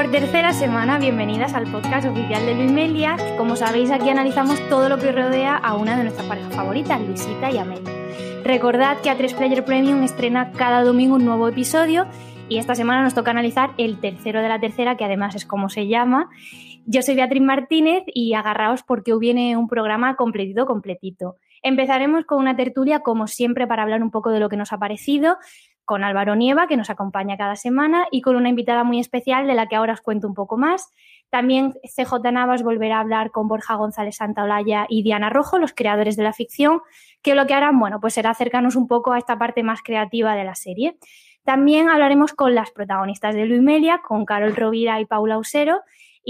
Por 0.00 0.10
tercera 0.10 0.54
semana, 0.54 0.98
bienvenidas 0.98 1.52
al 1.52 1.70
podcast 1.70 2.08
oficial 2.08 2.46
de 2.46 2.54
Luis. 2.54 3.06
Como 3.36 3.54
sabéis, 3.54 3.90
aquí 3.90 4.08
analizamos 4.08 4.58
todo 4.70 4.88
lo 4.88 4.96
que 4.96 5.12
rodea 5.12 5.54
a 5.54 5.76
una 5.76 5.94
de 5.98 6.04
nuestras 6.04 6.26
parejas 6.26 6.54
favoritas, 6.54 6.98
Luisita 7.02 7.50
y 7.50 7.58
Amelia. 7.58 7.92
Recordad 8.42 8.96
que 9.02 9.10
A3 9.10 9.36
Player 9.36 9.62
Premium 9.62 10.02
estrena 10.02 10.52
cada 10.52 10.82
domingo 10.84 11.16
un 11.16 11.26
nuevo 11.26 11.46
episodio 11.48 12.06
y 12.48 12.56
esta 12.56 12.74
semana 12.74 13.02
nos 13.02 13.12
toca 13.12 13.30
analizar 13.30 13.72
el 13.76 14.00
tercero 14.00 14.40
de 14.40 14.48
la 14.48 14.58
tercera, 14.58 14.96
que 14.96 15.04
además 15.04 15.34
es 15.34 15.44
como 15.44 15.68
se 15.68 15.86
llama. 15.86 16.30
Yo 16.86 17.02
soy 17.02 17.14
Beatriz 17.14 17.42
Martínez 17.42 18.04
y 18.06 18.32
agarraos 18.32 18.82
porque 18.82 19.12
hoy 19.12 19.20
viene 19.20 19.58
un 19.58 19.68
programa 19.68 20.16
completito, 20.16 20.64
completito. 20.64 21.36
Empezaremos 21.62 22.24
con 22.24 22.38
una 22.38 22.56
tertulia, 22.56 23.00
como 23.00 23.26
siempre, 23.26 23.66
para 23.66 23.82
hablar 23.82 24.02
un 24.02 24.10
poco 24.10 24.30
de 24.30 24.40
lo 24.40 24.48
que 24.48 24.56
nos 24.56 24.72
ha 24.72 24.78
parecido, 24.78 25.36
con 25.90 26.04
Álvaro 26.04 26.36
Nieva, 26.36 26.68
que 26.68 26.76
nos 26.76 26.88
acompaña 26.88 27.36
cada 27.36 27.56
semana, 27.56 28.06
y 28.12 28.20
con 28.20 28.36
una 28.36 28.48
invitada 28.48 28.84
muy 28.84 29.00
especial 29.00 29.48
de 29.48 29.54
la 29.54 29.66
que 29.66 29.74
ahora 29.74 29.94
os 29.94 30.00
cuento 30.00 30.28
un 30.28 30.34
poco 30.34 30.56
más. 30.56 30.92
También 31.30 31.72
CJ 31.82 32.30
Navas 32.30 32.62
volverá 32.62 32.98
a 32.98 33.00
hablar 33.00 33.32
con 33.32 33.48
Borja 33.48 33.74
González 33.74 34.14
Santaolalla 34.14 34.86
y 34.88 35.02
Diana 35.02 35.30
Rojo, 35.30 35.58
los 35.58 35.72
creadores 35.72 36.14
de 36.14 36.22
la 36.22 36.32
ficción, 36.32 36.80
que 37.22 37.34
lo 37.34 37.44
que 37.48 37.54
harán, 37.54 37.80
bueno, 37.80 37.98
pues 38.00 38.14
será 38.14 38.30
acercarnos 38.30 38.76
un 38.76 38.86
poco 38.86 39.10
a 39.10 39.18
esta 39.18 39.36
parte 39.36 39.64
más 39.64 39.82
creativa 39.82 40.36
de 40.36 40.44
la 40.44 40.54
serie. 40.54 40.96
También 41.42 41.88
hablaremos 41.88 42.34
con 42.34 42.54
las 42.54 42.70
protagonistas 42.70 43.34
de 43.34 43.46
Luis 43.46 43.60
Melia, 43.60 44.00
con 44.06 44.24
Carol 44.24 44.54
Rovira 44.54 45.00
y 45.00 45.06
Paula 45.06 45.38
Usero, 45.38 45.80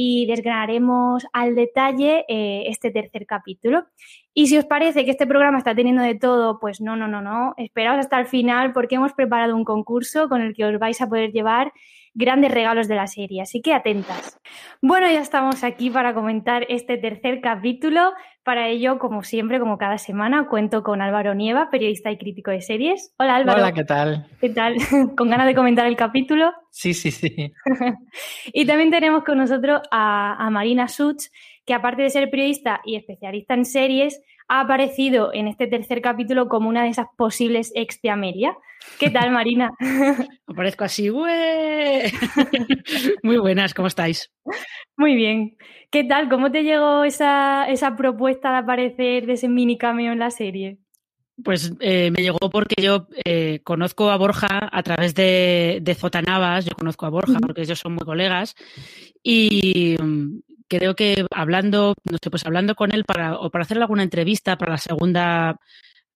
y 0.02 0.24
desgranaremos 0.24 1.26
al 1.34 1.54
detalle 1.54 2.24
eh, 2.26 2.64
este 2.68 2.90
tercer 2.90 3.26
capítulo. 3.26 3.84
Y 4.32 4.46
si 4.46 4.56
os 4.56 4.64
parece 4.64 5.04
que 5.04 5.10
este 5.10 5.26
programa 5.26 5.58
está 5.58 5.74
teniendo 5.74 6.02
de 6.02 6.14
todo, 6.14 6.58
pues 6.58 6.80
no, 6.80 6.96
no, 6.96 7.06
no, 7.06 7.20
no, 7.20 7.52
esperaos 7.58 7.98
hasta 7.98 8.18
el 8.18 8.24
final 8.26 8.72
porque 8.72 8.94
hemos 8.94 9.12
preparado 9.12 9.54
un 9.54 9.64
concurso 9.64 10.30
con 10.30 10.40
el 10.40 10.54
que 10.54 10.64
os 10.64 10.78
vais 10.78 10.98
a 11.02 11.08
poder 11.08 11.32
llevar 11.32 11.72
grandes 12.14 12.52
regalos 12.52 12.88
de 12.88 12.96
la 12.96 13.06
serie, 13.06 13.42
así 13.42 13.62
que 13.62 13.72
atentas. 13.72 14.38
Bueno, 14.82 15.06
ya 15.10 15.20
estamos 15.20 15.62
aquí 15.64 15.90
para 15.90 16.14
comentar 16.14 16.66
este 16.68 16.98
tercer 16.98 17.40
capítulo. 17.40 18.12
Para 18.42 18.68
ello, 18.68 18.98
como 18.98 19.22
siempre, 19.22 19.60
como 19.60 19.78
cada 19.78 19.98
semana, 19.98 20.48
cuento 20.48 20.82
con 20.82 21.02
Álvaro 21.02 21.34
Nieva, 21.34 21.70
periodista 21.70 22.10
y 22.10 22.18
crítico 22.18 22.50
de 22.50 22.62
series. 22.62 23.14
Hola 23.18 23.36
Álvaro. 23.36 23.60
Hola, 23.60 23.72
¿qué 23.72 23.84
tal? 23.84 24.26
¿Qué 24.40 24.48
tal? 24.50 24.76
¿Con 25.16 25.30
ganas 25.30 25.46
de 25.46 25.54
comentar 25.54 25.86
el 25.86 25.96
capítulo? 25.96 26.52
Sí, 26.70 26.94
sí, 26.94 27.10
sí. 27.10 27.52
y 28.52 28.66
también 28.66 28.90
tenemos 28.90 29.24
con 29.24 29.38
nosotros 29.38 29.82
a, 29.90 30.34
a 30.44 30.50
Marina 30.50 30.88
Such, 30.88 31.26
que 31.66 31.74
aparte 31.74 32.02
de 32.02 32.10
ser 32.10 32.30
periodista 32.30 32.80
y 32.84 32.96
especialista 32.96 33.54
en 33.54 33.64
series, 33.64 34.20
ha 34.50 34.62
aparecido 34.62 35.32
en 35.32 35.46
este 35.46 35.68
tercer 35.68 36.02
capítulo 36.02 36.48
como 36.48 36.68
una 36.68 36.82
de 36.82 36.88
esas 36.88 37.06
posibles 37.16 37.70
ex 37.76 38.02
de 38.02 38.10
Amelia. 38.10 38.56
¿Qué 38.98 39.08
tal, 39.08 39.30
Marina? 39.30 39.70
Aparezco 40.48 40.82
así, 40.82 41.08
¡güey! 41.08 42.10
Muy 43.22 43.38
buenas, 43.38 43.74
¿cómo 43.74 43.86
estáis? 43.86 44.32
Muy 44.96 45.14
bien. 45.14 45.56
¿Qué 45.92 46.02
tal? 46.02 46.28
¿Cómo 46.28 46.50
te 46.50 46.64
llegó 46.64 47.04
esa, 47.04 47.66
esa 47.68 47.94
propuesta 47.94 48.50
de 48.50 48.56
aparecer 48.58 49.26
de 49.26 49.34
ese 49.34 49.48
mini 49.48 49.78
cameo 49.78 50.12
en 50.12 50.18
la 50.18 50.32
serie? 50.32 50.78
Pues 51.44 51.72
eh, 51.78 52.10
me 52.10 52.20
llegó 52.20 52.50
porque 52.50 52.82
yo 52.82 53.06
eh, 53.24 53.60
conozco 53.62 54.10
a 54.10 54.16
Borja 54.16 54.68
a 54.72 54.82
través 54.82 55.14
de, 55.14 55.78
de 55.80 55.94
Zotanavas, 55.94 56.64
yo 56.64 56.74
conozco 56.74 57.06
a 57.06 57.10
Borja 57.10 57.38
porque 57.38 57.62
ellos 57.62 57.78
son 57.78 57.94
muy 57.94 58.04
colegas 58.04 58.56
y 59.22 59.94
creo 60.70 60.94
que 60.94 61.26
hablando, 61.32 61.94
no 62.10 62.18
sé, 62.22 62.30
pues 62.30 62.46
hablando 62.46 62.74
con 62.74 62.92
él 62.92 63.04
para, 63.04 63.38
o 63.38 63.50
para 63.50 63.64
hacer 63.64 63.78
alguna 63.78 64.04
entrevista 64.04 64.56
para 64.56 64.72
la 64.72 64.78
segunda, 64.78 65.58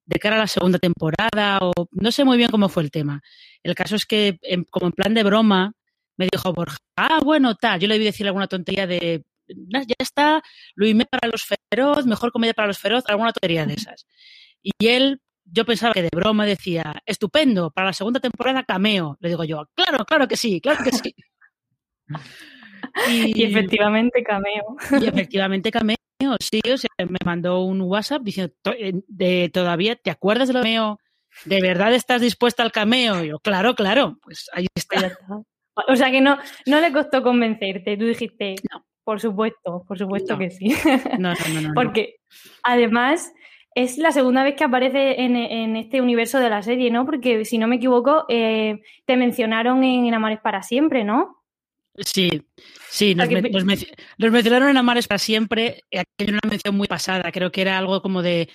de 0.06 0.18
cara 0.18 0.36
a 0.36 0.40
la 0.40 0.46
segunda 0.46 0.78
temporada, 0.78 1.58
o 1.60 1.72
no 1.90 2.12
sé 2.12 2.24
muy 2.24 2.36
bien 2.38 2.50
cómo 2.50 2.68
fue 2.68 2.84
el 2.84 2.90
tema. 2.90 3.20
El 3.62 3.74
caso 3.74 3.96
es 3.96 4.06
que, 4.06 4.38
como 4.70 4.86
en 4.86 4.92
plan 4.92 5.14
de 5.14 5.24
broma, 5.24 5.72
me 6.16 6.28
dijo 6.30 6.52
Borja, 6.52 6.78
ah, 6.96 7.20
bueno, 7.22 7.56
tal, 7.56 7.80
yo 7.80 7.88
le 7.88 7.98
vi 7.98 8.04
decir 8.04 8.26
alguna 8.26 8.46
tontería 8.46 8.86
de, 8.86 9.24
ya 9.48 9.96
está, 9.98 10.42
Luis 10.76 10.94
para 11.10 11.28
los 11.28 11.44
feroz, 11.44 12.06
mejor 12.06 12.30
comedia 12.32 12.54
para 12.54 12.68
los 12.68 12.78
feroz, 12.78 13.04
alguna 13.08 13.32
tontería 13.32 13.66
de 13.66 13.74
esas. 13.74 14.06
Y 14.62 14.86
él, 14.86 15.20
yo 15.44 15.66
pensaba 15.66 15.92
que 15.92 16.02
de 16.02 16.10
broma 16.12 16.46
decía, 16.46 17.02
estupendo, 17.06 17.70
para 17.70 17.88
la 17.88 17.92
segunda 17.92 18.20
temporada 18.20 18.64
cameo. 18.64 19.16
Le 19.20 19.30
digo 19.30 19.44
yo, 19.44 19.68
claro, 19.74 20.04
claro 20.04 20.28
que 20.28 20.36
sí, 20.36 20.60
claro 20.60 20.84
que 20.84 20.92
sí. 20.92 21.14
Y, 23.08 23.42
efectivamente 23.42 24.22
cameo. 24.22 24.76
Y 25.00 25.06
efectivamente 25.06 25.70
cameo, 25.70 25.96
sí, 26.40 26.60
o 26.72 26.76
sea, 26.76 26.90
me 26.98 27.18
mandó 27.24 27.62
un 27.62 27.80
WhatsApp 27.82 28.22
diciendo, 28.22 28.54
eh, 28.78 28.92
de, 29.08 29.50
todavía, 29.52 29.96
¿te 29.96 30.10
acuerdas 30.10 30.48
del 30.48 30.58
cameo? 30.58 30.98
¿De 31.44 31.60
verdad 31.60 31.92
estás 31.92 32.20
dispuesta 32.20 32.62
al 32.62 32.72
cameo? 32.72 33.24
Y 33.24 33.28
yo, 33.28 33.40
claro, 33.40 33.74
claro, 33.74 34.18
pues 34.22 34.48
ahí 34.52 34.66
está. 34.74 34.96
O 35.88 35.96
sea 35.96 36.12
que 36.12 36.20
no, 36.20 36.38
no 36.66 36.78
le 36.78 36.92
costó 36.92 37.20
convencerte, 37.24 37.96
tú 37.96 38.04
dijiste, 38.04 38.54
no. 38.70 38.86
por 39.02 39.20
supuesto, 39.20 39.84
por 39.88 39.98
supuesto 39.98 40.38
que 40.38 40.50
sí. 40.50 40.72
No, 41.18 41.32
no, 41.32 41.60
no, 41.60 41.74
Porque 41.74 42.18
además 42.62 43.32
es 43.74 43.98
la 43.98 44.12
segunda 44.12 44.44
vez 44.44 44.54
que 44.54 44.62
aparece 44.62 45.22
en, 45.22 45.34
en, 45.34 45.74
este 45.74 46.00
universo 46.00 46.38
de 46.38 46.48
la 46.48 46.62
serie, 46.62 46.92
¿no? 46.92 47.04
Porque 47.04 47.44
si 47.44 47.58
no 47.58 47.66
me 47.66 47.76
equivoco, 47.76 48.24
eh, 48.28 48.82
te 49.04 49.16
mencionaron 49.16 49.82
en 49.82 50.14
Amores 50.14 50.38
para 50.40 50.62
siempre, 50.62 51.02
¿no? 51.02 51.43
Sí, 51.96 52.42
sí, 52.90 53.14
nos, 53.14 53.28
mencionaron 54.32 54.68
en 54.68 54.76
Amares 54.76 55.06
para 55.06 55.18
siempre, 55.18 55.82
aquella 55.92 56.32
una 56.32 56.50
mención 56.50 56.76
muy 56.76 56.88
pasada, 56.88 57.30
creo 57.30 57.52
que 57.52 57.62
era 57.62 57.78
algo 57.78 58.02
como 58.02 58.22
de 58.22 58.48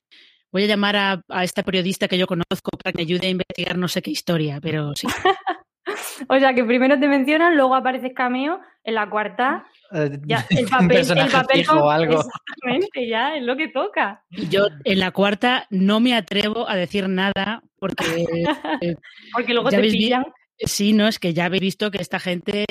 voy 0.52 0.64
a 0.64 0.68
llamar 0.68 0.96
a, 0.96 1.24
a, 1.30 1.44
esta 1.44 1.64
periodista 1.64 2.08
que 2.08 2.18
yo 2.18 2.28
conozco 2.28 2.72
para 2.72 2.92
que 2.92 2.98
me 2.98 3.04
ayude 3.04 3.28
a 3.28 3.30
investigar 3.30 3.78
no 3.78 3.88
sé 3.88 4.02
qué 4.02 4.12
historia, 4.12 4.60
pero 4.62 4.94
sí. 4.96 5.08
o 6.28 6.40
sea 6.40 6.54
que 6.54 6.66
primero 6.66 7.00
te 7.00 7.08
mencionan, 7.08 7.56
luego 7.56 7.76
apareces 7.76 8.12
cameo, 8.14 8.60
en 8.84 8.96
la 8.96 9.10
cuarta 9.10 9.66
eh, 9.92 10.20
ya, 10.26 10.46
el 10.50 10.68
papel, 10.68 10.98
el 10.98 11.32
papel 11.32 11.66
algo. 11.70 12.22
Exactamente, 12.22 13.08
ya 13.08 13.36
es 13.36 13.44
lo 13.44 13.56
que 13.56 13.70
toca. 13.70 14.24
Yo 14.50 14.68
en 14.84 15.00
la 15.00 15.12
cuarta 15.12 15.68
no 15.70 16.00
me 16.00 16.16
atrevo 16.16 16.70
a 16.70 16.76
decir 16.76 17.10
nada 17.10 17.62
porque. 17.78 18.26
porque 19.34 19.54
luego 19.54 19.70
te 19.70 19.82
pillan. 19.82 20.26
Sí, 20.60 20.94
no, 20.94 21.08
es 21.08 21.20
que 21.20 21.34
ya 21.34 21.46
habéis 21.46 21.62
visto 21.62 21.92
que 21.92 22.02
esta 22.02 22.20
gente, 22.20 22.66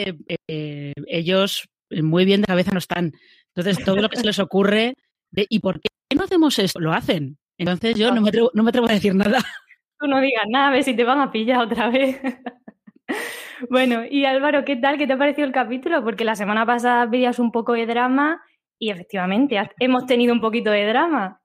eh, 0.48 0.92
ellos 1.06 1.68
muy 1.90 2.24
bien 2.24 2.42
de 2.42 2.46
cabeza 2.46 2.70
no 2.72 2.78
están. 2.78 3.12
Entonces, 3.54 3.84
todo 3.84 3.96
lo 3.96 4.08
que 4.08 4.18
se 4.18 4.26
les 4.26 4.38
ocurre, 4.38 4.94
de, 5.30 5.46
¿y 5.48 5.60
por 5.60 5.80
qué 5.80 5.88
no 6.14 6.24
hacemos 6.24 6.58
esto? 6.58 6.80
Lo 6.80 6.92
hacen. 6.92 7.38
Entonces, 7.56 7.96
yo 7.96 8.12
no 8.12 8.20
me 8.20 8.28
atrevo, 8.28 8.50
no 8.54 8.62
me 8.62 8.68
atrevo 8.68 8.88
a 8.88 8.92
decir 8.92 9.14
nada. 9.14 9.38
Tú 9.98 10.06
no 10.06 10.20
digas 10.20 10.44
nada, 10.48 10.68
a 10.68 10.70
ver 10.70 10.84
si 10.84 10.94
te 10.94 11.04
van 11.04 11.20
a 11.20 11.32
pillar 11.32 11.60
otra 11.60 11.90
vez. 11.90 12.20
bueno, 13.70 14.04
y 14.08 14.24
Álvaro, 14.26 14.64
¿qué 14.64 14.76
tal? 14.76 14.96
¿Qué 14.96 15.06
te 15.06 15.14
ha 15.14 15.18
parecido 15.18 15.46
el 15.46 15.52
capítulo? 15.52 16.04
Porque 16.04 16.24
la 16.24 16.36
semana 16.36 16.64
pasada 16.64 17.10
pedías 17.10 17.38
un 17.38 17.50
poco 17.50 17.72
de 17.72 17.86
drama 17.86 18.40
y 18.78 18.90
efectivamente 18.90 19.60
hemos 19.80 20.06
tenido 20.06 20.32
un 20.32 20.40
poquito 20.40 20.70
de 20.70 20.86
drama. 20.86 21.40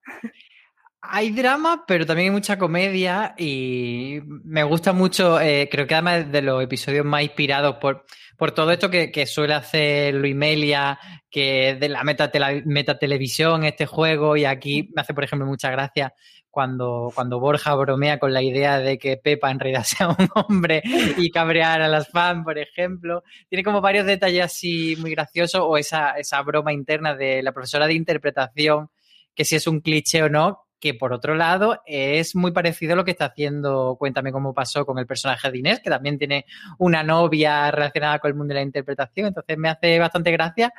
Hay 1.06 1.31
drama, 1.31 1.84
pero 1.86 2.06
también 2.06 2.30
hay 2.30 2.31
mucha 2.31 2.58
comedia 2.58 3.36
y 3.38 4.22
me 4.25 4.64
gusta 4.64 4.94
mucho, 4.94 5.38
eh, 5.41 5.68
creo 5.69 5.86
que 5.86 5.96
además 5.96 6.31
de 6.31 6.41
los 6.41 6.64
episodios 6.64 7.06
más 7.06 7.24
inspirados 7.24 7.75
por, 7.75 8.06
por 8.38 8.52
todo 8.52 8.72
esto 8.72 8.90
que, 8.90 9.25
suele 9.25 9.53
hacer 9.53 10.13
Luis 10.13 10.34
Melia, 10.34 10.97
que 11.30 11.72
es 11.72 11.80
de 11.81 11.90
la 11.90 12.06
meta, 12.06 12.31
meta 12.63 12.97
televisión, 12.97 13.66
este 13.66 13.86
juego, 13.86 14.38
y 14.38 14.46
aquí 14.46 14.90
me 14.96 15.02
hace, 15.02 15.13
por 15.13 15.25
ejemplo, 15.25 15.46
mucha 15.46 15.69
gracia 15.69 16.13
cuando, 16.50 17.12
cuando 17.13 17.38
Borja 17.38 17.75
bromea 17.75 18.18
con 18.18 18.31
la 18.31 18.42
idea 18.42 18.80
de 18.80 18.97
que 18.97 19.18
Pepa 19.18 19.52
en 19.52 19.59
realidad 19.59 19.84
sea 19.86 20.08
un 20.08 20.30
hombre 20.36 20.81
y 21.18 21.31
cabrear 21.31 21.81
a 21.81 21.90
las 21.90 22.08
fans, 22.12 22.46
por 22.46 22.58
ejemplo. 22.58 23.24
Tiene 23.50 23.63
como 23.63 23.81
varios 23.81 24.06
detalles 24.06 24.46
así 24.46 24.96
muy 25.00 25.12
graciosos, 25.12 25.62
o 25.66 25.78
esa, 25.78 26.12
esa 26.12 26.42
broma 26.44 26.72
interna 26.72 27.13
de 27.13 27.44
la 27.44 27.52
profesora 27.52 27.88
de 27.88 27.94
interpretación, 27.94 28.90
que 29.36 29.44
si 29.44 29.58
es 29.58 29.68
un 29.68 29.81
cliché 29.81 30.24
o 30.24 30.30
no, 30.30 30.62
que 30.83 30.94
por 30.94 31.13
otro 31.13 31.33
lado 31.33 31.81
es 31.85 32.35
muy 32.35 32.51
parecido 32.51 32.91
a 32.91 32.97
lo 32.97 33.05
que 33.05 33.11
está 33.11 33.27
haciendo 33.27 33.95
Cuéntame 33.97 34.33
cómo 34.33 34.53
pasó 34.53 34.85
con 34.85 35.00
el 35.00 35.07
personaje 35.07 35.50
de 35.50 35.59
Inés, 35.59 35.80
que 35.80 35.89
también 35.89 36.18
tiene 36.18 36.45
una 36.77 37.03
novia 37.03 37.71
relacionada 37.71 38.19
con 38.19 38.27
el 38.27 38.35
mundo 38.35 38.53
de 38.53 38.59
la 38.59 38.65
interpretación, 38.65 39.27
entonces 39.27 39.57
me 39.57 39.69
hace 39.69 39.97
bastante 39.97 40.30
gracia. 40.31 40.74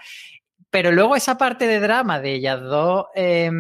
Pero 0.68 0.92
luego 0.92 1.16
esa 1.16 1.38
parte 1.38 1.66
de 1.66 1.80
drama 1.80 2.20
de 2.20 2.34
ellas 2.34 2.60
dos, 2.60 3.06
eh, 3.14 3.50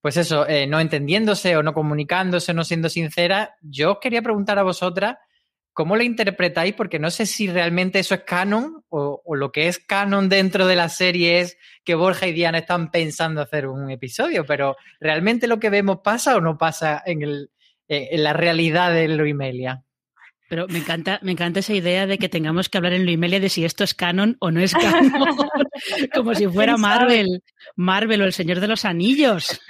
pues 0.00 0.16
eso, 0.16 0.48
eh, 0.48 0.66
no 0.66 0.80
entendiéndose 0.80 1.54
o 1.58 1.62
no 1.62 1.74
comunicándose, 1.74 2.54
no 2.54 2.64
siendo 2.64 2.88
sincera, 2.88 3.56
yo 3.60 3.92
os 3.92 3.98
quería 3.98 4.22
preguntar 4.22 4.58
a 4.58 4.62
vosotras 4.62 5.18
¿Cómo 5.80 5.96
lo 5.96 6.02
interpretáis? 6.02 6.74
Porque 6.74 6.98
no 6.98 7.10
sé 7.10 7.24
si 7.24 7.48
realmente 7.48 8.00
eso 8.00 8.14
es 8.14 8.24
canon 8.24 8.84
o, 8.90 9.22
lo 9.34 9.50
que 9.50 9.66
es 9.66 9.78
canon 9.78 10.28
dentro 10.28 10.66
de 10.66 10.76
la 10.76 10.90
serie 10.90 11.40
es 11.40 11.56
que 11.84 11.94
Borja 11.94 12.26
y 12.26 12.34
Diana 12.34 12.58
están 12.58 12.90
pensando 12.90 13.40
hacer 13.40 13.66
un 13.66 13.90
episodio, 13.90 14.44
pero 14.44 14.76
¿realmente 15.00 15.46
lo 15.46 15.58
que 15.58 15.70
vemos 15.70 16.00
pasa 16.04 16.36
o 16.36 16.42
no 16.42 16.58
pasa 16.58 17.02
en, 17.06 17.22
el, 17.22 17.50
en 17.88 18.22
la 18.22 18.34
realidad 18.34 18.92
de 18.92 19.08
Luimelia? 19.08 19.82
Pero 20.50 20.66
me 20.66 20.78
encanta, 20.78 21.20
me 21.22 21.30
encanta 21.30 21.60
esa 21.60 21.74
idea 21.74 22.08
de 22.08 22.18
que 22.18 22.28
tengamos 22.28 22.68
que 22.68 22.76
hablar 22.76 22.92
en 22.92 23.06
Luimelia 23.06 23.38
de 23.38 23.48
si 23.48 23.64
esto 23.64 23.84
es 23.84 23.94
canon 23.94 24.36
o 24.40 24.50
no 24.50 24.58
es 24.58 24.74
canon. 24.74 25.12
Como 26.14 26.34
si 26.34 26.48
fuera 26.48 26.76
Marvel, 26.76 27.44
Marvel 27.76 28.20
o 28.20 28.24
el 28.24 28.32
Señor 28.32 28.58
de 28.58 28.66
los 28.66 28.84
Anillos. 28.84 29.60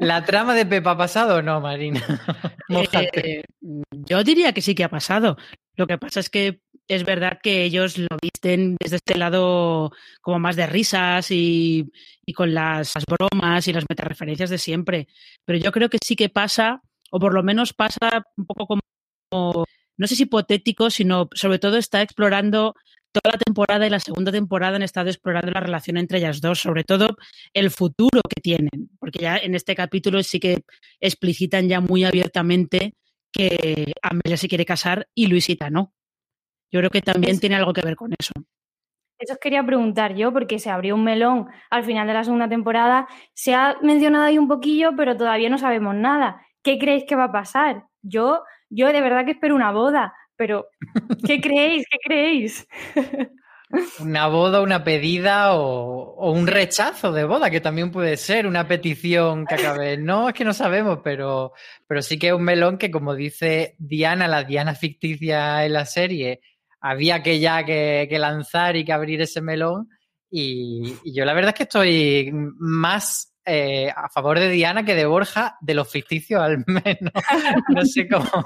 ¿La 0.00 0.24
trama 0.24 0.56
de 0.56 0.66
Pepa 0.66 0.90
ha 0.90 0.96
pasado 0.96 1.36
o 1.36 1.42
no, 1.42 1.60
Marina? 1.60 2.02
Eh, 2.70 3.44
yo 3.90 4.22
diría 4.22 4.52
que 4.52 4.60
sí 4.60 4.74
que 4.74 4.84
ha 4.84 4.90
pasado. 4.90 5.38
Lo 5.74 5.86
que 5.86 5.96
pasa 5.96 6.20
es 6.20 6.28
que 6.28 6.60
es 6.86 7.04
verdad 7.04 7.38
que 7.42 7.62
ellos 7.62 7.96
lo 7.96 8.08
visten 8.20 8.76
desde 8.78 8.96
este 8.96 9.16
lado 9.16 9.90
como 10.20 10.38
más 10.38 10.54
de 10.54 10.66
risas 10.66 11.30
y, 11.30 11.90
con 12.34 12.52
las, 12.52 12.92
bromas 13.08 13.66
y 13.68 13.72
las 13.72 13.86
metareferencias 13.88 14.50
de 14.50 14.58
siempre. 14.58 15.08
Pero 15.46 15.58
yo 15.58 15.72
creo 15.72 15.88
que 15.88 15.96
sí 16.04 16.14
que 16.14 16.28
pasa, 16.28 16.82
o 17.10 17.18
por 17.18 17.32
lo 17.32 17.42
menos 17.42 17.72
pasa 17.72 18.22
un 18.36 18.44
poco 18.44 18.66
como, 18.66 18.82
no 19.30 20.06
sé 20.06 20.16
si 20.16 20.24
hipotético, 20.24 20.90
sino 20.90 21.28
sobre 21.34 21.58
todo 21.58 21.76
está 21.76 22.02
explorando 22.02 22.74
toda 23.12 23.32
la 23.32 23.38
temporada 23.38 23.86
y 23.86 23.90
la 23.90 24.00
segunda 24.00 24.30
temporada 24.32 24.76
han 24.76 24.82
estado 24.82 25.08
explorando 25.08 25.50
la 25.50 25.60
relación 25.60 25.96
entre 25.96 26.18
ellas 26.18 26.40
dos, 26.40 26.60
sobre 26.60 26.84
todo 26.84 27.16
el 27.52 27.70
futuro 27.70 28.20
que 28.28 28.40
tienen, 28.40 28.90
porque 28.98 29.20
ya 29.20 29.36
en 29.38 29.54
este 29.54 29.74
capítulo 29.74 30.22
sí 30.22 30.38
que 30.38 30.62
explicitan 31.00 31.68
ya 31.68 31.80
muy 31.80 32.04
abiertamente 32.04 32.94
que 33.32 33.92
Amelia 34.02 34.36
se 34.36 34.48
quiere 34.48 34.64
casar 34.64 35.08
y 35.14 35.26
Luisita 35.26 35.70
no. 35.70 35.92
Yo 36.70 36.80
creo 36.80 36.90
que 36.90 37.02
también 37.02 37.40
tiene 37.40 37.56
algo 37.56 37.72
que 37.72 37.82
ver 37.82 37.96
con 37.96 38.12
eso. 38.18 38.32
Eso 39.18 39.32
os 39.32 39.38
quería 39.40 39.64
preguntar 39.64 40.14
yo, 40.14 40.32
porque 40.32 40.58
se 40.58 40.70
abrió 40.70 40.94
un 40.94 41.02
melón 41.02 41.48
al 41.70 41.82
final 41.84 42.06
de 42.06 42.14
la 42.14 42.24
segunda 42.24 42.48
temporada. 42.48 43.08
Se 43.34 43.54
ha 43.54 43.76
mencionado 43.82 44.24
ahí 44.24 44.38
un 44.38 44.46
poquillo, 44.46 44.92
pero 44.96 45.16
todavía 45.16 45.48
no 45.48 45.58
sabemos 45.58 45.94
nada. 45.96 46.40
¿Qué 46.62 46.78
creéis 46.78 47.04
que 47.04 47.16
va 47.16 47.24
a 47.24 47.32
pasar? 47.32 47.86
Yo, 48.02 48.42
yo 48.70 48.92
de 48.92 49.00
verdad 49.00 49.24
que 49.24 49.32
espero 49.32 49.54
una 49.54 49.72
boda, 49.72 50.14
pero 50.36 50.68
¿qué 51.26 51.40
creéis? 51.40 51.84
¿Qué 51.90 51.98
creéis? 52.04 52.66
Una 54.00 54.28
boda, 54.28 54.62
una 54.62 54.82
pedida 54.82 55.54
o, 55.54 56.32
un 56.32 56.46
rechazo 56.46 57.12
de 57.12 57.24
boda, 57.24 57.50
que 57.50 57.60
también 57.60 57.90
puede 57.90 58.16
ser 58.16 58.46
una 58.46 58.66
petición 58.66 59.44
que 59.44 59.56
acabe. 59.56 59.98
No, 59.98 60.28
es 60.28 60.34
que 60.34 60.44
no 60.44 60.54
sabemos, 60.54 61.00
pero, 61.04 61.52
pero 61.86 62.00
sí 62.00 62.18
que 62.18 62.28
es 62.28 62.32
un 62.32 62.44
melón 62.44 62.78
que, 62.78 62.90
como 62.90 63.14
dice 63.14 63.74
Diana, 63.78 64.26
la 64.26 64.44
Diana 64.44 64.74
ficticia 64.74 65.66
en 65.66 65.74
la 65.74 65.84
serie, 65.84 66.40
había 66.80 67.22
que 67.22 67.40
ya 67.40 67.64
que, 67.64 68.08
lanzar 68.18 68.76
y 68.76 68.84
que 68.86 68.92
abrir 68.92 69.20
ese 69.20 69.42
melón. 69.42 69.90
Y, 70.30 70.96
yo 71.12 71.26
la 71.26 71.34
verdad 71.34 71.50
es 71.50 71.56
que 71.56 71.62
estoy 71.64 72.30
más 72.32 73.34
eh, 73.50 73.90
a 73.90 74.10
favor 74.10 74.38
de 74.38 74.50
Diana 74.50 74.84
que 74.84 74.94
de 74.94 75.06
Borja, 75.06 75.56
de 75.62 75.72
los 75.72 75.90
ficticios 75.90 76.42
al 76.42 76.64
menos. 76.66 77.12
No 77.68 77.84
sé 77.84 78.06
cómo. 78.08 78.44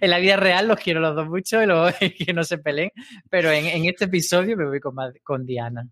En 0.00 0.10
la 0.10 0.18
vida 0.18 0.36
real 0.36 0.68
los 0.68 0.78
quiero 0.78 1.00
los 1.00 1.16
dos 1.16 1.28
mucho 1.28 1.62
y, 1.62 1.66
luego, 1.66 1.86
que 2.18 2.32
no 2.34 2.44
se 2.44 2.58
peleen, 2.58 2.90
pero 3.30 3.50
en, 3.50 3.84
este 3.86 4.04
episodio 4.04 4.56
me 4.56 4.66
voy 4.66 4.80
con, 4.80 5.46
Diana. 5.46 5.88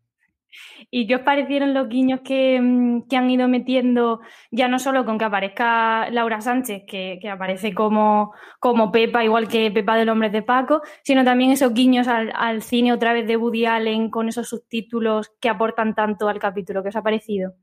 ¿Y 0.91 1.07
qué 1.07 1.17
os 1.17 1.23
parecieron 1.23 1.73
los 1.73 1.89
guiños 1.89 2.21
mm, 2.21 3.03
que, 3.09 3.17
han 3.17 3.31
ido 3.31 3.49
metiendo, 3.49 4.21
ya 4.51 4.69
no 4.69 4.79
solo 4.79 5.07
con 5.07 5.17
que 5.17 5.25
aparezca 5.25 6.11
Laura 6.11 6.43
Sánchez, 6.43 6.83
que, 6.87 7.19
aparece 7.31 7.73
como, 7.73 8.35
como, 8.61 8.93
Pepa, 8.93 9.25
igual 9.25 9.49
que 9.49 9.71
Pepa 9.71 9.97
del 9.97 10.11
Hombre 10.11 10.29
de 10.29 10.43
Paco, 10.43 10.83
sino 11.03 11.25
también 11.25 11.53
esos 11.53 11.73
guiños 11.73 12.07
al, 12.07 12.63
cine 12.63 12.93
otra 12.93 13.15
vez 13.15 13.27
de 13.27 13.37
Woody 13.37 13.65
Allen 13.65 14.11
con 14.11 14.29
esos 14.29 14.49
subtítulos 14.49 15.33
que 15.41 15.49
aportan 15.49 15.95
tanto 15.95 16.29
al 16.29 16.39
capítulo? 16.39 16.83
¿Qué 16.83 16.91
os 16.91 16.97
ha 16.97 17.03
parecido? 17.03 17.55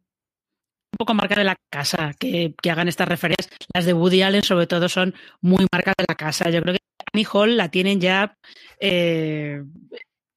Poco 0.99 1.13
marca 1.13 1.35
de 1.35 1.45
la 1.45 1.55
casa 1.71 2.11
que, 2.19 2.53
hagan 2.69 2.89
estas 2.89 3.07
referencias. 3.07 3.49
Las 3.73 3.85
de 3.85 3.93
Woody 3.93 4.21
Allen, 4.21 4.43
sobre 4.43 4.67
todo, 4.67 4.89
son 4.89 5.15
muy 5.39 5.65
marcas 5.71 5.93
de 5.97 6.03
la 6.05 6.15
casa. 6.15 6.49
Yo 6.49 6.61
creo 6.61 6.73
que 6.73 6.81
Annie 7.13 7.25
Hall 7.31 7.55
la 7.55 7.71
tienen 7.71 8.01
ya 8.01 8.35
eh, 8.81 9.63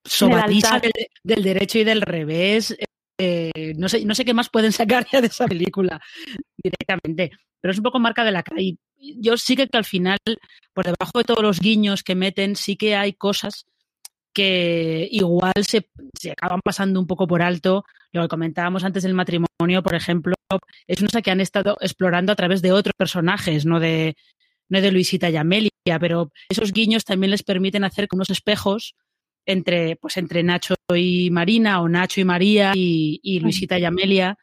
sobadiza 0.05 0.81
del, 1.25 1.43
derecho 1.43 1.81
y 1.81 1.85
del 1.85 2.01
revés. 2.01 2.77
Eh, 3.19 3.73
no, 3.77 3.89
sé, 3.89 4.05
no 4.05 4.15
sé 4.15 4.25
qué 4.25 4.35
más 4.35 4.51
pueden 4.51 4.71
sacar 4.71 5.05
ya 5.11 5.21
de 5.21 5.27
esa 5.27 5.49
película 5.49 6.01
directamente, 6.57 7.33
pero 7.61 7.73
es 7.73 7.79
un 7.79 7.85
poco 7.85 7.99
marca 7.99 8.23
de 8.23 8.31
la 8.31 8.45
calle. 8.45 8.77
Yo 8.97 9.37
sí 9.39 9.57
que, 9.57 9.69
al 9.73 9.85
final, 9.85 10.19
por 10.73 10.85
debajo 10.85 11.19
de 11.19 11.25
todos 11.25 11.43
los 11.43 11.59
guiños 11.59 12.05
que 12.05 12.15
meten, 12.15 12.55
sí 12.55 12.77
que 12.77 12.95
hay 12.95 13.15
cosas 13.15 13.65
que 14.33 15.09
igual 15.11 15.53
se, 15.67 15.89
se, 16.19 16.33
acaban 16.33 16.61
pasando 16.65 17.01
un 17.01 17.07
poco 17.07 17.27
por 17.27 17.43
alto. 17.43 17.85
Lo 18.13 18.23
que 18.23 18.29
comentábamos 18.29 18.85
antes 18.85 19.03
del 19.03 19.15
matrimonio, 19.15 19.83
por 19.83 19.95
ejemplo, 19.95 20.35
es 20.87 21.01
una 21.01 21.09
cosa 21.09 21.23
que 21.23 21.31
han 21.31 21.41
estado 21.41 21.77
explorando 21.81 22.33
a 22.33 22.37
través 22.37 22.63
de 22.63 22.73
otros 22.73 22.95
personajes, 22.97 23.65
no 23.65 23.81
de, 23.81 24.17
no 24.69 24.81
de 24.81 24.93
Luisita 24.93 25.31
y 25.31 25.37
Amelia, 25.37 25.99
pero 26.01 26.31
esos 26.49 26.73
guiños 26.73 27.05
también 27.05 27.31
les 27.31 27.43
permiten 27.43 27.85
hacer 27.85 28.09
unos 28.13 28.31
espejos 28.31 28.95
entre, 29.47 29.97
pues 29.97 30.17
entre 30.17 30.43
Nacho 30.43 30.75
y 30.95 31.31
Marina 31.31 31.81
o 31.81 31.89
Nacho 31.89 32.21
y 32.21 32.25
María 32.25 32.73
y, 32.75 33.41
Luisita 33.41 33.79
y 33.79 33.85
Amelia. 33.85 34.37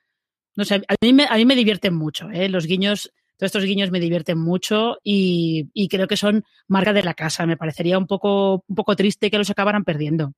No 0.55 0.65
sé, 0.65 0.81
a 0.87 0.95
mí 1.01 1.13
me, 1.13 1.25
a 1.25 1.35
mí 1.35 1.45
me 1.45 1.55
divierten 1.55 1.93
mucho, 1.95 2.29
¿eh? 2.31 2.49
Los 2.49 2.65
guiños, 2.65 3.11
todos 3.39 3.47
estos 3.47 3.63
guiños 3.63 3.89
me 3.89 4.01
divierten 4.01 4.37
mucho 4.37 4.97
y, 5.01 5.87
creo 5.89 6.07
que 6.07 6.17
son 6.17 6.43
marca 6.67 6.91
de 6.91 7.03
la 7.03 7.13
casa. 7.13 7.45
Me 7.45 7.55
parecería 7.55 7.97
un 7.97 8.05
poco, 8.05 8.65
un 8.67 8.75
poco 8.75 8.97
triste 8.97 9.31
que 9.31 9.37
los 9.37 9.49
acabaran 9.49 9.85
perdiendo. 9.85 10.33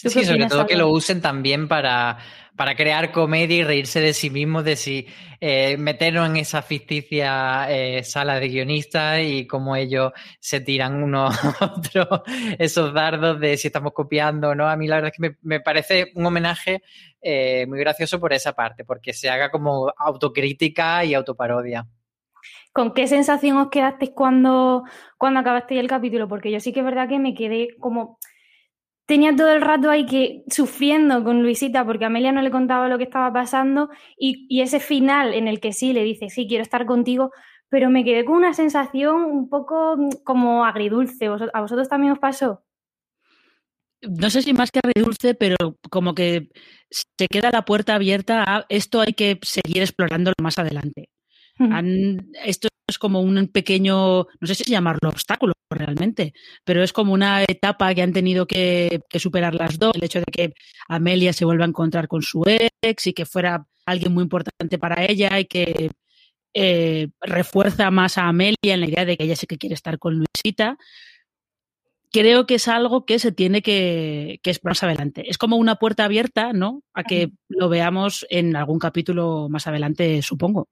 Sí, 0.00 0.24
sobre 0.24 0.46
todo 0.46 0.66
que 0.66 0.76
lo 0.76 0.90
usen 0.90 1.20
también 1.20 1.66
para, 1.66 2.18
para, 2.56 2.76
crear 2.76 3.10
comedia 3.10 3.56
y 3.56 3.64
reírse 3.64 4.00
de 4.00 4.14
sí 4.14 4.30
mismos, 4.30 4.62
de 4.64 4.76
si 4.76 5.06
eh, 5.40 5.76
meternos 5.76 6.28
en 6.28 6.36
esa 6.36 6.62
ficticia 6.62 7.66
eh, 7.68 8.04
sala 8.04 8.38
de 8.38 8.48
guionistas 8.48 9.20
y 9.22 9.48
cómo 9.48 9.74
ellos 9.74 10.12
se 10.38 10.60
tiran 10.60 11.02
unos 11.02 11.34
otros 11.60 12.22
esos 12.58 12.94
dardos 12.94 13.40
de 13.40 13.56
si 13.56 13.66
estamos 13.66 13.92
copiando 13.92 14.50
o 14.50 14.54
no. 14.54 14.68
A 14.68 14.76
mí 14.76 14.86
la 14.86 14.96
verdad 14.96 15.12
es 15.12 15.20
que 15.20 15.36
me, 15.42 15.60
parece 15.60 16.12
un 16.14 16.26
homenaje 16.26 16.82
eh, 17.20 17.66
muy 17.66 17.80
gracioso 17.80 18.20
por 18.20 18.32
esa 18.32 18.52
parte, 18.52 18.84
porque 18.84 19.12
se 19.12 19.28
haga 19.28 19.50
como 19.50 19.92
autocrítica 19.96 21.04
y 21.04 21.14
autoparodia. 21.14 21.86
¿Con 22.72 22.94
qué 22.94 23.08
sensación 23.08 23.56
os 23.56 23.70
quedasteis 23.70 24.12
cuando, 24.14 24.84
cuando 25.16 25.40
acabasteis 25.40 25.80
el 25.80 25.88
capítulo? 25.88 26.28
Porque 26.28 26.52
yo 26.52 26.60
sí 26.60 26.72
que 26.72 26.80
es 26.80 26.86
verdad 26.86 27.08
que 27.08 27.18
me 27.18 27.34
quedé 27.34 27.76
como 27.80 28.18
tenía 29.08 29.34
todo 29.34 29.50
el 29.50 29.62
rato 29.62 29.90
ahí 29.90 30.04
que 30.04 30.44
sufriendo 30.50 31.24
con 31.24 31.42
Luisita 31.42 31.84
porque 31.86 32.04
Amelia 32.04 32.30
no 32.30 32.42
le 32.42 32.50
contaba 32.50 32.88
lo 32.88 32.98
que 32.98 33.04
estaba 33.04 33.32
pasando 33.32 33.88
y, 34.18 34.60
ese 34.60 34.80
final 34.80 35.32
en 35.32 35.48
el 35.48 35.60
que 35.60 35.72
sí 35.72 35.94
le 35.94 36.04
dice, 36.04 36.28
sí, 36.28 36.46
quiero 36.46 36.62
estar 36.62 36.84
contigo, 36.84 37.32
pero 37.70 37.88
me 37.88 38.04
quedé 38.04 38.26
con 38.26 38.36
una 38.36 38.52
sensación 38.52 39.24
un 39.24 39.48
poco 39.48 39.96
mm, 39.96 40.10
como 40.24 40.66
agridulce. 40.66 41.26
¿A 41.54 41.60
vosotros 41.62 41.88
también 41.88 42.12
os 42.12 42.18
pasó? 42.18 42.62
No 44.02 44.28
sé 44.28 44.42
si 44.42 44.52
más 44.52 44.70
que 44.70 44.80
agridulce, 44.84 45.34
pero 45.34 45.56
como 45.90 46.14
que 46.14 46.50
se 46.90 47.28
queda 47.30 47.50
la 47.50 47.64
puerta 47.64 47.94
abierta 47.94 48.44
a 48.46 48.66
esto 48.68 49.00
hay 49.00 49.14
que 49.14 49.38
seguir 49.42 49.80
explorándolo 49.80 50.34
más 50.42 50.58
adelante. 50.58 51.08
Esto 52.44 52.68
es 52.88 52.98
como 52.98 53.20
un 53.20 53.48
pequeño, 53.48 54.26
no 54.40 54.46
sé 54.46 54.54
si 54.54 54.64
llamarlo 54.64 55.10
obstáculo 55.10 55.52
realmente, 55.70 56.32
pero 56.64 56.82
es 56.82 56.92
como 56.92 57.12
una 57.12 57.42
etapa 57.42 57.94
que 57.94 58.02
han 58.02 58.12
tenido 58.12 58.46
que, 58.46 59.00
superar 59.18 59.54
las 59.54 59.78
dos, 59.78 59.92
el 59.94 60.04
hecho 60.04 60.20
de 60.20 60.32
que 60.32 60.54
Amelia 60.88 61.32
se 61.32 61.44
vuelva 61.44 61.64
a 61.64 61.68
encontrar 61.68 62.08
con 62.08 62.22
su 62.22 62.42
ex 62.46 63.06
y 63.06 63.12
que 63.12 63.26
fuera 63.26 63.66
alguien 63.86 64.14
muy 64.14 64.22
importante 64.22 64.78
para 64.78 65.04
ella 65.04 65.38
y 65.38 65.44
que 65.44 65.90
eh, 66.54 67.08
refuerza 67.20 67.90
más 67.90 68.18
a 68.18 68.28
Amelia 68.28 68.56
en 68.74 68.80
la 68.80 68.88
idea 68.88 69.04
de 69.04 69.16
que 69.16 69.24
ella 69.24 69.36
sí 69.36 69.46
que 69.46 69.58
quiere 69.58 69.74
estar 69.74 69.98
con 69.98 70.14
Luisita. 70.14 70.78
Creo 72.10 72.46
que 72.46 72.54
es 72.54 72.68
algo 72.68 73.04
que 73.04 73.18
se 73.18 73.32
tiene 73.32 73.60
que, 73.60 74.40
que 74.42 74.50
explorar 74.50 74.72
más 74.72 74.82
adelante. 74.82 75.28
Es 75.28 75.36
como 75.36 75.56
una 75.56 75.76
puerta 75.76 76.06
abierta, 76.06 76.54
¿no? 76.54 76.82
A 76.94 77.04
que 77.04 77.32
lo 77.48 77.68
veamos 77.68 78.26
en 78.30 78.56
algún 78.56 78.78
capítulo 78.78 79.48
más 79.50 79.66
adelante, 79.66 80.22
supongo. 80.22 80.68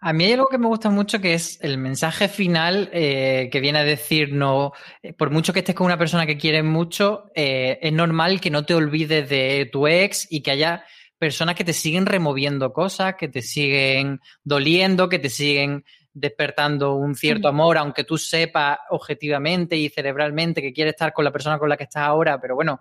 A 0.00 0.12
mí 0.12 0.24
hay 0.24 0.34
algo 0.34 0.48
que 0.48 0.58
me 0.58 0.66
gusta 0.66 0.90
mucho 0.90 1.20
que 1.20 1.34
es 1.34 1.58
el 1.62 1.78
mensaje 1.78 2.28
final 2.28 2.90
eh, 2.92 3.48
que 3.50 3.60
viene 3.60 3.78
a 3.78 3.84
decir, 3.84 4.32
no, 4.32 4.72
eh, 5.02 5.14
por 5.14 5.30
mucho 5.30 5.52
que 5.52 5.60
estés 5.60 5.74
con 5.74 5.86
una 5.86 5.98
persona 5.98 6.26
que 6.26 6.36
quieres 6.36 6.62
mucho, 6.64 7.30
eh, 7.34 7.78
es 7.80 7.92
normal 7.92 8.40
que 8.40 8.50
no 8.50 8.64
te 8.64 8.74
olvides 8.74 9.28
de 9.28 9.68
tu 9.72 9.88
ex 9.88 10.26
y 10.30 10.42
que 10.42 10.50
haya 10.50 10.84
personas 11.18 11.54
que 11.54 11.64
te 11.64 11.72
siguen 11.72 12.04
removiendo 12.04 12.72
cosas, 12.72 13.14
que 13.16 13.28
te 13.28 13.40
siguen 13.40 14.20
doliendo, 14.44 15.08
que 15.08 15.18
te 15.18 15.30
siguen 15.30 15.84
despertando 16.12 16.94
un 16.94 17.14
cierto 17.14 17.48
amor, 17.48 17.78
aunque 17.78 18.04
tú 18.04 18.18
sepas 18.18 18.78
objetivamente 18.90 19.76
y 19.76 19.88
cerebralmente 19.88 20.62
que 20.62 20.72
quieres 20.74 20.92
estar 20.92 21.12
con 21.12 21.24
la 21.24 21.32
persona 21.32 21.58
con 21.58 21.68
la 21.68 21.76
que 21.76 21.84
estás 21.84 22.04
ahora, 22.04 22.38
pero 22.40 22.54
bueno, 22.54 22.80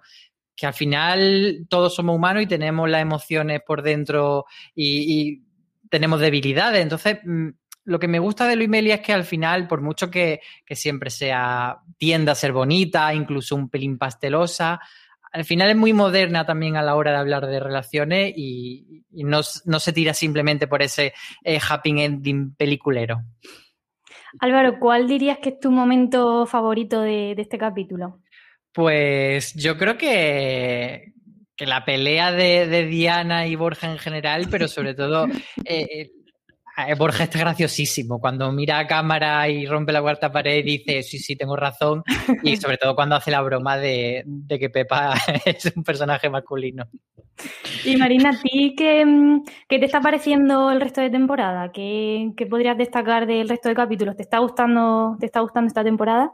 que 0.56 0.66
al 0.66 0.74
final 0.74 1.66
todos 1.70 1.96
somos 1.96 2.16
humanos 2.16 2.44
y 2.44 2.48
tenemos 2.48 2.90
las 2.90 3.02
emociones 3.02 3.62
por 3.66 3.82
dentro 3.82 4.46
y 4.74 5.45
tenemos 5.90 6.20
debilidades. 6.20 6.82
Entonces, 6.82 7.20
mm, 7.24 7.50
lo 7.86 8.00
que 8.00 8.08
me 8.08 8.20
gusta 8.20 8.48
de 8.48 8.56
Luimelia 8.56 8.96
es 8.96 9.02
que 9.02 9.14
al 9.14 9.26
final, 9.26 9.68
por 9.68 9.82
mucho 9.82 10.10
que, 10.10 10.42
siempre 10.72 11.10
sea, 11.10 11.78
tienda 11.98 12.32
a 12.32 12.36
ser 12.36 12.52
bonita, 12.52 13.14
incluso 13.14 13.56
un 13.56 13.70
pelín 13.70 13.98
pastelosa, 13.98 14.80
al 15.32 15.44
final 15.44 15.70
es 15.70 15.76
muy 15.76 15.92
moderna 15.92 16.46
también 16.46 16.78
a 16.78 16.82
la 16.82 16.96
hora 16.96 17.12
de 17.12 17.18
hablar 17.18 17.46
de 17.46 17.60
relaciones 17.60 18.34
y, 18.36 19.04
no, 19.12 19.44
se 19.44 19.94
tira 19.94 20.14
simplemente 20.14 20.68
por 20.68 20.82
ese 20.82 21.14
eh, 21.44 21.60
happy 21.70 22.02
ending 22.02 22.56
peliculero. 22.56 23.22
Álvaro, 24.40 24.80
¿cuál 24.80 25.08
dirías 25.08 25.38
que 25.40 25.50
es 25.50 25.60
tu 25.60 25.72
momento 25.72 26.46
favorito 26.46 27.02
de 27.02 27.36
este 27.38 27.58
capítulo? 27.58 28.22
Pues 28.76 29.54
yo 29.54 29.78
creo 29.78 29.98
que, 29.98 31.14
que 31.56 31.66
la 31.66 31.86
pelea 31.86 32.32
de, 32.32 32.86
Diana 32.86 33.48
y 33.48 33.56
Borja 33.56 33.90
en 33.90 33.98
general, 33.98 34.48
pero 34.50 34.68
sobre 34.68 34.94
todo 34.96 35.28
eh, 35.64 36.12
Borja 36.98 37.24
está 37.24 37.40
graciosísimo. 37.40 38.20
Cuando 38.20 38.52
mira 38.52 38.80
a 38.80 38.88
cámara 38.88 39.48
y 39.48 39.66
rompe 39.66 39.94
la 39.94 40.02
cuarta 40.02 40.32
pared, 40.32 40.64
dice, 40.64 41.04
sí, 41.04 41.20
sí, 41.20 41.36
tengo 41.36 41.56
razón. 41.56 42.04
Y 42.44 42.58
sobre 42.58 42.78
todo 42.78 42.96
cuando 42.96 43.16
hace 43.16 43.32
la 43.32 43.42
broma 43.42 43.78
de, 43.78 44.26
que 44.48 44.70
Pepa 44.70 45.14
es 45.46 45.72
un 45.76 45.84
personaje 45.84 46.30
masculino. 46.30 46.86
Y 47.84 47.98
Marina, 47.98 48.30
¿a 48.30 48.42
ti 48.42 48.76
qué, 48.78 49.06
te 49.68 49.86
está 49.86 50.02
pareciendo 50.02 50.72
el 50.72 50.82
resto 50.82 51.02
de 51.02 51.10
temporada? 51.10 51.72
¿Qué, 51.72 52.34
podrías 52.50 52.78
destacar 52.78 53.26
del 53.26 53.50
resto 53.50 53.70
de 53.70 53.76
capítulos? 53.76 54.16
¿Te 54.16 54.24
está 54.24 54.40
gustando, 54.40 55.18
te 55.20 55.26
está 55.26 55.42
gustando 55.42 55.68
esta 55.68 55.84
temporada? 55.84 56.32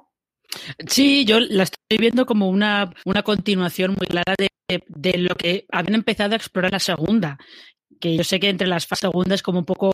Sí, 0.88 1.24
yo 1.26 1.40
la 1.40 1.64
estoy 1.64 1.98
viendo 1.98 2.26
como 2.26 2.50
una, 2.50 2.92
una 3.06 3.24
continuación 3.24 3.96
muy 3.98 4.08
clara 4.08 4.36
de, 4.38 4.51
de, 4.68 5.18
lo 5.18 5.36
que 5.36 5.66
habían 5.72 5.96
empezado 5.96 6.34
a 6.34 6.38
explorar 6.38 6.72
la 6.72 6.80
segunda 6.80 7.38
que 8.00 8.18
yo 8.18 8.24
sé 8.24 8.40
que 8.40 8.50
entre 8.50 8.68
las 8.68 8.88
fases 8.88 9.10
segundas 9.10 9.36
es 9.36 9.44
como 9.44 9.60
un 9.60 9.66
poco 9.66 9.92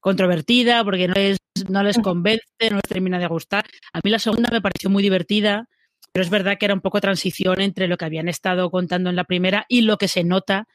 controvertida 0.00 0.82
porque 0.82 1.06
no 1.06 1.14
les, 1.14 1.38
no 1.68 1.82
les 1.82 1.98
convence, 1.98 2.42
no 2.70 2.76
les 2.76 2.88
termina 2.88 3.18
de 3.18 3.26
gustar. 3.28 3.64
A 3.92 4.00
mí 4.02 4.10
la 4.10 4.18
segunda 4.18 4.48
me 4.50 4.60
pareció 4.60 4.90
muy 4.90 5.02
divertida, 5.02 5.68
pero 6.12 6.24
es 6.24 6.30
verdad 6.30 6.56
que 6.58 6.64
era 6.64 6.74
un 6.74 6.80
poco 6.80 7.00
transición 7.00 7.60
entre 7.60 7.86
lo 7.86 7.96
que 7.96 8.04
habían 8.04 8.28
estado 8.28 8.70
contando 8.70 9.10
en 9.10 9.16
la 9.16 9.24
primera 9.24 9.66
y 9.68 9.82
lo 9.82 9.98
que 9.98 10.08
se 10.08 10.24
nota 10.24 10.66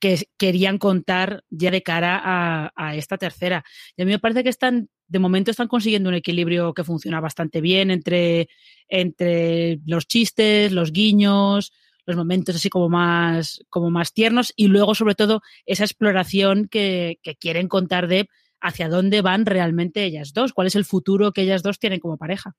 que 0.00 0.28
querían 0.38 0.78
contar 0.78 1.44
ya 1.50 1.70
de 1.70 1.82
cara 1.82 2.70
a, 2.74 2.96
esta 2.96 3.18
tercera. 3.18 3.64
Y 3.96 4.02
a 4.02 4.04
mí 4.06 4.12
me 4.12 4.18
parece 4.18 4.42
que 4.42 4.48
están, 4.48 4.88
de 5.06 5.18
momento 5.18 5.50
están 5.50 5.68
consiguiendo 5.68 6.08
un 6.08 6.14
equilibrio 6.14 6.72
que 6.72 6.84
funciona 6.84 7.20
bastante 7.20 7.60
bien 7.60 7.90
entre, 7.90 8.48
entre 8.88 9.78
los 9.84 10.06
chistes, 10.06 10.72
los 10.72 10.92
guiños, 10.92 11.72
los 12.10 12.18
momentos 12.18 12.56
así 12.56 12.68
como 12.68 12.88
más, 12.88 13.64
como 13.68 13.90
más 13.90 14.12
tiernos 14.12 14.52
y 14.56 14.68
luego 14.68 14.94
sobre 14.94 15.14
todo 15.14 15.40
esa 15.66 15.84
exploración 15.84 16.68
que, 16.68 17.18
quieren 17.38 17.68
contar 17.68 18.06
de 18.08 18.28
hacia 18.60 18.88
dónde 18.88 19.22
van 19.22 19.46
realmente 19.46 20.04
ellas 20.04 20.32
dos, 20.34 20.52
cuál 20.52 20.66
es 20.66 20.76
el 20.76 20.84
futuro 20.84 21.32
que 21.32 21.42
ellas 21.42 21.62
dos 21.62 21.78
tienen 21.78 22.00
como 22.00 22.18
pareja. 22.18 22.54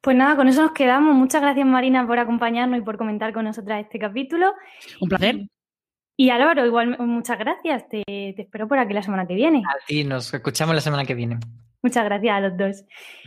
Pues 0.00 0.16
nada, 0.16 0.34
con 0.36 0.48
eso 0.48 0.62
nos 0.62 0.72
quedamos. 0.72 1.14
Muchas 1.14 1.42
gracias 1.42 1.66
Marina 1.66 2.06
por 2.06 2.18
acompañarnos 2.18 2.78
y 2.78 2.82
por 2.82 2.96
comentar 2.96 3.32
con 3.32 3.44
nosotras 3.44 3.82
este 3.82 3.98
capítulo. 3.98 4.52
Un 5.00 5.08
placer. 5.08 5.46
Y 6.16 6.30
Álvaro, 6.30 6.66
igual 6.66 6.98
muchas 6.98 7.38
gracias. 7.38 7.88
Te, 7.88 8.02
te 8.06 8.42
espero 8.42 8.68
por 8.68 8.78
aquí 8.78 8.94
la 8.94 9.02
semana 9.02 9.26
que 9.26 9.34
viene. 9.34 9.62
A 9.66 9.84
ti, 9.86 10.04
nos 10.04 10.32
escuchamos 10.32 10.74
la 10.74 10.80
semana 10.80 11.04
que 11.04 11.14
viene. 11.14 11.38
Muchas 11.82 12.04
gracias 12.04 12.34
a 12.34 12.40
los 12.40 12.56
dos. 12.56 12.84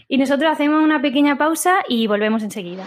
Y 0.08 0.18
nosotros 0.18 0.52
hacemos 0.52 0.84
una 0.84 1.02
pequeña 1.02 1.38
pausa 1.38 1.80
y 1.88 2.08
volvemos 2.08 2.44
enseguida. 2.44 2.86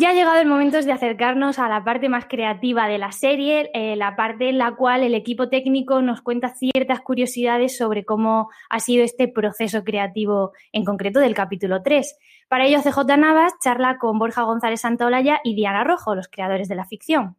Ya 0.00 0.10
ha 0.10 0.14
llegado 0.14 0.38
el 0.38 0.46
momento 0.46 0.80
de 0.80 0.92
acercarnos 0.92 1.58
a 1.58 1.68
la 1.68 1.82
parte 1.82 2.08
más 2.08 2.26
creativa 2.26 2.86
de 2.86 2.98
la 2.98 3.10
serie, 3.10 3.68
eh, 3.74 3.96
la 3.96 4.14
parte 4.14 4.48
en 4.48 4.56
la 4.56 4.76
cual 4.76 5.02
el 5.02 5.12
equipo 5.12 5.48
técnico 5.48 6.02
nos 6.02 6.22
cuenta 6.22 6.54
ciertas 6.54 7.00
curiosidades 7.00 7.76
sobre 7.76 8.04
cómo 8.04 8.48
ha 8.70 8.78
sido 8.78 9.02
este 9.02 9.26
proceso 9.26 9.82
creativo 9.82 10.52
en 10.70 10.84
concreto 10.84 11.18
del 11.18 11.34
capítulo 11.34 11.82
3. 11.82 12.16
Para 12.48 12.66
ello, 12.66 12.80
CJ 12.80 13.16
Navas 13.16 13.54
charla 13.60 13.98
con 13.98 14.20
Borja 14.20 14.44
González 14.44 14.82
Santaolalla 14.82 15.40
y 15.42 15.56
Diana 15.56 15.82
Rojo, 15.82 16.14
los 16.14 16.28
creadores 16.28 16.68
de 16.68 16.76
la 16.76 16.84
ficción. 16.84 17.36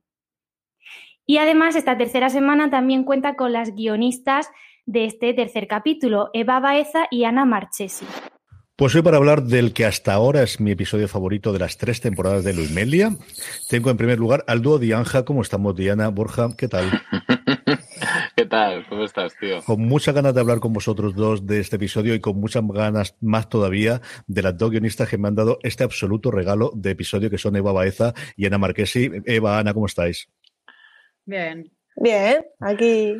Y 1.26 1.38
además, 1.38 1.78
esta 1.78 1.98
tercera 1.98 2.28
semana 2.28 2.70
también 2.70 3.06
cuenta 3.06 3.38
con 3.38 3.54
las 3.54 3.74
guionistas 3.74 4.52
de 4.86 5.06
este 5.06 5.34
tercer 5.34 5.70
capítulo, 5.70 6.30
Eva 6.34 6.60
Baeza 6.60 7.08
y 7.10 7.24
Ana 7.24 7.46
Marchesi. 7.46 8.06
Pues 8.80 8.96
hoy 8.96 9.02
para 9.02 9.18
hablar 9.18 9.44
del 9.44 9.74
que 9.74 9.84
hasta 9.84 10.14
ahora 10.14 10.42
es 10.42 10.62
mi 10.62 10.72
episodio 10.72 11.10
favorito 11.10 11.52
de 11.52 11.60
las 11.60 11.78
tres 11.78 12.00
temporadas 12.00 12.46
de 12.46 12.54
Luis 12.54 12.72
Melia, 12.72 13.12
tengo 13.68 13.90
en 13.90 13.98
primer 13.98 14.18
lugar 14.18 14.46
al 14.48 14.62
dúo 14.62 14.80
Dianja. 14.80 15.26
¿Cómo 15.26 15.42
estamos, 15.42 15.76
Diana? 15.76 16.08
Borja, 16.08 16.48
¿qué 16.58 16.70
tal? 16.70 16.86
¿Qué 18.38 18.46
tal? 18.46 18.88
¿Cómo 18.88 19.04
estás, 19.04 19.36
tío? 19.38 19.62
Con 19.66 19.82
muchas 19.82 20.16
ganas 20.16 20.34
de 20.34 20.40
hablar 20.40 20.62
con 20.62 20.72
vosotros 20.72 21.14
dos 21.14 21.46
de 21.46 21.60
este 21.60 21.76
episodio 21.76 22.14
y 22.14 22.22
con 22.22 22.40
muchas 22.40 22.64
ganas 22.66 23.18
más 23.20 23.50
todavía 23.50 24.00
de 24.28 24.44
las 24.44 24.58
dos 24.58 24.72
guionistas 24.72 25.10
que 25.10 25.18
me 25.18 25.28
han 25.28 25.36
dado 25.36 25.60
este 25.62 25.84
absoluto 25.84 26.32
regalo 26.32 26.72
de 26.74 26.92
episodio 26.92 27.30
que 27.30 27.38
son 27.38 27.58
Eva 27.58 27.74
Baeza 27.74 28.14
y 28.38 28.46
Ana 28.46 28.60
Marquesi. 28.60 29.12
Eva, 29.26 29.60
Ana, 29.60 29.74
¿cómo 29.74 29.88
estáis? 29.88 30.30
Bien. 31.26 31.70
Bien, 31.98 32.46
aquí 32.62 33.18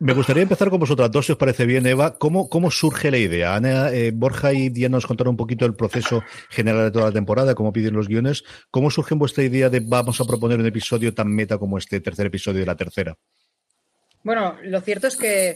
me 0.00 0.12
gustaría 0.12 0.44
empezar 0.44 0.70
con 0.70 0.78
vosotras 0.78 1.10
dos, 1.10 1.26
si 1.26 1.32
os 1.32 1.38
parece 1.38 1.66
bien, 1.66 1.84
Eva. 1.86 2.18
¿Cómo, 2.18 2.48
cómo 2.48 2.70
surge 2.70 3.10
la 3.10 3.18
idea? 3.18 3.56
Ana, 3.56 3.90
eh, 3.90 4.12
Borja 4.14 4.52
y 4.52 4.68
Diana 4.68 4.96
nos 4.96 5.06
contaron 5.06 5.32
un 5.32 5.36
poquito 5.36 5.66
el 5.66 5.74
proceso 5.74 6.22
general 6.50 6.84
de 6.84 6.90
toda 6.92 7.06
la 7.06 7.12
temporada, 7.12 7.56
cómo 7.56 7.72
piden 7.72 7.94
los 7.94 8.06
guiones. 8.06 8.44
¿Cómo 8.70 8.90
surge 8.90 9.16
vuestra 9.16 9.42
idea 9.42 9.68
de 9.68 9.80
vamos 9.80 10.20
a 10.20 10.24
proponer 10.24 10.60
un 10.60 10.66
episodio 10.66 11.12
tan 11.12 11.28
meta 11.28 11.58
como 11.58 11.78
este 11.78 12.00
tercer 12.00 12.26
episodio 12.26 12.60
de 12.60 12.66
la 12.66 12.76
tercera? 12.76 13.16
Bueno, 14.22 14.56
lo 14.62 14.80
cierto 14.82 15.08
es 15.08 15.16
que 15.16 15.50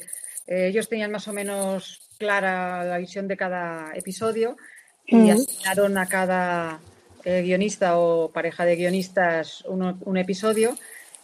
eh, 0.46 0.66
ellos 0.66 0.88
tenían 0.88 1.12
más 1.12 1.28
o 1.28 1.32
menos 1.32 2.00
clara 2.18 2.82
la 2.82 2.98
visión 2.98 3.28
de 3.28 3.36
cada 3.36 3.92
episodio 3.94 4.56
y 5.06 5.30
asignaron 5.30 5.98
a 5.98 6.06
cada 6.06 6.80
eh, 7.24 7.42
guionista 7.42 7.96
o 7.98 8.32
pareja 8.32 8.64
de 8.64 8.74
guionistas 8.74 9.62
un 9.66 10.16
episodio. 10.16 10.76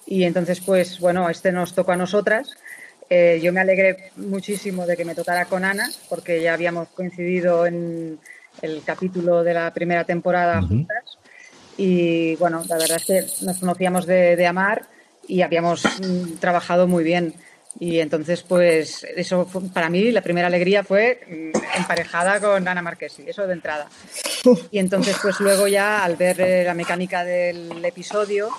Y 0.06 0.22
entonces, 0.22 0.60
pues 0.60 1.00
bueno, 1.00 1.28
este 1.28 1.50
nos 1.50 1.74
tocó 1.74 1.92
a 1.92 1.96
nosotras 1.96 2.56
eh, 3.10 3.40
yo 3.42 3.52
me 3.52 3.60
alegré 3.60 4.10
muchísimo 4.16 4.86
de 4.86 4.96
que 4.96 5.04
me 5.04 5.14
tocara 5.14 5.46
con 5.46 5.64
Ana, 5.64 5.88
porque 6.08 6.42
ya 6.42 6.54
habíamos 6.54 6.88
coincidido 6.88 7.66
en 7.66 8.18
el 8.60 8.82
capítulo 8.84 9.42
de 9.42 9.54
la 9.54 9.72
primera 9.72 10.04
temporada 10.04 10.60
juntas. 10.60 11.18
Y 11.76 12.34
bueno, 12.36 12.64
la 12.68 12.76
verdad 12.76 12.98
es 12.98 13.06
que 13.06 13.44
nos 13.46 13.58
conocíamos 13.58 14.04
de, 14.04 14.46
amar 14.46 14.86
y 15.26 15.42
habíamos 15.42 15.84
mm, 15.84 16.34
trabajado 16.38 16.86
muy 16.86 17.04
bien. 17.04 17.34
Y 17.80 18.00
entonces, 18.00 18.42
pues, 18.42 19.04
eso 19.16 19.48
para 19.72 19.88
mí 19.88 20.10
la 20.10 20.20
primera 20.20 20.48
alegría 20.48 20.82
fue 20.82 21.20
mm, 21.26 21.78
emparejada 21.78 22.40
con 22.40 22.66
Ana 22.66 22.82
Marquesi, 22.82 23.22
eso 23.26 23.46
de 23.46 23.54
entrada. 23.54 23.88
Y 24.70 24.78
entonces, 24.78 25.16
pues 25.20 25.40
luego 25.40 25.66
ya 25.66 26.04
al 26.04 26.16
ver 26.16 26.40
eh, 26.40 26.64
la 26.64 26.72
mecánica 26.72 27.24
del 27.24 27.84
episodio, 27.84 28.50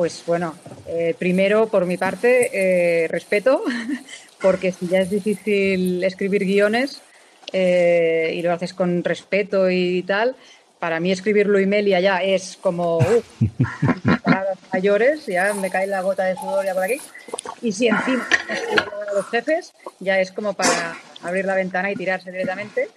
pues 0.00 0.24
bueno, 0.26 0.54
eh, 0.86 1.14
primero 1.18 1.66
por 1.66 1.84
mi 1.84 1.98
parte, 1.98 2.48
eh, 2.54 3.06
respeto, 3.08 3.62
porque 4.40 4.72
si 4.72 4.88
ya 4.88 5.00
es 5.00 5.10
difícil 5.10 6.02
escribir 6.02 6.46
guiones 6.46 7.02
eh, 7.52 8.32
y 8.34 8.40
lo 8.40 8.50
haces 8.50 8.72
con 8.72 9.04
respeto 9.04 9.68
y 9.68 10.02
tal, 10.04 10.36
para 10.78 11.00
mí 11.00 11.12
escribirlo 11.12 11.60
y 11.60 11.66
Melia 11.66 12.00
ya 12.00 12.22
es 12.22 12.56
como 12.62 12.96
uh, 12.96 13.22
palabras 14.24 14.56
mayores, 14.72 15.26
ya 15.26 15.52
me 15.52 15.68
cae 15.68 15.86
la 15.86 16.00
gota 16.00 16.24
de 16.24 16.34
sudor 16.36 16.64
ya 16.64 16.72
por 16.72 16.84
aquí. 16.84 16.98
Y 17.60 17.70
si 17.70 17.88
encima 17.88 18.26
a 18.48 19.12
los 19.14 19.28
jefes, 19.28 19.74
ya 19.98 20.18
es 20.18 20.32
como 20.32 20.54
para 20.54 20.96
abrir 21.22 21.44
la 21.44 21.56
ventana 21.56 21.90
y 21.90 21.96
tirarse 21.96 22.32
directamente. 22.32 22.88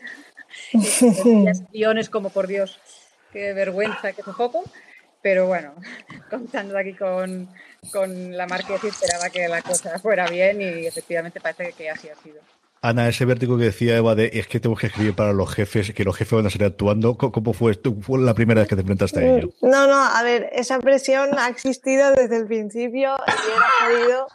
Y 0.72 1.44
ya 1.44 1.52
guiones 1.74 2.10
como 2.10 2.30
por 2.30 2.48
Dios, 2.48 2.80
qué 3.34 3.52
vergüenza, 3.52 4.14
qué 4.14 4.22
sofoco. 4.22 4.64
Pero 5.24 5.48
bueno, 5.48 5.74
contando 6.30 6.78
aquí 6.78 6.94
con, 6.94 7.50
la 8.38 8.46
marquesa 8.46 8.88
esperaba 8.88 9.30
que 9.30 9.48
la 9.48 9.62
cosa 9.64 9.98
fuera 9.98 10.28
bien 10.28 10.62
y 10.62 10.86
efectivamente 10.86 11.42
parece 11.42 11.74
que 11.74 11.90
así 11.90 12.10
ha 12.10 12.16
sido. 12.16 12.40
Ana, 12.82 13.08
ese 13.08 13.24
vértigo 13.24 13.58
que 13.58 13.64
decía 13.64 13.96
Eva 13.96 14.14
de 14.14 14.30
es 14.34 14.46
que 14.46 14.60
tengo 14.60 14.76
que 14.76 14.88
escribir 14.88 15.16
para 15.16 15.32
los 15.32 15.50
jefes, 15.54 15.94
que 15.94 16.04
los 16.04 16.18
jefes 16.18 16.34
van 16.34 16.48
a 16.48 16.50
seguir 16.50 16.68
actuando, 16.68 17.18
¿cómo 17.18 17.54
fue? 17.54 17.80
¿Fue 18.02 18.20
la 18.20 18.34
primera 18.34 18.60
vez 18.60 18.68
que 18.68 18.76
te 18.76 18.82
enfrentaste 18.82 19.20
a 19.22 19.38
ello? 19.38 19.50
No, 19.62 19.88
no, 19.88 20.04
a 20.04 20.22
ver, 20.22 20.50
esa 20.52 20.80
presión 20.80 21.30
ha 21.40 21.48
existido 21.48 22.12
desde 22.12 22.36
el 22.36 22.46
principio 22.46 23.16
y 23.26 23.52
era 23.56 23.68
podido 23.88 24.28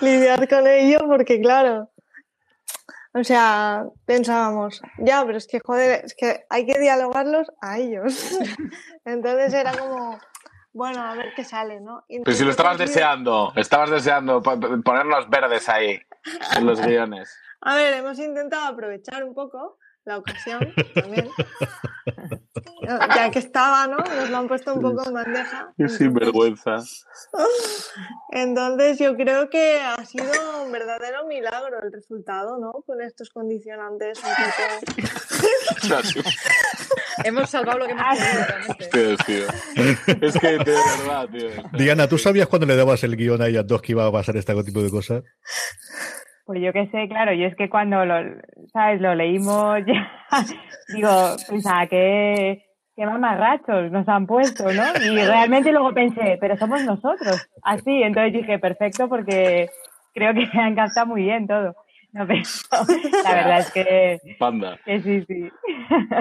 lidiar 0.02 0.48
con 0.48 0.66
ello 0.66 1.04
porque, 1.06 1.40
claro, 1.40 1.88
o 3.14 3.22
sea, 3.22 3.86
pensábamos, 4.06 4.82
ya, 4.98 5.24
pero 5.24 5.38
es 5.38 5.46
que, 5.46 5.60
joder, 5.60 6.04
es 6.04 6.14
que 6.14 6.44
hay 6.50 6.66
que 6.66 6.80
dialogarlos 6.80 7.46
a 7.62 7.78
ellos. 7.78 8.36
Entonces 9.04 9.54
era 9.54 9.72
como, 9.72 10.18
bueno, 10.72 11.00
a 11.00 11.14
ver 11.14 11.32
qué 11.36 11.44
sale, 11.44 11.80
¿no? 11.80 12.04
pero 12.08 12.36
si 12.36 12.44
lo 12.44 12.50
estabas 12.50 12.76
deseando, 12.76 13.52
estabas 13.54 13.90
deseando 13.90 14.42
ponernos 14.42 15.30
verdes 15.30 15.68
ahí, 15.68 16.00
en 16.56 16.66
los 16.66 16.80
guiones. 16.86 17.32
A 17.60 17.76
ver, 17.76 17.94
hemos 17.94 18.18
intentado 18.18 18.66
aprovechar 18.66 19.22
un 19.22 19.32
poco 19.32 19.78
la 20.04 20.18
ocasión 20.18 20.72
también. 20.94 21.28
ya 23.14 23.30
que 23.30 23.38
estaba, 23.38 23.86
¿no? 23.86 23.98
Nos 23.98 24.30
lo 24.30 24.36
han 24.36 24.48
puesto 24.48 24.74
un 24.74 24.82
poco 24.82 25.06
en 25.06 25.14
bandeja. 25.14 25.72
Qué 25.78 25.88
sinvergüenza. 25.88 26.76
Entonces 28.30 28.98
yo 28.98 29.16
creo 29.16 29.48
que 29.48 29.80
ha 29.80 30.04
sido 30.04 30.30
un 30.64 30.72
verdadero 30.72 31.26
milagro 31.26 31.82
el 31.82 31.92
resultado, 31.92 32.58
¿no? 32.58 32.72
Con 32.86 33.00
estos 33.00 33.30
condicionantes 33.30 34.18
un 34.18 34.30
poco... 35.88 36.02
hemos 37.24 37.48
salvado 37.48 37.78
lo 37.78 37.86
que 37.86 37.92
hemos 37.92 38.76
podido, 38.90 39.16
tío. 39.24 39.46
Es 40.20 40.38
que 40.38 40.58
de 40.58 40.58
verdad, 40.58 41.28
tío. 41.30 41.48
Diana, 41.72 42.08
¿tú 42.08 42.18
sabías 42.18 42.48
cuando 42.48 42.66
le 42.66 42.76
dabas 42.76 43.04
el 43.04 43.16
guion 43.16 43.40
a 43.40 43.48
ellas 43.48 43.66
dos 43.66 43.80
que 43.82 43.92
iba 43.92 44.06
a 44.06 44.12
pasar 44.12 44.36
este 44.36 44.54
tipo 44.64 44.82
de 44.82 44.90
cosas? 44.90 45.22
Pues 46.44 46.60
yo 46.60 46.72
qué 46.72 46.88
sé, 46.88 47.08
claro, 47.08 47.32
yo 47.32 47.46
es 47.46 47.56
que 47.56 47.70
cuando 47.70 48.04
lo, 48.04 48.16
¿sabes? 48.72 49.00
Lo 49.00 49.14
leímos, 49.14 49.78
ya, 49.86 50.10
digo, 50.88 51.08
pensaba 51.48 51.86
que, 51.86 52.64
qué 52.96 53.06
mamarrachos 53.06 53.90
nos 53.90 54.06
han 54.08 54.26
puesto, 54.26 54.64
¿no? 54.72 54.84
Y 55.02 55.16
realmente 55.24 55.72
luego 55.72 55.92
pensé, 55.92 56.38
pero 56.40 56.56
somos 56.58 56.82
nosotros, 56.84 57.48
así. 57.62 58.02
Entonces 58.02 58.32
dije, 58.32 58.58
perfecto, 58.58 59.08
porque 59.08 59.70
creo 60.12 60.34
que 60.34 60.46
me 60.54 60.62
ha 60.62 60.68
encantado 60.68 61.06
muy 61.06 61.22
bien 61.22 61.46
todo. 61.46 61.74
No, 62.14 62.28
pero 62.28 62.42
la 63.24 63.34
verdad 63.34 63.58
es 63.58 63.70
que, 63.72 64.20
Panda. 64.38 64.78
que 64.84 65.02
sí, 65.02 65.24
sí. 65.26 65.50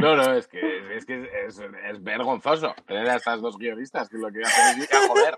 No, 0.02 0.16
no, 0.16 0.34
es 0.34 0.48
que, 0.48 0.60
es, 0.96 1.06
que 1.06 1.30
es, 1.46 1.60
es 1.60 2.04
vergonzoso 2.04 2.74
tener 2.88 3.08
a 3.10 3.16
estas 3.16 3.42
dos 3.42 3.58
guionistas 3.58 4.10
que 4.10 4.18
lo 4.18 4.32
que 4.32 4.42
hacen 4.42 4.82
es 4.82 4.92
a 4.92 5.08
joder. 5.08 5.38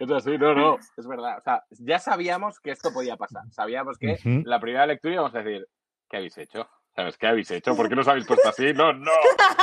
Es 0.00 0.10
así, 0.10 0.36
no, 0.36 0.52
no, 0.54 0.78
es 0.96 1.06
verdad. 1.06 1.38
O 1.38 1.42
sea, 1.42 1.62
ya 1.78 2.00
sabíamos 2.00 2.58
que 2.58 2.72
esto 2.72 2.92
podía 2.92 3.16
pasar. 3.16 3.44
Sabíamos 3.52 3.96
que 3.96 4.18
la 4.44 4.58
primera 4.58 4.86
lectura 4.86 5.14
íbamos 5.14 5.34
a 5.36 5.42
decir, 5.42 5.68
¿qué 6.10 6.16
habéis 6.16 6.36
hecho? 6.38 6.68
¿Sabes 6.96 7.16
qué 7.16 7.26
habéis 7.28 7.50
hecho? 7.52 7.76
¿Por 7.76 7.88
qué 7.88 7.94
nos 7.94 8.08
habéis 8.08 8.26
puesto 8.26 8.48
así? 8.48 8.72
No, 8.72 8.92
no, 8.92 9.12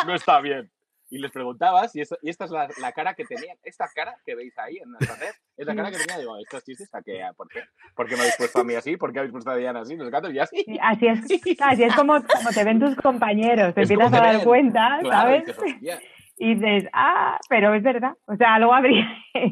no 0.08 0.16
está 0.16 0.40
bien. 0.40 0.72
Y 1.12 1.18
les 1.20 1.30
preguntabas, 1.30 1.94
y, 1.96 2.01
eso- 2.01 2.18
y 2.22 2.30
esta 2.30 2.46
es 2.46 2.51
la, 2.51 2.70
la 2.80 2.91
cara 2.94 3.13
que 3.13 3.25
tenían, 3.25 3.58
esta 3.63 3.86
cara 3.94 4.15
que 4.25 4.34
veis 4.34 4.58
ahí 4.58 4.77
en 4.77 4.89
el 5.00 5.06
papel, 5.06 5.34
es 5.58 5.65
la 5.68 5.75
cara 5.75 5.91
que 5.91 5.98
tenía, 5.98 6.18
digo, 6.18 6.38
estos 6.38 6.63
chistes, 6.63 6.89
¿a 6.96 7.01
qué? 7.01 7.22
¿Por 7.36 7.50
qué? 7.50 7.63
¿Por 7.96 8.08
qué 8.08 8.15
me 8.15 8.22
habéis 8.22 8.38
puesto 8.38 8.62
a 8.62 8.63
mí 8.63 8.74
así? 8.75 8.96
¿Por 8.96 9.12
qué 9.12 9.20
habéis 9.20 9.34
puesto 9.34 9.51
a 9.51 9.56
Diana 9.58 9.82
así? 9.82 9.96
Los 9.98 10.10
gatos 10.10 10.34
y 10.34 10.39
así. 10.39 10.63
Sí, 10.65 10.80
Así 10.82 11.08
es, 11.08 11.20
así 11.62 11.84
es 11.84 11.94
como, 11.96 12.13
como 12.24 12.50
te 12.53 12.63
ven 12.63 12.80
tus 12.80 12.96
compañeros, 12.96 13.75
te 13.75 13.82
Es 13.82 13.91
empiezas 13.91 14.13
a 14.13 14.24
dar 14.24 14.36
ven. 14.38 14.46
cuenta, 14.46 15.00
Claro, 15.01 15.10
¿sabes? 15.18 15.44
y 15.44 15.46
dices, 15.46 15.58
"Hostia". 15.60 16.01
Y 16.38 16.56
dices, 16.56 16.89
ah, 16.94 17.38
pero 17.50 17.74
es 17.75 17.84
verdad. 17.84 18.13
O 18.25 18.36
sea, 18.38 18.56
algo 18.56 18.74
habría. 18.74 19.06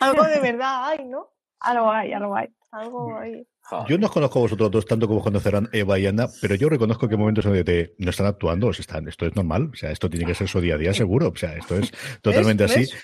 Algo 0.00 0.22
de 0.24 0.40
verdad 0.40 0.88
hay, 0.88 1.04
¿no? 1.06 1.28
algo 1.60 1.90
hay, 1.90 2.12
algo 2.12 2.34
hay. 2.36 2.48
Algo 2.72 3.16
hay. 3.18 3.46
Joder. 3.64 3.88
Yo 3.88 3.98
no 3.98 4.06
os 4.06 4.12
conozco 4.12 4.38
a 4.38 4.42
vosotros 4.42 4.70
dos 4.70 4.86
tanto 4.86 5.08
como 5.08 5.22
conocerán 5.22 5.68
Eva 5.72 5.98
y 5.98 6.06
Ana, 6.06 6.28
pero 6.40 6.54
yo 6.54 6.68
reconozco 6.68 7.08
que 7.08 7.16
momentos 7.16 7.46
en 7.46 7.54
donde 7.54 7.94
no 7.98 8.10
están 8.10 8.26
actuando, 8.26 8.66
o 8.68 8.72
sea, 8.72 8.82
están, 8.82 9.08
esto 9.08 9.26
es 9.26 9.34
normal, 9.34 9.70
o 9.72 9.76
sea, 9.76 9.90
esto 9.90 10.10
tiene 10.10 10.26
que 10.26 10.34
ser 10.34 10.48
su 10.48 10.60
día 10.60 10.74
a 10.74 10.78
día 10.78 10.94
seguro, 10.94 11.28
o 11.28 11.36
sea, 11.36 11.54
esto 11.54 11.76
es 11.76 11.92
totalmente 12.20 12.64
así. 12.64 12.80
¿Ves? 12.80 12.94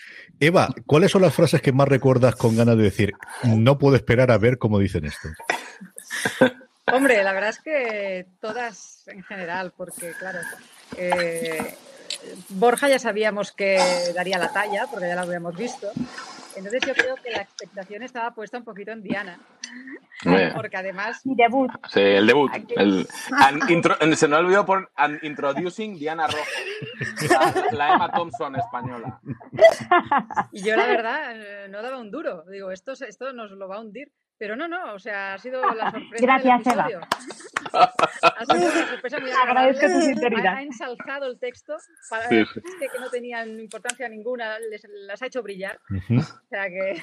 Eva, 0.41 0.69
¿cuáles 0.87 1.11
son 1.11 1.23
las 1.23 1.35
frases 1.35 1.61
que 1.61 1.73
más 1.73 1.88
recuerdas 1.88 2.37
con 2.37 2.57
ganas 2.57 2.77
de 2.77 2.85
decir, 2.85 3.12
no 3.45 3.79
puedo 3.79 3.97
esperar 3.97 4.31
a 4.31 4.38
ver 4.38 4.59
cómo 4.59 4.79
dicen 4.79 5.05
esto? 5.07 5.29
Hombre, 6.93 7.23
la 7.23 7.33
verdad 7.33 7.50
es 7.50 7.59
que 7.59 8.27
todas 8.41 9.07
en 9.09 9.23
general, 9.23 9.73
porque 9.77 10.12
claro, 10.19 10.38
eh, 10.97 11.75
Borja 12.50 12.88
ya 12.88 12.99
sabíamos 12.99 13.53
que 13.53 13.79
daría 14.15 14.38
la 14.38 14.53
talla, 14.53 14.87
porque 14.91 15.09
ya 15.09 15.15
la 15.15 15.23
habíamos 15.23 15.57
visto. 15.57 15.88
Entonces 16.57 16.81
yo 16.87 16.95
creo 16.95 17.15
que 17.17 17.31
la 17.31 17.43
expectación 17.43 18.03
estaba 18.03 18.35
puesta 18.35 18.59
un 18.59 18.65
poquito 18.65 18.91
en 18.91 19.00
Diana, 19.03 19.38
Bien. 20.25 20.53
porque 20.57 20.77
además 20.77 21.25
Mi 21.25 21.37
debut. 21.37 21.71
Sí, 21.93 22.00
el 22.00 22.27
debut. 22.27 22.50
El, 22.77 23.07
intro- 23.69 23.97
se 24.17 24.27
me 24.29 24.37
olvidó 24.37 24.67
por 24.67 24.91
Introducing 25.23 25.97
Diana 25.99 26.27
Rojo. 26.27 26.45
La, 27.31 27.65
la 27.71 27.95
Emma 27.95 28.11
Thompson 28.11 28.57
española. 28.57 29.21
Y 30.53 30.62
yo, 30.62 30.75
la 30.75 30.87
verdad, 30.87 31.33
eh, 31.37 31.69
no 31.69 31.81
daba 31.83 31.99
un 31.99 32.11
duro. 32.11 32.43
Digo, 32.50 32.73
esto, 32.73 32.93
esto 32.93 33.33
nos 33.33 33.53
lo 33.53 33.69
va 33.69 33.77
a 33.77 33.81
hundir. 33.81 34.11
Pero 34.38 34.54
no, 34.57 34.68
no, 34.68 34.95
o 34.95 34.99
sea, 34.99 35.35
ha 35.35 35.38
sido 35.38 35.61
la 35.75 35.90
sorpresa. 35.90 36.25
Gracias, 36.26 36.64
del 36.64 36.73
Eva. 36.75 36.83
episodio. 36.88 37.09
Ha 37.73 38.45
sido 38.47 38.71
una 38.71 38.88
sorpresa 38.88 39.21
muy. 39.21 39.30
Agradezco 39.30 39.87
tu 39.87 40.00
sinceridad. 40.00 40.47
Ha, 40.47 40.57
ha 40.59 40.62
ensalzado 40.62 41.26
el 41.26 41.38
texto 41.38 41.76
para 42.09 42.28
Sí, 42.28 42.45
que, 42.54 42.87
que 42.88 42.99
no 43.00 43.11
tenían 43.11 43.59
importancia 43.61 44.09
ninguna, 44.09 44.59
les, 44.71 44.83
las 45.07 45.21
ha 45.23 45.26
hecho 45.26 45.42
brillar. 45.42 45.78
Ujú. 45.90 46.21
O 46.21 46.49
sea 46.49 46.68
que 46.68 47.00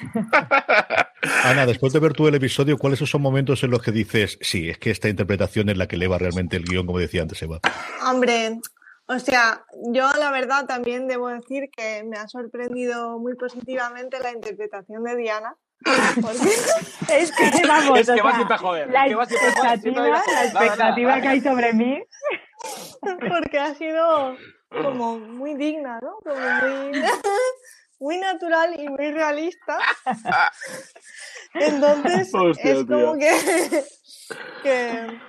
Ana, 1.44 1.66
después 1.66 1.92
de 1.92 2.00
ver 2.00 2.12
tú 2.14 2.26
el 2.28 2.34
episodio, 2.34 2.78
¿cuáles 2.78 2.98
son 2.98 3.22
momentos 3.22 3.62
en 3.62 3.70
los 3.70 3.82
que 3.82 3.92
dices, 3.92 4.38
sí, 4.40 4.70
es 4.70 4.78
que 4.78 4.90
esta 4.90 5.08
interpretación 5.08 5.68
es 5.68 5.76
la 5.76 5.86
que 5.86 5.96
eleva 5.96 6.18
realmente 6.18 6.56
el 6.56 6.64
guion, 6.64 6.86
como 6.86 6.98
decía 6.98 7.22
antes 7.22 7.42
Eva? 7.42 7.60
Hombre, 8.08 8.58
o 9.06 9.18
sea, 9.18 9.64
yo 9.92 10.10
la 10.18 10.30
verdad 10.30 10.66
también 10.66 11.06
debo 11.06 11.28
decir 11.28 11.70
que 11.76 12.02
me 12.04 12.16
ha 12.16 12.28
sorprendido 12.28 13.18
muy 13.18 13.34
positivamente 13.36 14.18
la 14.20 14.32
interpretación 14.32 15.04
de 15.04 15.16
Diana. 15.16 15.54
Es 17.08 17.32
que 17.32 17.66
vamos, 17.66 17.98
Es 18.00 18.10
que 18.10 18.22
va 18.22 18.34
siempre 18.34 18.54
a 18.54 18.58
joder. 18.58 18.90
La 18.90 19.06
expectativa, 19.06 20.02
la 20.08 20.44
expectativa 20.44 21.20
que 21.20 21.28
hay 21.28 21.40
sobre 21.40 21.72
mí. 21.72 22.02
porque 23.28 23.58
ha 23.58 23.74
sido 23.74 24.36
como 24.70 25.18
muy 25.18 25.54
digna, 25.54 26.00
¿no? 26.02 26.16
Como 26.24 26.40
muy, 26.40 27.02
muy 28.00 28.18
natural 28.18 28.74
y 28.80 28.88
muy 28.88 29.12
realista. 29.12 29.78
Entonces, 31.54 32.30
Hostia, 32.34 32.72
es 32.72 32.84
como 32.84 33.16
tío. 33.16 33.18
que, 33.18 33.84
que 34.62 35.20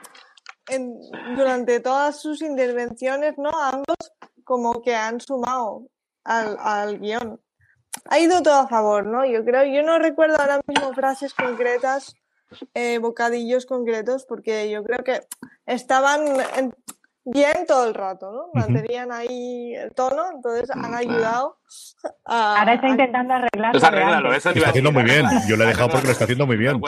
en- 0.70 1.00
durante 1.36 1.80
todas 1.80 2.20
sus 2.22 2.42
intervenciones, 2.42 3.36
¿no? 3.38 3.50
Ambos 3.50 3.96
como 4.44 4.82
que 4.82 4.96
han 4.96 5.20
sumado 5.22 5.88
al, 6.24 6.58
al 6.60 7.00
guion. 7.00 7.40
Ha 8.06 8.20
ido 8.20 8.42
todo 8.42 8.56
a 8.56 8.68
favor, 8.68 9.06
¿no? 9.06 9.26
Yo 9.26 9.44
creo, 9.44 9.66
yo 9.66 9.84
no 9.84 10.00
recuerdo 10.00 10.38
ahora 10.40 10.62
mismo 10.68 10.94
frases 10.94 11.34
concretas, 11.34 12.16
eh, 12.74 12.98
bocadillos 13.00 13.66
concretos, 13.66 14.26
porque 14.26 14.70
yo 14.70 14.84
creo 14.84 15.04
que 15.04 15.22
estaban 15.66 16.22
en- 16.58 16.74
bien 17.32 17.66
todo 17.68 17.88
el 17.88 17.94
rato, 17.94 18.32
¿no? 18.32 18.50
Mantenían 18.54 19.12
ahí 19.12 19.74
el 19.76 19.92
tono, 19.94 20.24
entonces 20.34 20.70
han 20.72 20.94
ayudado 20.94 21.58
a... 22.26 22.60
Ahora 22.60 22.74
está 22.76 22.88
intentando 22.90 23.34
arreglarlo. 23.34 23.72
Pues 23.72 23.84
arréglalo, 23.84 24.32
de 24.32 24.38
eso 24.38 24.50
Está 24.50 24.70
haciendo 24.70 24.92
muy 24.92 25.04
bien. 25.04 25.26
Yo 25.48 25.58
la 25.58 25.66
he 25.66 25.68
dejado 25.68 25.90
porque 25.90 26.08
lo 26.08 26.12
está 26.12 26.24
haciendo 26.24 26.48
muy 26.48 26.58
bien. 26.58 26.82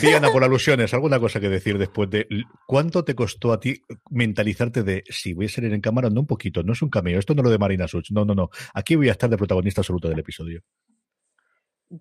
Diana, 0.00 0.30
por 0.30 0.44
alusiones, 0.44 0.92
¿alguna 0.94 1.20
cosa 1.20 1.40
que 1.40 1.48
decir 1.48 1.78
después 1.78 2.10
de 2.10 2.26
cuánto 2.66 3.04
te 3.04 3.14
costó 3.14 3.52
a 3.52 3.60
ti 3.60 3.82
mentalizarte 4.10 4.82
de 4.82 5.04
si 5.08 5.34
voy 5.34 5.46
a 5.46 5.48
salir 5.48 5.72
en 5.72 5.80
cámara? 5.80 6.10
No 6.10 6.20
un 6.20 6.26
poquito, 6.26 6.62
no 6.62 6.72
es 6.72 6.82
un 6.82 6.90
cameo, 6.90 7.18
esto 7.18 7.34
no 7.34 7.42
es 7.42 7.44
lo 7.44 7.50
de 7.50 7.58
Marina 7.58 7.88
Such, 7.88 8.10
no, 8.10 8.24
no, 8.24 8.34
no. 8.34 8.50
Aquí 8.74 8.96
voy 8.96 9.08
a 9.08 9.12
estar 9.12 9.30
de 9.30 9.36
protagonista 9.36 9.80
absoluto 9.80 10.08
del 10.08 10.18
episodio. 10.18 10.62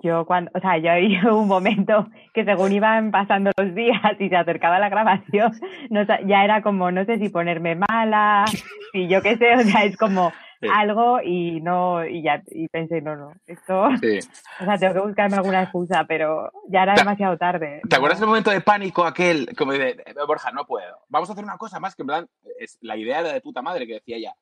Yo 0.01 0.25
cuando, 0.25 0.51
o 0.54 0.60
sea, 0.62 0.77
yo 0.77 0.89
hay 0.91 1.17
un 1.25 1.47
momento 1.47 2.08
que 2.34 2.45
según 2.45 2.71
iban 2.71 3.12
pasando 3.12 3.51
los 3.58 3.75
días 3.75 3.99
y 4.19 4.30
se 4.30 4.36
acercaba 4.38 4.80
la 4.80 4.89
grabación, 4.89 5.51
no, 5.89 6.06
sa- 6.06 6.21
ya 6.21 6.43
era 6.45 6.62
como, 6.62 6.91
no 6.91 7.04
sé 7.06 7.17
si 7.19 7.27
ponerme 7.30 7.75
mala, 7.75 8.45
y 8.93 9.08
yo 9.10 9.21
qué 9.21 9.36
sé, 9.38 9.54
o 9.56 9.60
sea, 9.62 9.84
es 9.84 9.97
como 9.97 10.32
Sí. 10.62 10.67
algo 10.71 11.19
y 11.23 11.60
no, 11.60 12.06
y 12.06 12.21
ya, 12.21 12.43
y 12.51 12.67
pensé, 12.67 13.01
no, 13.01 13.15
no, 13.15 13.32
esto, 13.47 13.89
Sí. 13.99 14.19
o 14.60 14.63
sea, 14.65 14.77
tengo 14.77 14.93
que 14.93 14.99
buscarme 15.08 15.36
alguna 15.38 15.63
excusa, 15.63 16.06
pero 16.08 16.51
ya 16.69 16.84
era 16.84 16.93
demasiado 16.93 17.36
tarde. 17.36 17.82
¿Te 17.89 17.95
acuerdas 17.95 18.19
del 18.19 18.30
momento 18.30 18.51
de 18.51 18.62
pánico 18.62 19.04
aquel? 19.04 19.47
Como 19.58 19.71
de, 19.71 19.89
"Eh, 20.06 20.13
Borja, 20.27 20.51
no 20.51 20.65
puedo. 20.65 20.99
Vamos 21.10 21.27
a 21.30 21.34
hacer 21.34 21.43
una 21.43 21.58
cosa 21.58 21.80
más 21.80 21.95
que 21.95 22.04
en 22.04 22.08
plan, 22.08 22.27
es, 22.60 22.77
la 22.82 22.95
idea 22.95 23.21
era 23.21 23.34
de 23.34 23.41
puta 23.41 23.63
madre 23.63 23.88
que 23.88 23.93
decía 23.95 24.17
ella. 24.17 24.34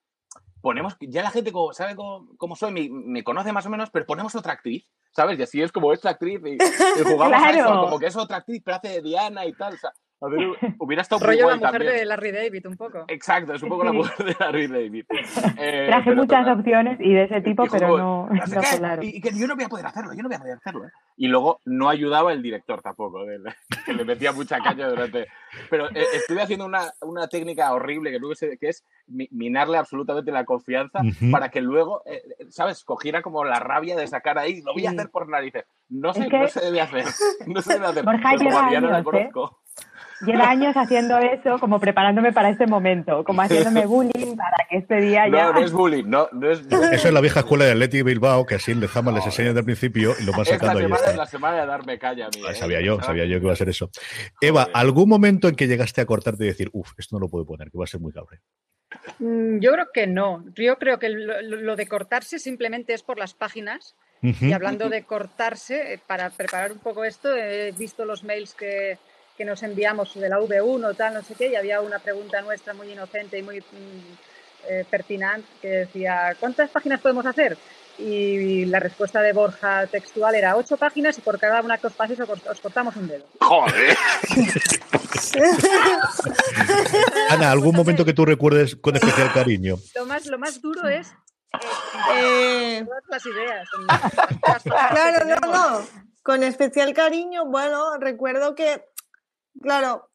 Ponemos, 0.61 0.97
ya 0.99 1.23
la 1.23 1.31
gente 1.31 1.51
como, 1.51 1.73
sabe 1.73 1.95
cómo, 1.95 2.27
cómo 2.37 2.55
soy, 2.55 2.71
me, 2.71 2.89
me 2.89 3.23
conoce 3.23 3.51
más 3.53 3.65
o 3.65 3.69
menos, 3.69 3.89
pero 3.91 4.05
ponemos 4.05 4.35
otra 4.35 4.53
actriz, 4.53 4.85
¿sabes? 5.11 5.39
Y 5.39 5.43
así 5.43 5.61
es 5.61 5.71
como 5.71 5.93
esta 5.93 6.09
actriz 6.09 6.39
y, 6.45 6.55
y 6.55 7.03
jugamos 7.03 7.41
a 7.41 7.49
eso, 7.51 7.59
Claro. 7.65 7.81
como 7.81 7.99
que 7.99 8.07
es 8.07 8.15
otra 8.17 8.37
actriz, 8.37 8.61
pero 8.63 8.77
hace 8.77 8.89
de 8.89 9.01
Diana 9.01 9.45
y 9.45 9.53
tal. 9.53 9.73
O 9.75 9.77
sea, 9.77 9.91
ver, 10.27 10.39
hubiera 10.79 11.01
estado 11.01 11.19
muy 11.19 11.27
rollo 11.27 11.47
la 11.49 11.55
mujer 11.55 11.71
también. 11.71 11.93
de 11.95 12.05
Larry 12.05 12.31
David 12.31 12.67
un 12.67 12.75
poco. 12.77 13.05
Exacto, 13.07 13.53
es 13.53 13.63
un 13.63 13.69
poco 13.69 13.83
la 13.85 13.91
Sí. 13.91 13.97
mujer 13.97 14.25
de 14.25 14.35
Larry 14.39 14.67
David. 14.67 15.05
Eh, 15.61 15.87
Traje 15.87 16.11
muchas 16.15 16.39
total. 16.45 16.59
opciones 16.59 16.99
y 17.01 17.13
de 17.13 17.23
ese 17.23 17.41
tipo, 17.41 17.65
Y 17.65 17.69
pero 17.69 17.87
como, 17.89 17.97
no, 17.97 18.29
no 18.31 18.47
sé 18.47 18.55
no 18.55 18.61
qué, 18.61 18.67
colaron. 18.77 19.05
y 19.05 19.21
que 19.21 19.31
yo 19.37 19.47
no 19.47 19.55
voy 19.55 19.65
a 19.65 19.69
poder 19.69 19.85
hacerlo, 19.87 20.13
yo 20.13 20.21
no 20.23 20.29
voy 20.29 20.35
a 20.35 20.39
poder 20.39 20.55
hacerlo. 20.57 20.85
¿eh? 20.85 20.91
Y 21.17 21.27
luego 21.27 21.59
no 21.65 21.89
ayudaba 21.89 22.31
el 22.31 22.41
director 22.41 22.81
tampoco, 22.81 23.25
del- 23.25 23.43
que 23.85 23.93
le 23.93 24.05
metía 24.05 24.31
mucha 24.31 24.59
caña 24.59 24.87
durante... 24.87 25.27
Pero 25.69 25.89
eh, 25.89 26.05
estuve 26.13 26.41
haciendo 26.41 26.65
una, 26.65 26.91
una 27.01 27.27
técnica 27.27 27.73
horrible 27.73 28.11
que, 28.11 28.19
luego 28.19 28.35
se- 28.35 28.57
que 28.57 28.69
es 28.69 28.85
mi- 29.07 29.27
minarle 29.31 29.77
absolutamente 29.77 30.31
la 30.31 30.45
confianza 30.45 30.99
Ujú. 31.01 31.31
para 31.31 31.49
que 31.49 31.59
luego, 31.61 32.01
eh, 32.05 32.21
¿sabes? 32.49 32.83
Cogiera 32.85 33.21
como 33.21 33.43
la 33.43 33.59
rabia 33.59 33.97
de 33.97 34.07
sacar 34.07 34.37
ahí, 34.37 34.61
lo 34.61 34.73
voy 34.73 34.85
a 34.85 34.91
hacer 34.91 35.09
por 35.09 35.27
narices. 35.27 35.65
No, 35.89 36.13
se, 36.13 36.21
Es 36.21 36.29
que- 36.29 36.39
no 36.39 36.47
se 36.47 36.61
debe 36.61 36.81
hacer, 36.81 37.05
no 37.47 37.61
se 37.61 37.73
debe 37.73 37.85
hacer. 37.87 38.05
Borja 38.05 38.29
Pero 38.37 38.37
como 38.51 38.69
lleva 38.69 38.81
la 38.89 38.97
años, 38.97 38.99
¿eh? 38.99 39.03
conozco. 39.03 39.58
Lleva 40.25 40.49
años 40.49 40.75
haciendo 40.75 41.17
eso, 41.17 41.59
como 41.59 41.79
preparándome 41.79 42.33
para 42.33 42.49
este 42.49 42.67
momento, 42.67 43.23
como 43.23 43.41
haciéndome 43.41 43.85
bullying 43.85 44.35
para 44.35 44.67
que 44.69 44.77
este 44.77 44.95
día 45.01 45.27
ya... 45.27 45.45
No, 45.47 45.53
no 45.53 45.59
es 45.59 45.71
bullying, 45.71 46.03
no, 46.07 46.27
no 46.33 46.51
es 46.51 46.67
bullying. 46.67 46.93
Eso 46.93 47.07
es 47.07 47.13
la 47.13 47.21
vieja 47.21 47.39
escuela 47.39 47.65
de 47.65 47.71
Atleti 47.71 48.01
Bilbao, 48.01 48.45
que 48.45 48.55
así 48.55 48.71
en 48.71 48.79
Lezama 48.81 49.11
les 49.11 49.25
enseñan 49.25 49.49
desde 49.51 49.59
el 49.59 49.65
principio 49.65 50.13
y 50.19 50.23
lo 50.25 50.31
van 50.33 50.41
Esta 50.41 50.55
sacando 50.55 50.79
ahí 50.79 50.83
semana 50.85 50.97
está. 50.99 51.11
es 51.11 51.17
la 51.17 51.25
semana 51.25 51.61
de 51.61 51.65
darme 51.67 51.97
caña 51.99 52.25
a 52.25 52.29
mí. 52.29 52.43
Ah, 52.45 52.51
¿eh? 52.51 52.55
Sabía 52.55 52.81
yo, 52.81 53.01
sabía 53.01 53.25
yo 53.25 53.39
que 53.39 53.45
iba 53.45 53.53
a 53.53 53.55
ser 53.55 53.69
eso. 53.69 53.89
Eva. 54.41 54.67
¿algún 54.73 55.07
momento 55.07 55.47
en 55.47 55.55
que 55.55 55.67
llegaste 55.67 56.01
a 56.01 56.05
cortarte 56.05 56.43
y 56.43 56.47
decir, 56.47 56.69
uff, 56.73 56.91
esto 56.97 57.15
no 57.15 57.21
lo 57.21 57.29
puedo 57.29 57.45
poner, 57.45 57.71
que 57.71 57.77
va 57.77 57.85
a 57.85 57.87
ser 57.87 58.01
muy 58.01 58.11
cabre? 58.11 58.39
Mm, 59.19 59.59
Yo 59.59 59.71
creo 59.71 59.87
que 59.93 60.07
no. 60.07 60.43
Yo 60.55 60.77
creo 60.77 60.99
que 60.99 61.09
lo, 61.09 61.41
lo 61.41 61.75
de 61.75 61.87
cortarse 61.87 62.39
simplemente 62.39 62.93
es 62.93 63.03
por 63.03 63.17
las 63.17 63.33
páginas. 63.33 63.95
Y 64.21 64.51
hablando 64.51 64.89
de 64.89 65.03
cortarse, 65.05 65.93
eh, 65.93 65.99
para 66.05 66.29
preparar 66.29 66.73
un 66.73 66.79
poco 66.79 67.05
esto, 67.05 67.33
he 67.37 67.71
visto 67.71 68.03
los 68.03 68.25
mails 68.25 68.53
que, 68.53 68.97
que 69.39 69.45
nos 69.45 69.63
enviamos 69.63 70.13
de 70.15 70.27
la 70.27 70.37
V1, 70.37 70.97
tal, 70.97 71.13
no 71.13 71.23
sé 71.23 71.33
qué, 71.33 71.47
y 71.47 71.55
había 71.55 71.79
una 71.79 71.99
pregunta 71.99 72.41
nuestra 72.41 72.73
muy 72.73 72.91
inocente 72.91 73.39
y 73.39 73.41
muy 73.41 73.61
mm, 73.61 73.63
eh, 74.67 74.85
pertinente 74.89 75.47
que 75.61 75.69
decía, 75.69 76.35
¿cuántas 76.37 76.69
páginas 76.69 76.99
podemos 76.99 77.25
hacer? 77.25 77.57
y 78.01 78.63
la 78.65 78.79
respuesta 78.79 79.21
de 79.21 79.33
Borja 79.33 79.85
textual 79.87 80.33
era 80.33 80.55
ocho 80.55 80.77
páginas 80.77 81.17
y 81.17 81.21
por 81.21 81.37
cada 81.37 81.61
una 81.61 81.77
que 81.77 81.87
os 81.87 81.93
paséis 81.93 82.17
os 82.21 82.29
os 82.29 82.61
cortamos 82.61 82.95
un 82.95 83.09
dedo. 83.09 83.25
Joder. 83.41 83.97
Ana, 87.29 87.51
¿algún 87.51 87.75
momento 87.75 88.05
que 88.05 88.13
tú 88.13 88.23
recuerdes 88.23 88.77
con 88.77 88.95
especial 88.95 89.33
cariño? 89.33 89.75
Lo 89.95 90.05
más, 90.05 90.25
lo 90.27 90.39
más 90.39 90.61
duro 90.61 90.87
es 90.87 91.11
Eh, 92.15 92.85
todas 92.85 93.03
las 93.09 93.25
ideas. 93.25 93.67
Claro, 94.63 95.25
no, 95.25 95.35
no. 95.51 95.85
Con 96.23 96.43
especial 96.43 96.93
cariño, 96.93 97.43
bueno, 97.45 97.97
recuerdo 97.97 98.55
que, 98.55 98.85
claro, 99.61 100.09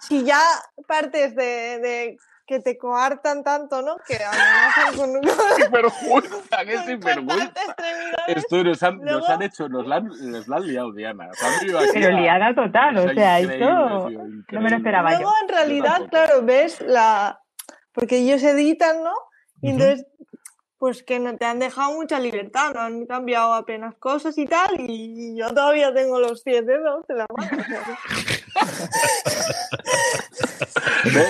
si 0.00 0.24
ya 0.24 0.40
partes 0.86 1.34
de, 1.34 1.78
de 1.80 2.16
que 2.46 2.60
te 2.60 2.78
coartan 2.78 3.42
tanto, 3.42 3.82
¿no? 3.82 3.96
Que 4.06 4.18
amenazan 4.22 4.96
con, 4.96 5.12
con 5.22 5.56
Sinvergüenza, 5.56 6.64
qué 6.64 6.78
sinvergüenza. 6.78 7.52
Esto 8.28 8.62
nos 8.62 8.82
han, 8.82 8.98
nos 8.98 9.04
Luego- 9.04 9.28
han 9.28 9.42
hecho, 9.42 9.68
nos 9.68 9.86
la 9.86 9.96
han, 9.96 10.06
nos 10.06 10.46
la 10.46 10.56
han 10.56 10.66
liado, 10.66 10.92
Diana. 10.92 11.28
Pero 11.92 12.08
a- 12.08 12.20
liada 12.20 12.54
total, 12.54 12.96
o 12.98 13.14
sea, 13.14 13.40
esto 13.40 13.56
tío, 14.08 14.20
no 14.52 14.60
me 14.60 14.70
lo 14.70 14.76
esperaba 14.76 15.12
yo. 15.12 15.18
Luego, 15.20 15.34
en 15.42 15.48
realidad, 15.48 16.02
claro, 16.08 16.42
ves 16.42 16.80
la. 16.82 17.40
Porque 17.92 18.18
ellos 18.18 18.42
editan, 18.42 19.02
¿no? 19.02 19.14
Y 19.62 19.70
entonces, 19.70 20.06
pues 20.78 21.02
que 21.02 21.18
no 21.18 21.34
te 21.38 21.46
han 21.46 21.58
dejado 21.58 21.92
mucha 21.94 22.20
libertad, 22.20 22.74
no 22.74 22.80
han 22.82 23.06
cambiado 23.06 23.54
apenas 23.54 23.94
cosas 23.96 24.36
y 24.38 24.44
tal, 24.44 24.68
y 24.78 25.34
yo 25.36 25.48
todavía 25.48 25.92
tengo 25.94 26.20
los 26.20 26.42
pies 26.42 26.64
dedos 26.66 27.06
de 27.08 27.14
la 27.14 27.26
mano. 27.34 27.50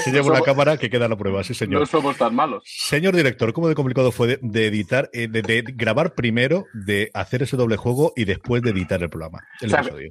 Se 0.04 0.10
lleva 0.10 0.26
una 0.26 0.40
cámara 0.40 0.76
que 0.76 0.88
queda 0.90 1.08
la 1.08 1.16
prueba, 1.16 1.42
sí, 1.44 1.54
señor. 1.54 1.80
No 1.80 1.86
somos 1.86 2.16
tan 2.16 2.34
malos. 2.34 2.62
Señor 2.66 3.14
director, 3.14 3.52
¿cómo 3.52 3.68
de 3.68 3.74
complicado 3.74 4.10
fue 4.12 4.26
de, 4.28 4.38
de 4.42 4.66
editar, 4.66 5.10
eh, 5.12 5.28
de, 5.28 5.42
de 5.42 5.62
grabar 5.74 6.14
primero, 6.14 6.64
de 6.72 7.10
hacer 7.14 7.42
ese 7.42 7.56
doble 7.56 7.76
juego 7.76 8.12
y 8.16 8.24
después 8.24 8.62
de 8.62 8.70
editar 8.70 9.02
el 9.02 9.08
programa, 9.10 9.46
el 9.60 9.66
O 9.68 9.70
sea, 9.70 9.80
episodio? 9.80 10.08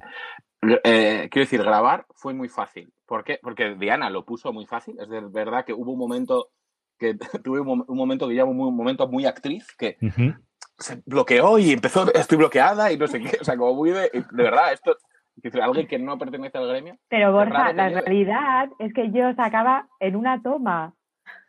Eh, 0.84 1.28
quiero 1.30 1.44
decir, 1.44 1.62
grabar 1.62 2.06
fue 2.14 2.34
muy 2.34 2.48
fácil. 2.48 2.92
¿Por 3.06 3.24
qué? 3.24 3.38
Porque 3.42 3.74
Diana 3.78 4.10
lo 4.10 4.24
puso 4.24 4.52
muy 4.52 4.66
fácil. 4.66 4.96
Es 5.00 5.08
de 5.08 5.20
verdad 5.20 5.64
que 5.64 5.72
hubo 5.72 5.92
un 5.92 5.98
momento 5.98 6.50
que 6.98 7.14
tuve 7.44 7.60
un, 7.60 7.66
mom- 7.66 7.84
un 7.88 7.96
momento 7.96 8.28
que 8.28 8.34
llamo 8.34 8.52
muy- 8.54 8.68
un 8.68 8.76
momento 8.76 9.06
muy 9.08 9.26
actriz 9.26 9.66
que 9.78 9.96
se 10.78 11.02
bloqueó 11.06 11.58
y 11.58 11.72
empezó, 11.72 12.12
estoy 12.14 12.38
bloqueada 12.38 12.92
y 12.92 12.98
no 12.98 13.06
sé 13.06 13.20
qué. 13.20 13.38
O 13.40 13.44
sea, 13.44 13.56
como 13.56 13.74
muy 13.74 13.90
de. 13.90 14.10
De 14.12 14.42
verdad, 14.42 14.72
esto. 14.72 14.96
Alguien 15.62 15.86
que 15.86 15.98
no 15.98 16.18
pertenece 16.18 16.58
al 16.58 16.68
gremio. 16.68 16.96
Pero 17.08 17.32
Borja, 17.32 17.72
la 17.72 17.88
realidad 17.88 18.68
es 18.78 18.92
que 18.94 19.10
yo 19.10 19.32
sacaba 19.34 19.88
en 20.00 20.16
una 20.16 20.42
toma. 20.42 20.94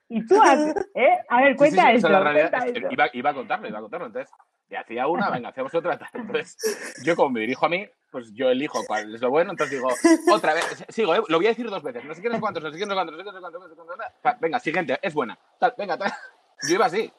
Y 0.09 0.25
tú, 0.25 0.39
has- 0.41 0.73
¿eh? 0.95 1.17
A 1.27 1.41
ver, 1.41 1.57
Sí, 1.57 1.65
sí, 1.65 1.75
cuenta 1.75 1.81
sí, 1.81 1.87
esa 1.87 1.91
esto. 1.95 2.07
es 2.07 2.13
la 2.13 2.19
realidad. 2.21 2.49
cuenta 2.51 2.67
Es- 2.67 2.75
esto. 2.77 2.93
Iba, 2.93 3.05
iba 3.13 3.29
a 3.29 3.33
contarlo, 3.33 3.67
iba 3.67 3.77
a 3.77 3.81
contarlo. 3.81 4.05
Entonces, 4.07 4.33
le 4.69 4.77
hacía 4.77 5.07
una, 5.07 5.29
venga, 5.29 5.49
hacemos 5.49 5.73
otra. 5.75 5.97
tal. 5.97 6.07
Entonces, 6.13 6.95
yo 7.03 7.15
como 7.15 7.31
me 7.31 7.41
dirijo 7.41 7.65
a 7.65 7.69
mí, 7.69 7.85
pues 8.11 8.31
yo 8.33 8.49
elijo 8.49 8.85
cuál 8.85 9.13
es 9.13 9.21
lo 9.21 9.29
bueno. 9.29 9.51
Entonces 9.51 9.75
digo, 9.77 9.89
otra 10.33 10.53
vez, 10.53 10.85
sigo, 10.89 11.13
¿eh? 11.15 11.21
lo 11.27 11.37
voy 11.37 11.47
a 11.47 11.49
decir 11.49 11.69
dos 11.69 11.83
veces. 11.83 12.05
No 12.05 12.13
sé 12.13 12.21
sé 12.21 12.39
cuántos, 12.39 12.63
no 12.63 12.71
sé 12.71 12.77
sé 12.79 12.85
cuántos, 12.85 13.17
no 13.17 13.17
sé 13.17 13.29
sé 13.31 13.39
cuántos, 13.41 13.61
no 13.61 13.67
sé 13.69 13.75
cuántos. 13.75 14.41
Venga, 14.41 14.59
siguiente, 14.59 14.97
es 15.01 15.13
buena. 15.13 15.37
Tal, 15.59 15.73
venga, 15.77 15.97
tal. 15.97 16.11
Yo 16.69 16.75
iba 16.75 16.85
así. 16.85 17.11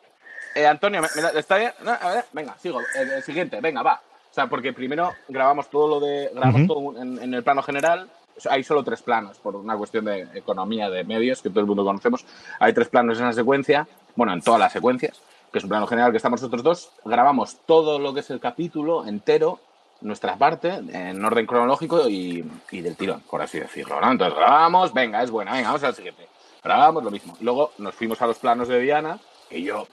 Eh, 0.55 0.67
Antonio, 0.67 1.03
¿me, 1.03 1.09
me 1.23 1.39
¿está 1.39 1.59
bien? 1.59 1.73
No, 1.85 1.91
a 1.93 2.15
ver, 2.15 2.25
venga, 2.33 2.57
sigo. 2.57 2.81
Eh, 2.81 3.21
siguiente, 3.23 3.61
venga, 3.61 3.83
va. 3.83 4.01
Sea, 4.39 4.47
porque 4.47 4.73
primero 4.73 5.15
grabamos 5.27 5.69
todo 5.69 5.89
lo 5.89 5.99
de. 5.99 6.31
Grabamos 6.33 6.69
todo 6.69 7.03
en, 7.03 7.21
en 7.21 7.35
el 7.35 7.43
plano 7.43 7.61
general. 7.61 8.09
O 8.37 8.41
sea, 8.41 8.53
hay 8.53 8.63
solo 8.63 8.85
tres 8.85 9.03
planos, 9.03 9.37
por 9.39 9.57
una 9.57 9.77
cuestión 9.77 10.05
de 10.05 10.29
economía 10.33 10.89
de 10.89 11.03
medios 11.03 11.43
que 11.43 11.51
todo 11.51 11.59
el 11.59 11.67
mundo 11.67 11.85
conocemos. 11.85 12.25
Hay 12.61 12.73
tres 12.73 12.89
planos 12.89 13.19
en 13.19 13.25
la 13.25 13.33
secuencia, 13.33 13.89
bueno, 14.15 14.33
en 14.33 14.41
todas 14.41 14.61
las 14.61 14.73
secuencias, 14.73 15.21
que 15.51 15.59
es 15.59 15.65
un 15.65 15.71
plano 15.71 15.89
general 15.89 16.13
que 16.13 16.19
estamos 16.19 16.41
nosotros 16.41 16.63
dos. 16.63 16.91
Grabamos 17.05 17.57
todo 17.67 17.99
lo 17.99 18.15
que 18.15 18.21
es 18.21 18.31
el 18.31 18.39
capítulo 18.39 19.05
entero, 19.07 19.59
nuestra 20.03 20.37
parte, 20.37 20.69
en 20.69 21.25
orden 21.25 21.45
cronológico 21.45 22.09
y, 22.09 22.49
y 22.71 22.81
del 22.81 22.95
tirón, 22.95 23.21
por 23.29 23.43
así 23.43 23.59
decirlo. 23.59 24.01
¿no? 24.01 24.13
Entonces 24.13 24.39
grabamos, 24.39 24.95
venga, 24.95 25.21
es 25.21 25.33
buena, 25.33 25.55
venga, 25.55 25.71
vamos 25.71 25.83
al 25.83 25.97
siguiente. 25.97 26.29
Grabamos 26.63 27.03
lo 27.03 27.11
mismo. 27.11 27.37
Luego 27.41 27.73
nos 27.79 27.93
fuimos 27.97 28.23
a 28.23 28.29
los 28.29 28.39
planos 28.39 28.69
de 28.69 28.79
Diana, 28.79 29.19
que 29.51 29.61
yo 29.63 29.89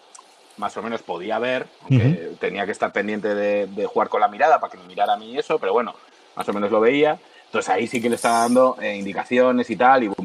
más 0.58 0.76
o 0.78 0.82
menos 0.82 1.02
podía 1.02 1.40
ver, 1.40 1.68
aunque 1.84 2.36
tenía 2.40 2.66
que 2.66 2.72
estar 2.72 2.92
pendiente 2.92 3.34
de, 3.36 3.68
de 3.68 3.86
jugar 3.86 4.10
con 4.10 4.22
la 4.22 4.28
mirada 4.28 4.60
para 4.60 4.72
que 4.72 4.78
me 4.78 4.86
mirara 4.86 5.14
a 5.14 5.18
mí 5.18 5.32
y 5.32 5.38
eso, 5.38 5.60
pero 5.60 5.74
bueno, 5.74 5.94
más 6.36 6.48
o 6.48 6.54
menos 6.54 6.72
lo 6.72 6.80
veía. 6.80 7.18
Entonces 7.46 7.70
ahí 7.70 7.88
sí 7.88 8.02
que 8.02 8.10
le 8.10 8.16
estaba 8.16 8.40
dando 8.40 8.78
eh, 8.82 8.96
indicaciones 8.96 9.70
y 9.70 9.76
tal, 9.76 10.04
y 10.04 10.08
un 10.08 10.16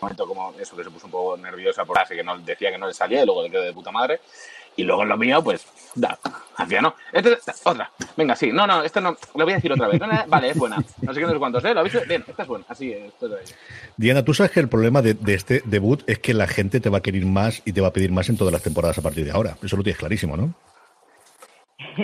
momento 0.00 0.26
como 0.26 0.54
eso 0.58 0.76
que 0.76 0.84
se 0.84 0.90
puso 0.90 1.06
un 1.06 1.12
poco 1.12 1.36
nerviosa 1.36 1.84
por 1.84 1.98
así 1.98 2.14
que 2.14 2.22
no 2.22 2.38
decía 2.38 2.70
que 2.70 2.78
no 2.78 2.86
le 2.86 2.94
salía 2.94 3.22
y 3.22 3.26
luego 3.26 3.42
le 3.42 3.50
quedó 3.50 3.62
de 3.62 3.72
puta 3.72 3.90
madre. 3.90 4.20
Y 4.76 4.84
luego 4.84 5.02
en 5.02 5.08
lo 5.08 5.16
mío, 5.16 5.42
pues, 5.42 5.66
da, 5.94 6.18
hacía, 6.56 6.80
¿no? 6.80 6.94
Este, 7.12 7.36
otra, 7.64 7.90
venga, 8.16 8.36
sí, 8.36 8.52
no, 8.52 8.66
no, 8.66 8.82
esto 8.82 9.00
no, 9.00 9.16
lo 9.34 9.44
voy 9.44 9.52
a 9.52 9.56
decir 9.56 9.72
otra 9.72 9.88
vez. 9.88 10.00
Vale, 10.28 10.50
es 10.50 10.56
buena. 10.56 10.76
No 11.02 11.12
sé 11.12 11.20
qué, 11.20 11.26
no 11.26 11.32
sé 11.32 11.38
cuántos, 11.38 11.64
¿eh? 11.64 11.74
¿Lo 11.74 11.80
habéis 11.80 12.08
Bien, 12.08 12.24
esta 12.26 12.42
es 12.42 12.48
buena, 12.48 12.64
así 12.68 12.92
es. 12.92 13.12
ahí. 13.22 13.54
Diana, 13.96 14.24
tú 14.24 14.34
sabes 14.34 14.52
que 14.52 14.60
el 14.60 14.68
problema 14.68 15.02
de, 15.02 15.14
de 15.14 15.34
este 15.34 15.62
debut 15.64 16.02
es 16.06 16.18
que 16.18 16.34
la 16.34 16.46
gente 16.46 16.80
te 16.80 16.88
va 16.88 16.98
a 16.98 17.02
querer 17.02 17.26
más 17.26 17.62
y 17.64 17.72
te 17.72 17.80
va 17.80 17.88
a 17.88 17.92
pedir 17.92 18.12
más 18.12 18.28
en 18.28 18.36
todas 18.36 18.52
las 18.52 18.62
temporadas 18.62 18.98
a 18.98 19.02
partir 19.02 19.24
de 19.24 19.32
ahora. 19.32 19.56
Eso 19.62 19.76
lo 19.76 19.82
tienes 19.82 19.98
clarísimo, 19.98 20.36
¿no? 20.36 20.54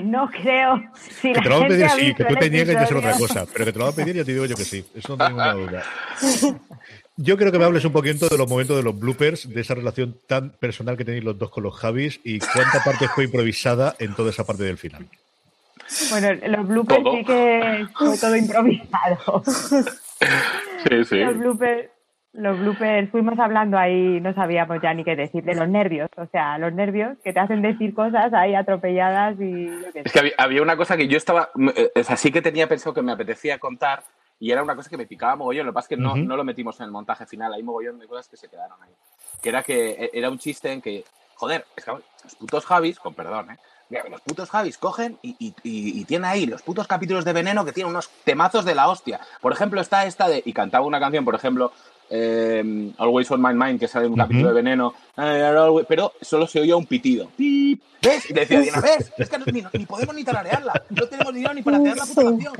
No 0.04 0.28
creo. 0.30 0.82
Si 1.20 1.32
Que 1.32 1.40
te 1.40 1.48
lo 1.48 1.56
van 1.60 1.64
a 1.64 1.68
pedir 1.68 1.90
sí, 1.90 2.14
que 2.14 2.24
tú 2.24 2.34
te 2.34 2.50
niegues 2.50 2.74
ya 2.74 2.86
ser 2.86 2.96
otra 2.96 3.12
cosa, 3.12 3.46
pero 3.52 3.64
que 3.64 3.72
te 3.72 3.78
lo 3.78 3.84
va 3.86 3.90
a 3.90 3.94
pedir 3.94 4.16
ya 4.16 4.24
te 4.24 4.32
digo 4.32 4.46
yo 4.46 4.56
que 4.56 4.64
sí, 4.64 4.84
eso 4.94 5.16
no 5.16 5.26
tengo 5.26 5.40
ninguna 5.40 5.52
duda. 5.54 5.82
Yo 7.16 7.36
quiero 7.36 7.50
que 7.50 7.58
me 7.58 7.64
hables 7.64 7.84
un 7.84 7.92
poquito 7.92 8.28
de 8.28 8.36
los 8.36 8.48
momentos 8.48 8.76
de 8.76 8.82
los 8.82 8.98
bloopers, 8.98 9.48
de 9.48 9.60
esa 9.60 9.74
relación 9.74 10.16
tan 10.26 10.50
personal 10.50 10.96
que 10.98 11.04
tenéis 11.04 11.24
los 11.24 11.38
dos 11.38 11.50
con 11.50 11.62
los 11.64 11.74
Javis 11.74 12.20
y 12.24 12.38
cuánta 12.40 12.84
parte 12.84 13.08
fue 13.08 13.24
improvisada 13.24 13.96
en 13.98 14.14
toda 14.14 14.30
esa 14.30 14.44
parte 14.44 14.64
del 14.64 14.76
final. 14.76 15.06
Bueno, 16.10 16.34
los 16.46 16.68
bloopers 16.68 17.02
Todo. 17.02 17.12
sí 17.16 17.24
que 17.24 17.86
fue 17.96 18.18
todo 18.18 18.36
improvisado. 18.36 19.42
Sí, 20.88 21.04
sí. 21.04 21.16
Los 21.16 21.36
bloopers, 21.38 21.90
los 22.36 22.58
bloopers, 22.58 23.10
fuimos 23.10 23.38
hablando 23.38 23.78
ahí, 23.78 24.20
no 24.20 24.34
sabíamos 24.34 24.78
ya 24.82 24.92
ni 24.94 25.04
qué 25.04 25.16
decir, 25.16 25.42
de 25.44 25.54
los 25.54 25.68
nervios. 25.68 26.10
O 26.16 26.26
sea, 26.26 26.58
los 26.58 26.72
nervios 26.72 27.16
que 27.24 27.32
te 27.32 27.40
hacen 27.40 27.62
decir 27.62 27.94
cosas 27.94 28.32
ahí 28.32 28.54
atropelladas 28.54 29.40
y 29.40 29.68
Es 29.94 30.12
que 30.12 30.18
había, 30.18 30.32
había 30.38 30.62
una 30.62 30.76
cosa 30.76 30.96
que 30.96 31.08
yo 31.08 31.16
estaba, 31.16 31.50
eh, 31.74 31.90
o 31.94 32.02
sea, 32.02 32.16
sí 32.16 32.30
que 32.30 32.42
tenía 32.42 32.68
pensado 32.68 32.94
que 32.94 33.02
me 33.02 33.12
apetecía 33.12 33.58
contar 33.58 34.02
y 34.38 34.50
era 34.50 34.62
una 34.62 34.76
cosa 34.76 34.90
que 34.90 34.98
me 34.98 35.06
picaba 35.06 35.36
mogollón, 35.36 35.66
lo 35.66 35.72
que 35.72 35.74
pasa 35.74 35.86
es 35.86 35.96
que 35.96 36.02
no, 36.02 36.14
no 36.14 36.36
lo 36.36 36.44
metimos 36.44 36.78
en 36.80 36.86
el 36.86 36.92
montaje 36.92 37.24
final, 37.26 37.54
hay 37.54 37.62
mogollón 37.62 37.98
de 37.98 38.06
cosas 38.06 38.28
que 38.28 38.36
se 38.36 38.48
quedaron 38.48 38.80
ahí. 38.82 38.92
Que 39.42 39.48
era 39.48 39.62
que 39.62 39.90
eh, 39.90 40.10
era 40.12 40.30
un 40.30 40.38
chiste 40.38 40.70
en 40.70 40.82
que, 40.82 41.04
joder, 41.36 41.64
es 41.74 41.84
que 41.84 41.90
los 41.90 42.34
putos 42.34 42.66
Javis, 42.66 42.98
con 42.98 43.14
perdón, 43.14 43.52
¿eh? 43.52 43.58
Mira, 43.88 44.04
Los 44.10 44.20
putos 44.20 44.50
Javis 44.50 44.78
cogen 44.78 45.16
y, 45.22 45.36
y, 45.38 45.54
y, 45.62 46.00
y 46.00 46.04
tienen 46.06 46.24
ahí 46.24 46.46
los 46.46 46.62
putos 46.62 46.88
capítulos 46.88 47.24
de 47.24 47.32
veneno 47.32 47.64
que 47.64 47.72
tienen 47.72 47.90
unos 47.90 48.08
temazos 48.24 48.64
de 48.64 48.74
la 48.74 48.88
hostia. 48.88 49.20
Por 49.40 49.52
ejemplo, 49.52 49.80
está 49.80 50.06
esta 50.06 50.26
de. 50.28 50.42
Y 50.44 50.52
cantaba 50.52 50.84
una 50.84 50.98
canción, 50.98 51.24
por 51.24 51.36
ejemplo, 51.36 51.72
eh, 52.10 52.92
Always 52.98 53.30
on 53.30 53.40
My 53.42 53.52
Mind, 53.54 53.80
que 53.80 53.88
sale 53.88 54.06
en 54.06 54.12
un 54.12 54.18
capítulo 54.18 54.48
de 54.48 54.54
veneno, 54.54 54.94
eh, 55.16 55.84
pero 55.88 56.12
solo 56.20 56.46
se 56.46 56.60
oía 56.60 56.76
un 56.76 56.86
pitido. 56.86 57.28
Pip, 57.36 57.80
¿Ves? 58.02 58.30
Y 58.30 58.34
decía 58.34 58.60
Diana, 58.60 58.80
¿ves? 58.80 59.12
Es 59.18 59.28
que 59.28 59.38
no- 59.38 59.46
ni, 59.46 59.64
ni 59.72 59.86
podemos 59.86 60.14
ni 60.14 60.22
tararearla. 60.24 60.82
No 60.90 61.06
tenemos 61.08 61.34
dinero 61.34 61.54
ni 61.54 61.62
para 61.62 61.78
hacer 61.78 61.96
la 61.96 62.04
puta 62.06 62.22
canción. 62.22 62.54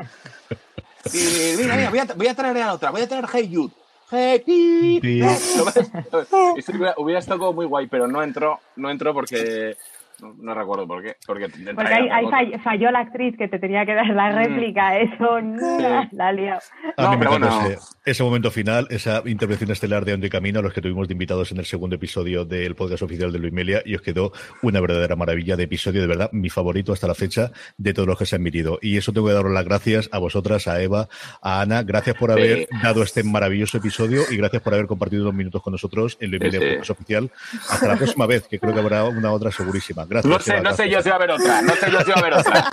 Y 1.13 1.57
mira, 1.57 1.77
mira, 1.77 1.91
voy 1.91 1.99
a, 2.01 2.05
voy 2.17 2.27
a 2.27 2.35
tararear 2.35 2.71
otra. 2.71 2.91
Voy 2.91 3.01
a 3.03 3.09
traer 3.09 3.27
Hey 3.33 3.51
Jude. 3.53 3.73
Hey, 4.09 4.41
pip, 4.47 5.03
hubiera, 6.69 6.95
hubiera 6.97 7.19
estado 7.19 7.39
como 7.41 7.53
muy 7.55 7.67
guay, 7.67 7.89
pero 7.89 8.07
no 8.07 8.23
entró, 8.23 8.61
no 8.77 8.89
entró 8.89 9.13
porque 9.13 9.77
no, 10.21 10.35
no 10.39 10.55
recuerdo 10.55 10.87
por 10.87 11.03
qué. 11.03 11.17
Porque, 11.27 11.49
Porque 11.49 11.93
ahí, 11.95 12.09
ahí 12.11 12.25
fall- 12.27 12.63
falló 12.63 12.91
la 12.91 13.01
actriz 13.01 13.35
que 13.37 13.49
te 13.49 13.59
tenía 13.59 13.85
que 13.87 13.95
dar 13.95 14.07
la 14.09 14.33
Mm. 14.33 14.37
réplica, 14.37 14.99
eso 14.99 15.41
no, 15.41 15.79
la 16.13 16.29
ha 16.29 16.33
liado. 16.33 16.61
A 16.97 17.03
No, 17.03 17.11
mí 17.13 17.17
me 17.19 17.27
bueno. 17.29 17.49
ese, 17.67 17.79
ese 18.05 18.23
momento 18.23 18.51
final, 18.51 18.87
esa 18.91 19.23
intervención 19.27 19.71
estelar 19.71 20.05
de 20.05 20.13
Ando 20.13 20.27
y 20.27 20.31
Camino, 20.31 20.61
a 20.61 20.63
los 20.63 20.73
que 20.73 20.81
tuvimos 20.81 21.09
de 21.09 21.13
invitados 21.13 21.53
en 21.53 21.59
el 21.59 21.65
segundo 21.67 21.97
episodio 21.97 22.45
del 22.45 22.75
podcast 22.75 23.03
oficial 23.03 23.33
de 23.33 23.39
Luis 23.39 23.53
Melia, 23.53 23.83
y 23.85 23.95
os 23.95 24.03
quedó 24.03 24.33
una 24.63 24.81
verdadera 24.81 25.17
maravilla 25.17 25.57
de 25.57 25.65
episodio, 25.65 26.01
de 26.01 26.07
verdad, 26.07 26.31
mi 26.33 26.49
favorito 26.51 26.93
hasta 26.93 27.07
la 27.07 27.15
fecha 27.15 27.51
de 27.77 27.93
todos 27.95 28.09
los 28.09 28.19
que 28.19 28.27
se 28.27 28.37
han 28.37 28.43
emitido. 28.43 28.79
Y 28.83 28.97
eso 28.97 29.13
tengo 29.13 29.27
que 29.29 29.33
daros 29.35 29.53
las 29.53 29.65
gracias 29.65 30.09
a 30.13 30.19
vosotras, 30.19 30.67
a 30.69 30.81
Eva, 30.83 31.09
a 31.43 31.61
Ana, 31.61 31.83
gracias 31.83 32.17
por 32.17 32.31
haber 32.31 32.59
Sí. 32.59 32.67
dado 32.83 33.03
este 33.03 33.23
maravilloso 33.25 33.79
episodio 33.79 34.23
y 34.31 34.37
gracias 34.37 34.63
por 34.63 34.75
haber 34.75 34.87
compartido 34.87 35.25
dos 35.25 35.35
minutos 35.35 35.63
con 35.63 35.73
nosotros 35.73 36.17
en 36.21 36.31
Luis 36.31 36.41
Sí, 36.43 36.47
Melia 36.49 36.61
sí. 36.61 36.67
Podcast 36.77 36.91
Oficial. 36.91 37.31
Hasta 37.71 37.89
la 37.89 37.97
próxima 37.97 38.27
vez, 38.27 38.47
que 38.49 38.59
creo 38.59 38.73
que 38.73 38.81
habrá 38.81 39.05
una 39.05 39.33
otra 39.33 39.51
segurísima. 39.51 40.06
Gracias. 40.09 40.33
No 40.33 40.39
sé, 40.41 40.53
Eva, 40.53 40.63
no 40.63 40.77
sé 40.77 40.91
yo 40.91 41.03
si 41.03 41.09
va 41.09 41.15
a 41.15 41.19
haber 41.19 41.31
otra. 41.31 41.63
No 41.63 41.75
sé 41.75 41.91
yo 41.91 42.01
si 42.01 42.11
va 42.11 42.17
a 42.17 42.21
haber 42.21 42.35
otra. 42.35 42.71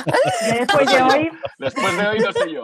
Después 0.60 0.92
de 0.92 1.02
hoy, 1.02 1.30
Después 1.58 1.98
de 1.98 2.08
hoy 2.08 2.20
no 2.20 2.32
sé 2.32 2.54
yo. 2.54 2.62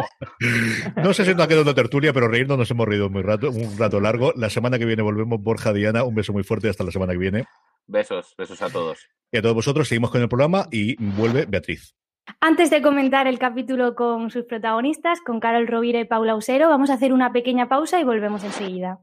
No 1.04 1.14
sé 1.14 1.26
si 1.26 1.34
nos 1.34 1.46
ha 1.46 1.48
quedado 1.48 1.64
una 1.64 1.74
tertulia, 1.74 2.14
pero 2.14 2.28
reírnos 2.28 2.58
nos 2.58 2.72
hemos 2.72 2.88
reído 2.88 3.10
muy 3.10 3.22
rato, 3.22 3.50
un 3.50 3.78
rato 3.78 4.00
largo. 4.00 4.34
La 4.36 4.50
semana 4.50 4.80
que 4.80 4.86
viene 4.86 5.02
volvemos, 5.02 5.42
Borja, 5.42 5.74
Diana, 5.74 6.04
un 6.04 6.16
beso 6.16 6.34
muy 6.34 6.44
fuerte 6.44 6.70
hasta 6.70 6.84
la 6.84 6.92
semana 6.92 7.14
que 7.14 7.20
viene. 7.20 7.46
Besos, 7.88 8.36
besos 8.38 8.62
a 8.62 8.70
todos. 8.70 9.08
Y 9.32 9.38
a 9.38 9.42
todos 9.42 9.56
vosotros 9.56 9.88
seguimos 9.88 10.12
con 10.12 10.22
el 10.22 10.30
programa 10.30 10.68
y 10.72 10.96
vuelve 11.04 11.46
Beatriz. 11.48 11.96
Antes 12.40 12.70
de 12.70 12.82
comentar 12.82 13.28
el 13.28 13.40
capítulo 13.40 13.96
con 13.96 14.30
sus 14.30 14.46
protagonistas, 14.46 15.20
con 15.22 15.40
Carol 15.40 15.68
Rovira 15.68 16.00
y 16.00 16.06
Paula 16.06 16.36
Usero, 16.36 16.70
vamos 16.70 16.90
a 16.90 16.94
hacer 16.94 17.12
una 17.12 17.32
pequeña 17.34 17.68
pausa 17.68 18.00
y 18.00 18.04
volvemos 18.04 18.44
enseguida. 18.44 19.00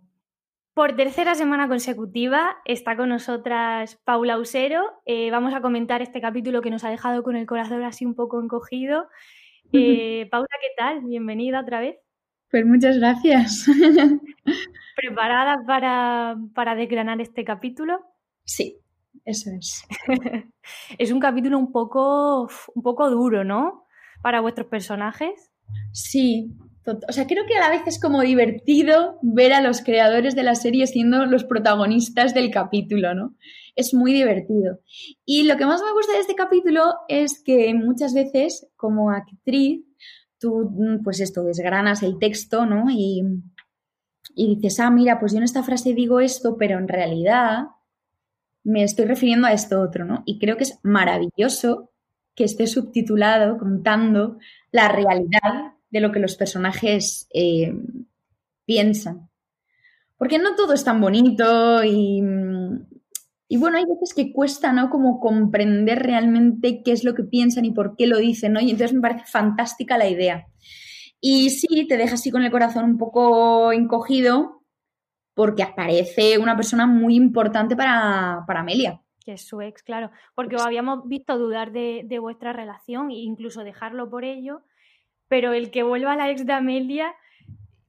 Por 0.77 0.95
tercera 0.95 1.35
semana 1.35 1.69
consecutiva 1.69 2.59
está 2.67 2.99
con 2.99 3.09
nosotras 3.09 3.99
Paula 4.05 4.39
Usero. 4.39 5.01
Eh, 5.07 5.31
vamos 5.31 5.55
a 5.55 5.62
comentar 5.62 6.03
este 6.03 6.21
capítulo 6.21 6.61
que 6.61 6.69
nos 6.69 6.85
ha 6.85 6.91
dejado 6.91 7.23
con 7.23 7.35
el 7.35 7.47
corazón 7.47 7.83
así 7.83 8.05
un 8.05 8.15
poco 8.15 8.43
encogido. 8.43 9.09
Eh, 9.73 10.29
Paula, 10.31 10.49
¿qué 10.61 10.69
tal? 10.77 11.01
Bienvenida 11.01 11.62
otra 11.62 11.81
vez. 11.81 11.97
Pues 12.51 12.67
muchas 12.67 12.99
gracias. 12.99 13.67
¿Preparada 14.97 15.65
para, 15.67 16.37
para 16.55 16.75
desgranar 16.75 17.23
este 17.23 17.43
capítulo? 17.43 17.99
Sí, 18.45 18.77
eso 19.25 19.49
es. 19.59 19.83
es 20.99 21.11
un 21.11 21.21
capítulo 21.21 21.59
un 21.59 21.73
poco, 21.73 22.51
un 22.75 22.83
poco 22.83 23.09
duro, 23.09 23.45
¿no? 23.45 23.87
Para 24.21 24.43
vuestros 24.43 24.67
personajes. 24.67 25.51
Sí, 25.93 26.55
o 26.87 27.12
sea, 27.12 27.27
creo 27.27 27.44
que 27.46 27.57
a 27.57 27.61
la 27.61 27.70
vez 27.70 27.83
es 27.87 28.01
como 28.01 28.22
divertido 28.22 29.18
ver 29.22 29.53
a 29.53 29.61
los 29.61 29.81
creadores 29.83 30.35
de 30.35 30.42
la 30.42 30.55
serie 30.55 30.87
siendo 30.87 31.27
los 31.27 31.44
protagonistas 31.44 32.35
del 32.35 32.51
capítulo, 32.51 33.14
¿no? 33.14 33.35
Es 33.75 33.92
muy 33.92 34.12
divertido. 34.12 34.81
Y 35.25 35.44
lo 35.44 35.57
que 35.57 35.66
más 35.66 35.83
me 35.83 35.92
gusta 35.92 36.12
de 36.12 36.20
este 36.20 36.35
capítulo 36.35 36.94
es 37.09 37.42
que 37.42 37.75
muchas 37.75 38.14
veces, 38.14 38.68
como 38.77 39.11
actriz, 39.11 39.85
tú, 40.38 40.70
pues 41.03 41.20
esto, 41.20 41.42
desgranas 41.42 42.03
el 42.03 42.18
texto, 42.18 42.66
¿no? 42.66 42.87
Y, 42.90 43.22
y 44.35 44.57
dices, 44.57 44.81
ah, 44.81 44.90
mira, 44.90 45.18
pues 45.18 45.33
yo 45.33 45.38
en 45.38 45.44
esta 45.44 45.62
frase 45.62 45.94
digo 45.94 46.20
esto, 46.20 46.57
pero 46.57 46.79
en 46.79 46.88
realidad 46.88 47.66
me 48.64 48.83
estoy 48.83 49.05
refiriendo 49.07 49.46
a 49.46 49.53
esto 49.53 49.81
otro, 49.81 50.05
¿no? 50.05 50.22
Y 50.27 50.38
creo 50.38 50.57
que 50.57 50.64
es 50.64 50.79
maravilloso 50.83 51.92
que 52.35 52.44
esté 52.44 52.66
subtitulado 52.66 53.59
contando 53.59 54.38
la 54.70 54.88
realidad 54.88 55.76
de 55.97 56.07
lo 56.07 56.13
que 56.13 56.21
los 56.21 56.37
personajes 56.37 57.29
eh, 57.33 57.75
piensan. 58.65 59.31
Porque 60.19 60.39
no 60.39 60.55
todo 60.55 60.73
es 60.73 60.85
tan 60.85 61.01
bonito 61.01 61.85
y, 61.85 62.23
y, 63.49 63.57
bueno, 63.57 63.79
hay 63.79 63.85
veces 63.85 64.15
que 64.15 64.33
cuesta, 64.33 64.73
¿no? 64.73 64.89
Como 64.91 65.21
comprender 65.21 66.03
realmente 66.03 66.83
qué 66.83 66.93
es 66.93 67.05
lo 67.05 67.15
que 67.15 67.25
piensan 67.25 67.65
y 67.65 67.73
por 67.73 67.97
qué 67.97 68.07
lo 68.07 68.19
dicen, 68.19 68.53
¿no? 68.53 68.61
Y 68.61 68.71
entonces 68.71 68.95
me 68.95 69.03
parece 69.03 69.25
fantástica 69.27 69.99
la 69.99 70.09
idea. 70.09 70.47
Y 71.21 71.51
sí, 71.51 71.87
te 71.89 71.97
deja 71.97 72.15
así 72.15 72.31
con 72.31 72.43
el 72.45 72.51
corazón 72.51 72.85
un 72.85 72.99
poco 72.99 73.73
encogido 73.73 74.63
porque 75.35 75.63
aparece 75.63 76.39
una 76.39 76.57
persona 76.57 76.87
muy 76.87 77.15
importante 77.15 77.77
para, 77.77 78.45
para 78.47 78.61
Amelia. 78.61 79.03
Que 79.23 79.33
es 79.33 79.43
su 79.43 79.61
ex, 79.61 79.83
claro. 79.83 80.11
Porque 80.35 80.57
os 80.57 80.65
habíamos 80.65 81.07
visto 81.09 81.37
dudar 81.37 81.73
de, 81.73 82.03
de 82.07 82.19
vuestra 82.19 82.53
relación 82.53 83.11
e 83.11 83.17
incluso 83.17 83.65
dejarlo 83.65 84.09
por 84.09 84.25
ello 84.25 84.63
pero 85.29 85.53
el 85.53 85.71
que 85.71 85.83
vuelva 85.83 86.12
a 86.12 86.17
la 86.17 86.31
ex 86.31 86.47
de 86.47 86.53
Amelia 86.53 87.15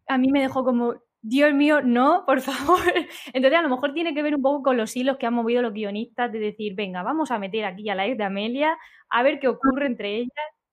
a 0.08 0.17
mí 0.17 0.32
me 0.32 0.41
dejó 0.41 0.63
como, 0.63 0.95
Dios 1.21 1.54
mío, 1.54 1.82
no, 1.82 2.23
por 2.26 2.41
favor. 2.41 2.80
Entonces 3.34 3.60
a 3.60 3.62
lo 3.62 3.69
mejor 3.69 3.93
tiene 3.93 4.13
que 4.13 4.23
ver 4.23 4.36
un 4.36 4.41
poco 4.41 4.63
con 4.63 4.78
los 4.78 4.95
hilos 4.95 5.17
que 5.17 5.26
han 5.26 5.34
movido 5.34 5.62
los 5.62 5.73
guionistas 5.73 6.32
de 6.32 6.39
decir, 6.39 6.73
venga, 6.76 7.04
vamos 7.04 7.32
a 7.32 7.39
meter 7.39 7.65
aquí 7.65 7.89
a 7.89 7.95
la 7.95 8.08
ex 8.08 8.17
de 8.17 8.23
Amelia 8.23 8.78
a 9.10 9.23
ver 9.23 9.39
qué 9.39 9.47
ocurre 9.47 9.86
entre 9.86 10.15
ellas. 10.17 10.32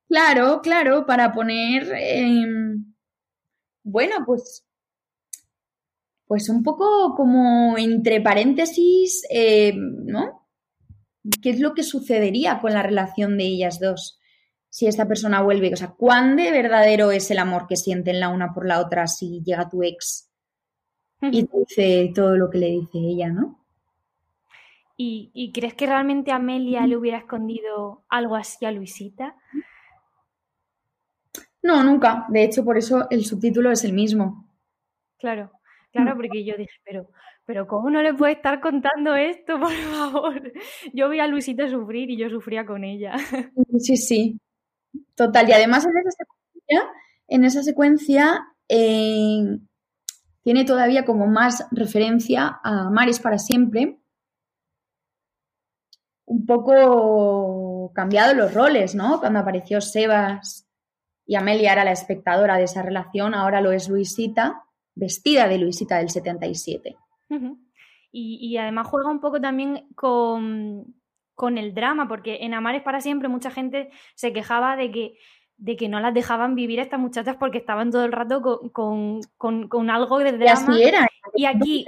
Claro, 0.08 0.60
claro, 0.62 1.06
para 1.06 1.32
poner, 1.32 1.90
bueno, 3.82 4.16
pues, 4.26 4.64
pues 6.26 6.48
un 6.48 6.62
poco 6.62 7.14
como 7.16 7.76
entre 7.78 8.20
paréntesis, 8.20 9.26
em, 9.30 10.04
¿no? 10.04 10.46
¿Qué 11.42 11.50
es 11.50 11.60
lo 11.60 11.74
que 11.74 11.82
sucedería 11.82 12.60
con 12.60 12.74
la 12.74 12.82
relación 12.82 13.38
de 13.38 13.44
ellas 13.44 13.80
dos? 13.80 14.20
Si 14.74 14.88
esta 14.88 15.06
persona 15.06 15.40
vuelve, 15.40 15.72
o 15.72 15.76
sea, 15.76 15.92
¿cuán 15.96 16.34
de 16.34 16.50
verdadero 16.50 17.12
es 17.12 17.30
el 17.30 17.38
amor 17.38 17.68
que 17.68 17.76
sienten 17.76 18.18
la 18.18 18.28
una 18.28 18.52
por 18.52 18.66
la 18.66 18.80
otra 18.80 19.06
si 19.06 19.40
llega 19.44 19.68
tu 19.68 19.84
ex 19.84 20.32
y 21.22 21.44
te 21.44 21.58
dice 21.58 22.12
todo 22.12 22.36
lo 22.36 22.50
que 22.50 22.58
le 22.58 22.66
dice 22.70 22.98
ella, 22.98 23.28
¿no? 23.28 23.64
¿Y, 24.96 25.52
crees 25.54 25.74
que 25.74 25.86
realmente 25.86 26.32
Amelia 26.32 26.88
le 26.88 26.96
hubiera 26.96 27.18
escondido 27.18 28.04
algo 28.08 28.34
así 28.34 28.64
a 28.66 28.72
Luisita? 28.72 29.36
No, 31.62 31.84
nunca. 31.84 32.26
De 32.28 32.42
hecho, 32.42 32.64
por 32.64 32.76
eso 32.76 33.06
el 33.10 33.24
subtítulo 33.24 33.70
es 33.70 33.84
el 33.84 33.92
mismo. 33.92 34.50
Claro, 35.18 35.52
claro, 35.92 36.16
porque 36.16 36.44
yo 36.44 36.56
dije, 36.56 36.74
pero, 36.84 37.10
pero 37.44 37.68
¿cómo 37.68 37.90
no 37.90 38.02
le 38.02 38.12
puede 38.12 38.32
estar 38.32 38.60
contando 38.60 39.14
esto, 39.14 39.56
por 39.60 39.70
favor? 39.70 40.52
Yo 40.92 41.08
vi 41.10 41.20
a 41.20 41.28
Luisita 41.28 41.68
sufrir 41.68 42.10
y 42.10 42.16
yo 42.16 42.28
sufría 42.28 42.66
con 42.66 42.82
ella. 42.82 43.14
Sí, 43.78 43.96
sí. 43.96 44.40
Total, 45.14 45.48
y 45.48 45.52
además 45.52 45.86
en 47.28 47.44
esa 47.44 47.62
secuencia, 47.62 48.46
eh, 48.68 49.58
tiene 50.42 50.64
todavía 50.64 51.04
como 51.04 51.26
más 51.26 51.66
referencia 51.70 52.60
a 52.62 52.90
Mares 52.90 53.20
para 53.20 53.38
siempre. 53.38 53.98
Un 56.26 56.46
poco 56.46 57.92
cambiado 57.94 58.34
los 58.34 58.52
roles, 58.54 58.94
¿no? 58.94 59.20
Cuando 59.20 59.38
apareció 59.38 59.80
Sebas 59.80 60.66
y 61.26 61.36
Amelia 61.36 61.72
era 61.72 61.84
la 61.84 61.92
espectadora 61.92 62.56
de 62.56 62.64
esa 62.64 62.82
relación, 62.82 63.34
ahora 63.34 63.60
lo 63.60 63.72
es 63.72 63.88
Luisita, 63.88 64.64
vestida 64.94 65.48
de 65.48 65.58
Luisita 65.58 65.98
del 65.98 66.10
77. 66.10 66.96
y, 68.10 68.46
y 68.46 68.56
además 68.58 68.86
juega 68.88 69.10
un 69.10 69.20
poco 69.20 69.40
también 69.40 69.88
con, 69.94 70.94
con 71.34 71.58
el 71.58 71.74
drama, 71.74 72.08
porque 72.08 72.38
en 72.42 72.54
Amares 72.54 72.82
para 72.82 73.00
siempre 73.00 73.28
mucha 73.28 73.50
gente 73.50 73.90
se 74.14 74.32
quejaba 74.32 74.76
de 74.76 74.90
que, 74.90 75.14
de 75.56 75.76
que 75.76 75.88
no 75.88 76.00
las 76.00 76.14
dejaban 76.14 76.54
vivir 76.54 76.80
a 76.80 76.82
estas 76.82 77.00
muchachas 77.00 77.36
porque 77.38 77.58
estaban 77.58 77.90
todo 77.90 78.04
el 78.04 78.12
rato 78.12 78.42
con, 78.72 79.20
con, 79.36 79.90
algo 79.90 80.18
de 80.18 80.32
drama. 80.32 80.78
Y, 80.78 80.82
era, 80.82 81.08
y 81.34 81.44
aquí, 81.46 81.84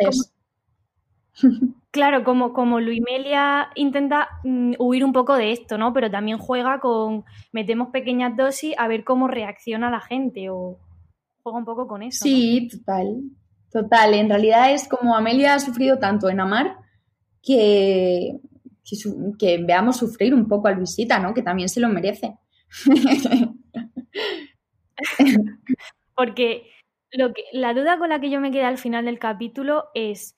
claro, 1.91 2.25
como, 2.25 2.53
como 2.53 2.81
Luimelia 2.81 3.71
intenta 3.75 4.29
mm, 4.45 4.75
huir 4.79 5.05
un 5.05 5.13
poco 5.13 5.35
de 5.35 5.53
esto, 5.53 5.79
¿no? 5.79 5.93
Pero 5.93 6.11
también 6.11 6.39
juega 6.39 6.81
con, 6.81 7.25
metemos 7.53 7.89
pequeñas 7.89 8.37
dosis 8.37 8.75
a 8.79 8.89
ver 8.89 9.05
cómo 9.05 9.29
reacciona 9.29 9.91
la 9.91 10.01
gente 10.01 10.51
o 10.51 10.79
juega 11.43 11.59
un 11.59 11.65
poco 11.65 11.87
con 11.87 12.03
eso. 12.03 12.25
Sí, 12.25 12.69
total, 12.69 13.23
total. 13.71 14.15
En 14.15 14.29
realidad 14.29 14.73
es 14.73 14.89
como 14.89 15.15
Amelia 15.15 15.55
ha 15.55 15.61
sufrido 15.61 15.99
tanto 15.99 16.29
en 16.29 16.41
Amar 16.41 16.77
que 17.43 18.41
que, 19.39 19.59
veamos 19.59 19.97
sufrir 19.97 20.35
un 20.35 20.49
poco 20.49 20.69
a 20.69 20.73
Luisita, 20.73 21.19
¿no? 21.19 21.35
Que 21.35 21.43
también 21.43 21.69
se 21.69 21.81
lo 21.81 21.89
merece. 21.89 22.35
Porque 26.15 26.71
lo 27.13 27.33
la 27.53 27.75
duda 27.75 27.99
con 27.99 28.09
la 28.09 28.21
que 28.21 28.31
yo 28.31 28.41
me 28.41 28.51
quedé 28.51 28.65
al 28.65 28.79
final 28.79 29.05
del 29.05 29.19
capítulo 29.19 29.85
es, 29.95 30.37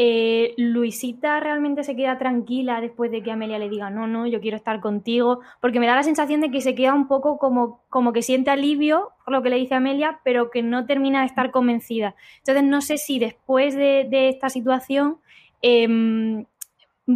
eh, 0.00 0.54
¿Luisita 0.56 1.40
realmente 1.40 1.82
se 1.82 1.96
queda 1.96 2.18
tranquila 2.18 2.80
después 2.80 3.10
de 3.10 3.20
que 3.20 3.32
Amelia 3.32 3.58
le 3.58 3.68
diga, 3.68 3.90
no, 3.90 4.06
no, 4.06 4.28
yo 4.28 4.40
quiero 4.40 4.56
estar 4.56 4.78
contigo? 4.80 5.40
Porque 5.60 5.80
me 5.80 5.88
da 5.88 5.96
la 5.96 6.04
sensación 6.04 6.40
de 6.40 6.52
que 6.52 6.60
se 6.60 6.76
queda 6.76 6.94
un 6.94 7.08
poco 7.08 7.36
como, 7.38 7.82
como 7.88 8.12
que 8.12 8.22
siente 8.22 8.52
alivio 8.52 9.10
por 9.24 9.34
lo 9.34 9.42
que 9.42 9.50
le 9.50 9.56
dice 9.56 9.74
Amelia, 9.74 10.20
pero 10.22 10.52
que 10.52 10.62
no 10.62 10.86
termina 10.86 11.20
de 11.20 11.26
estar 11.26 11.50
convencida. 11.50 12.14
Entonces 12.38 12.62
no 12.62 12.80
sé 12.80 12.96
si 12.96 13.18
después 13.18 13.74
de, 13.74 14.06
esta 14.28 14.50
situación 14.50 15.18
em, 15.62 16.44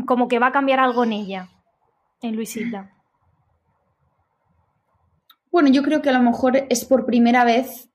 como 0.00 0.28
que 0.28 0.38
va 0.38 0.48
a 0.48 0.52
cambiar 0.52 0.80
algo 0.80 1.04
en 1.04 1.12
ella, 1.12 1.48
en 2.22 2.36
Luisita. 2.36 2.90
Bueno, 5.50 5.68
yo 5.68 5.82
creo 5.82 6.00
que 6.00 6.08
a 6.08 6.18
lo 6.18 6.22
mejor 6.22 6.56
es 6.70 6.84
por 6.84 7.04
primera 7.04 7.44
vez, 7.44 7.90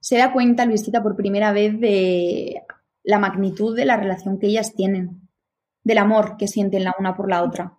se 0.00 0.16
da 0.16 0.32
cuenta 0.32 0.64
Luisita 0.64 1.02
por 1.02 1.16
primera 1.16 1.52
vez 1.52 1.78
de 1.78 2.62
la 3.04 3.18
magnitud 3.18 3.76
de 3.76 3.84
la 3.84 3.96
relación 3.96 4.38
que 4.38 4.46
ellas 4.46 4.74
tienen, 4.74 5.28
del 5.84 5.98
amor 5.98 6.36
que 6.38 6.48
sienten 6.48 6.84
la 6.84 6.94
una 6.98 7.14
por 7.14 7.28
la 7.28 7.42
otra. 7.42 7.78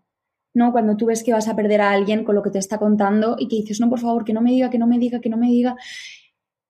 ¿No? 0.56 0.72
Cuando 0.72 0.96
tú 0.96 1.08
ves 1.08 1.24
que 1.24 1.34
vas 1.34 1.48
a 1.48 1.56
perder 1.56 1.82
a 1.82 1.89
alguien 1.89 2.24
con 2.24 2.36
lo 2.36 2.44
que 2.44 2.52
te 2.52 2.60
está 2.60 2.78
contando 2.78 3.36
y 3.39 3.48
que 3.48 3.56
dices, 3.56 3.80
no, 3.80 3.89
por 3.89 4.00
favor, 4.00 4.24
que 4.24 4.34
no 4.34 4.42
me 4.42 4.52
diga, 4.52 4.70
que 4.70 4.78
no 4.78 4.86
me 4.86 5.00
diga, 5.00 5.20
que 5.20 5.30
no 5.30 5.38
me 5.38 5.48
diga. 5.48 5.76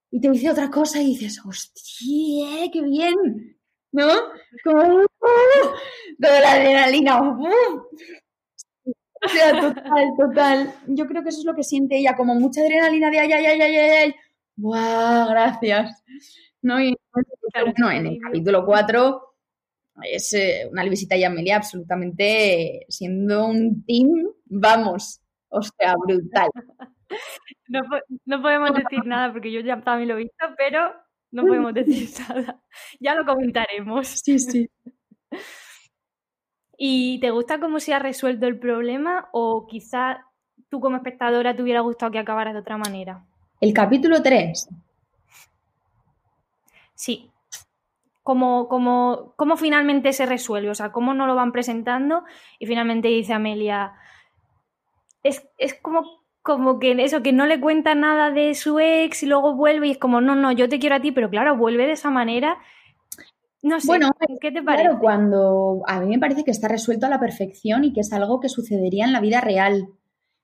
Y 0.10 0.22
te 0.22 0.30
dice 0.30 0.50
otra 0.50 0.72
cosa 0.72 1.02
y 1.02 1.08
dices, 1.08 1.42
hostia, 1.46 2.72
qué 2.72 2.82
bien. 2.82 3.58
¿no? 3.94 4.10
Como 4.64 5.06
toda 6.22 6.42
la 6.42 6.54
adrenalina. 6.54 7.22
O 9.26 9.30
sea, 9.30 9.62
total, 9.62 10.14
total. 10.18 10.76
Yo 10.88 11.08
creo 11.08 11.24
que 11.24 11.30
eso 11.30 11.40
es 11.40 11.46
lo 11.46 11.56
que 11.56 11.64
siente 11.64 11.98
ella, 11.98 12.16
como 12.16 12.36
mucha 12.36 12.62
adrenalina 12.62 13.10
de 13.10 13.20
ay, 13.20 13.32
ay, 13.32 13.46
ay, 13.46 13.62
ay, 13.62 13.76
ay. 13.76 14.16
¡Buah! 14.56 15.28
Gracias. 15.30 16.04
¿No? 16.62 16.82
Y 16.82 16.96
no, 17.78 17.92
en 17.92 18.08
el 18.08 18.20
capítulo 18.20 18.66
4 18.66 19.34
es 20.04 20.34
eh, 20.34 20.68
una 20.72 20.84
visita 20.84 21.16
y 21.16 21.24
Amelia 21.24 21.58
absolutamente 21.58 22.86
siendo 22.90 23.48
un 23.48 23.86
team, 23.86 24.10
vamos, 24.46 25.22
o 25.50 25.62
sea, 25.62 25.96
brutal. 25.96 26.50
No, 27.68 27.82
no 28.26 28.42
podemos 28.42 28.74
decir 28.74 29.06
nada 29.06 29.32
porque 29.32 29.52
yo 29.52 29.60
ya 29.60 29.80
también 29.82 30.10
lo 30.10 30.16
he 30.16 30.24
visto, 30.24 30.46
pero 30.58 30.94
no 31.32 31.46
podemos 31.46 31.74
decir 31.74 32.10
nada. 32.30 32.62
Ya 33.00 33.16
lo 33.16 33.26
comentaremos. 33.26 34.08
Sí, 34.08 34.40
sí. 34.40 34.70
¿Y 36.78 37.20
te 37.20 37.30
gusta 37.30 37.60
cómo 37.60 37.80
se 37.80 37.94
ha 37.94 38.00
resuelto 38.00 38.48
el 38.48 38.60
problema 38.60 39.30
o 39.32 39.68
quizá 39.68 40.26
tú 40.70 40.80
como 40.80 40.98
espectadora 40.98 41.56
te 41.56 41.62
hubiera 41.62 41.82
gustado 41.82 42.12
que 42.12 42.20
acabara 42.20 42.54
de 42.54 42.60
otra 42.60 42.78
manera? 42.78 43.24
El 43.62 43.74
capítulo 43.74 44.22
3. 44.22 44.70
Sí. 46.96 47.30
cómo, 48.22 48.68
cómo, 48.70 49.34
cómo 49.36 49.58
finalmente 49.58 50.14
se 50.14 50.26
resuelve, 50.26 50.70
o 50.70 50.76
sea, 50.76 50.92
cómo 50.92 51.14
no 51.14 51.28
lo 51.28 51.36
van 51.36 51.52
presentando 51.52 52.24
y 52.60 52.66
finalmente 52.66 53.10
dice 53.10 53.34
Amelia, 53.34 53.94
es, 55.24 55.48
es 55.58 55.74
como 55.76 56.24
como 56.44 56.78
que 56.78 56.92
eso, 57.02 57.24
que 57.24 57.32
no 57.32 57.46
le 57.48 57.60
cuenta 57.60 57.96
nada 57.96 58.30
de 58.30 58.54
su 58.54 58.78
ex 58.78 59.24
y 59.24 59.26
luego 59.26 59.56
vuelve 59.56 59.88
y 59.88 59.92
es 59.92 59.98
como, 59.98 60.20
no, 60.20 60.36
no, 60.36 60.52
yo 60.52 60.68
te 60.68 60.78
quiero 60.78 60.98
a 60.98 61.00
ti, 61.00 61.12
pero 61.12 61.30
claro, 61.30 61.56
vuelve 61.56 61.88
de 61.88 61.94
esa 61.94 62.12
manera. 62.12 62.60
No 63.64 63.80
sé, 63.80 63.88
Bueno, 63.88 64.12
¿qué 64.42 64.52
te 64.52 64.62
parece? 64.62 64.84
Claro, 64.84 65.00
cuando 65.00 65.84
a 65.88 66.02
mí 66.02 66.08
me 66.08 66.20
parece 66.20 66.44
que 66.44 66.52
está 66.52 66.68
resuelto 66.68 67.06
a 67.06 67.10
la 67.10 67.20
perfección 67.20 67.86
y 67.86 67.94
que 67.94 68.02
es 68.02 68.12
algo 68.12 68.42
que 68.42 68.50
sucedería 68.50 69.06
en 69.06 69.14
la 69.14 69.22
vida 69.22 69.40
real. 69.40 69.88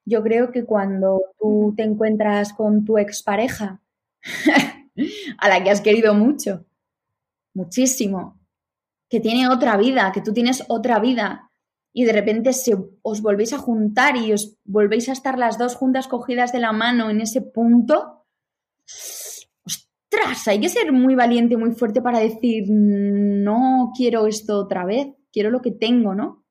Yo 0.06 0.24
creo 0.24 0.52
que 0.52 0.64
cuando 0.64 1.22
tú 1.38 1.74
te 1.76 1.84
encuentras 1.84 2.54
con 2.54 2.86
tu 2.86 2.98
expareja, 2.98 3.82
a 5.38 5.50
la 5.50 5.62
que 5.62 5.70
has 5.70 5.82
querido 5.82 6.14
mucho, 6.14 6.66
muchísimo, 7.54 8.40
que 9.10 9.20
tiene 9.20 9.50
otra 9.50 9.76
vida, 9.76 10.12
que 10.14 10.22
tú 10.22 10.32
tienes 10.32 10.64
otra 10.70 11.00
vida, 11.00 11.50
y 11.92 12.06
de 12.06 12.14
repente 12.14 12.54
se, 12.54 12.78
os 13.02 13.22
volvéis 13.22 13.52
a 13.52 13.58
juntar 13.58 14.16
y 14.16 14.32
os 14.32 14.56
volvéis 14.64 15.10
a 15.10 15.12
estar 15.12 15.38
las 15.38 15.58
dos 15.58 15.76
juntas 15.76 16.08
cogidas 16.08 16.54
de 16.54 16.60
la 16.60 16.72
mano 16.72 17.10
en 17.10 17.20
ese 17.20 17.42
punto, 17.42 18.26
ostras, 20.12 20.48
hay 20.48 20.60
que 20.60 20.70
ser 20.70 20.92
muy 20.92 21.16
valiente, 21.16 21.58
muy 21.58 21.72
fuerte 21.72 22.02
para 22.02 22.20
decir, 22.20 22.66
no 22.70 23.92
quiero 23.96 24.28
esto 24.28 24.60
otra 24.60 24.86
vez, 24.86 25.08
quiero 25.32 25.52
lo 25.52 25.62
que 25.62 25.72
tengo, 25.72 26.16
¿no? 26.16 26.46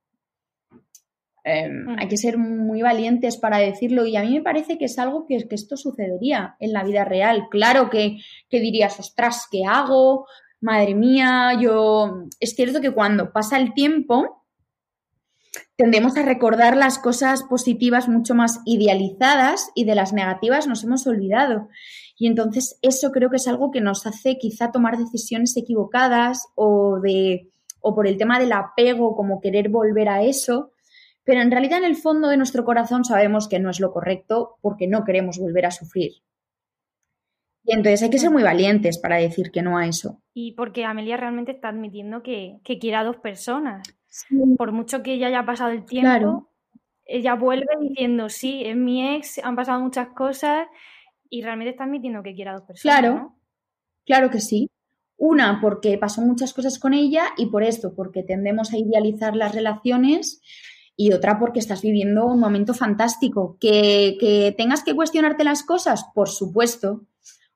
Eh, 1.45 1.71
hay 1.97 2.09
que 2.09 2.19
ser 2.19 2.37
muy 2.37 2.83
valientes 2.83 3.39
para 3.39 3.59
decirlo 3.59 4.05
y 4.05 4.17
a 4.17 4.23
mí 4.23 4.35
me 4.35 4.43
parece 4.43 4.77
que 4.77 4.85
es 4.85 4.99
algo 4.99 5.25
que, 5.27 5.49
que 5.49 5.55
esto 5.55 5.77
sucedería 5.77 6.57
en 6.61 6.73
la 6.73 6.85
vida 6.85 7.05
real. 7.05 7.49
Claro 7.51 7.89
que, 7.89 8.19
que 8.51 8.61
dirías, 8.61 9.01
ostras, 9.01 9.47
¿qué 9.51 9.65
hago? 9.65 10.27
Madre 10.61 10.95
mía, 10.95 11.53
yo... 11.59 12.25
Es 12.39 12.55
cierto 12.55 12.81
que 12.81 12.91
cuando 12.91 13.33
pasa 13.33 13.57
el 13.57 13.73
tiempo, 13.73 14.45
tendemos 15.77 16.17
a 16.17 16.23
recordar 16.23 16.77
las 16.77 16.99
cosas 16.99 17.45
positivas 17.45 18.09
mucho 18.09 18.35
más 18.35 18.61
idealizadas 18.67 19.71
y 19.75 19.85
de 19.85 19.95
las 19.95 20.13
negativas 20.13 20.67
nos 20.67 20.85
hemos 20.85 21.07
olvidado. 21.07 21.69
Y 22.19 22.27
entonces 22.27 22.79
eso 22.83 23.13
creo 23.13 23.31
que 23.31 23.37
es 23.37 23.47
algo 23.47 23.71
que 23.71 23.81
nos 23.81 24.07
hace 24.07 24.39
quizá 24.39 24.73
tomar 24.73 24.99
decisiones 24.99 25.57
equivocadas 25.57 26.49
o 26.57 26.99
de 27.01 27.49
o 27.81 27.95
por 27.95 28.09
el 28.09 28.17
tema 28.17 28.41
del 28.41 28.53
apego, 28.53 29.15
como 29.15 29.41
querer 29.41 29.69
volver 29.69 30.09
a 30.09 30.23
eso, 30.23 30.73
pero 31.23 31.41
en 31.41 31.51
realidad 31.51 31.79
en 31.79 31.85
el 31.85 31.95
fondo 31.97 32.29
de 32.29 32.37
nuestro 32.37 32.65
corazón 32.65 33.05
sabemos 33.05 33.49
que 33.49 33.61
no 33.61 33.71
es 33.71 33.79
lo 33.79 33.93
correcto 33.93 34.57
porque 34.61 34.89
no 34.89 35.05
queremos 35.05 35.39
volver 35.39 35.67
a 35.67 35.71
sufrir. 35.71 36.13
Y 37.65 37.75
entonces 37.75 38.03
hay 38.03 38.11
que 38.11 38.19
ser 38.19 38.31
muy 38.31 38.43
valientes 38.43 38.99
para 38.99 39.17
decir 39.17 39.51
que 39.53 39.63
no 39.63 39.77
a 39.79 39.87
eso. 39.87 40.23
Y 40.35 40.53
porque 40.53 40.85
Amelia 40.85 41.17
realmente 41.17 41.53
está 41.53 41.69
admitiendo 41.69 42.23
que, 42.23 42.59
que 42.65 42.79
quiere 42.79 42.97
a 42.97 43.05
dos 43.05 43.19
personas. 43.19 43.87
Por 44.57 44.73
mucho 44.73 45.03
que 45.03 45.13
ella 45.13 45.27
haya 45.27 45.45
pasado 45.45 45.71
el 45.71 45.85
tiempo, 45.85 46.09
Claro. 46.09 46.49
ella 47.05 47.35
vuelve 47.35 47.67
diciendo, 47.81 48.29
sí, 48.31 48.63
es 48.65 48.75
mi 48.75 49.17
ex, 49.17 49.39
han 49.45 49.55
pasado 49.55 49.81
muchas 49.81 50.09
cosas 50.09 50.67
y 51.31 51.43
realmente 51.43 51.71
está 51.71 51.85
admitiendo 51.85 52.23
que 52.23 52.35
quiere 52.35 52.51
a 52.51 52.55
dos 52.55 52.63
personas. 52.63 52.83
Claro, 52.83 53.15
¿no? 53.15 53.41
claro 54.05 54.31
que 54.31 54.41
sí. 54.41 54.71
Una, 55.17 55.61
porque 55.61 55.99
pasó 55.99 56.23
muchas 56.23 56.55
cosas 56.55 56.79
con 56.79 56.95
ella 56.95 57.25
y 57.37 57.47
por 57.47 57.65
esto, 57.65 57.95
porque 57.95 58.23
tendemos 58.23 58.73
a 58.73 58.79
idealizar 58.79 59.35
las 59.35 59.55
relaciones 59.55 60.41
y 60.97 61.13
otra 61.13 61.39
porque 61.39 61.59
estás 61.59 61.83
viviendo 61.83 62.27
un 62.27 62.39
momento 62.39 62.73
fantástico. 62.73 63.57
¿Que, 63.61 64.17
que 64.21 64.55
tengas 64.57 64.85
que 64.85 64.95
cuestionarte 64.95 65.45
las 65.45 65.65
cosas? 65.65 66.05
Por 66.15 66.29
supuesto, 66.29 67.07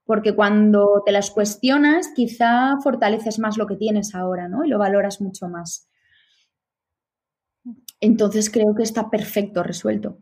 porque 0.05 0.35
cuando 0.35 1.03
te 1.07 1.13
las 1.13 1.31
cuestionas 1.31 2.09
quizá 2.15 2.77
fortaleces 2.83 3.39
más 3.39 3.57
lo 3.57 3.67
que 3.67 3.77
tienes 3.77 4.15
ahora, 4.15 4.49
¿no? 4.49 4.65
Y 4.65 4.69
lo 4.69 4.79
valoras 4.79 5.21
mucho 5.21 5.49
más. 5.49 5.89
Entonces 8.01 8.51
creo 8.51 8.75
que 8.75 8.83
está 8.83 9.11
perfecto 9.11 9.63
resuelto. 9.63 10.19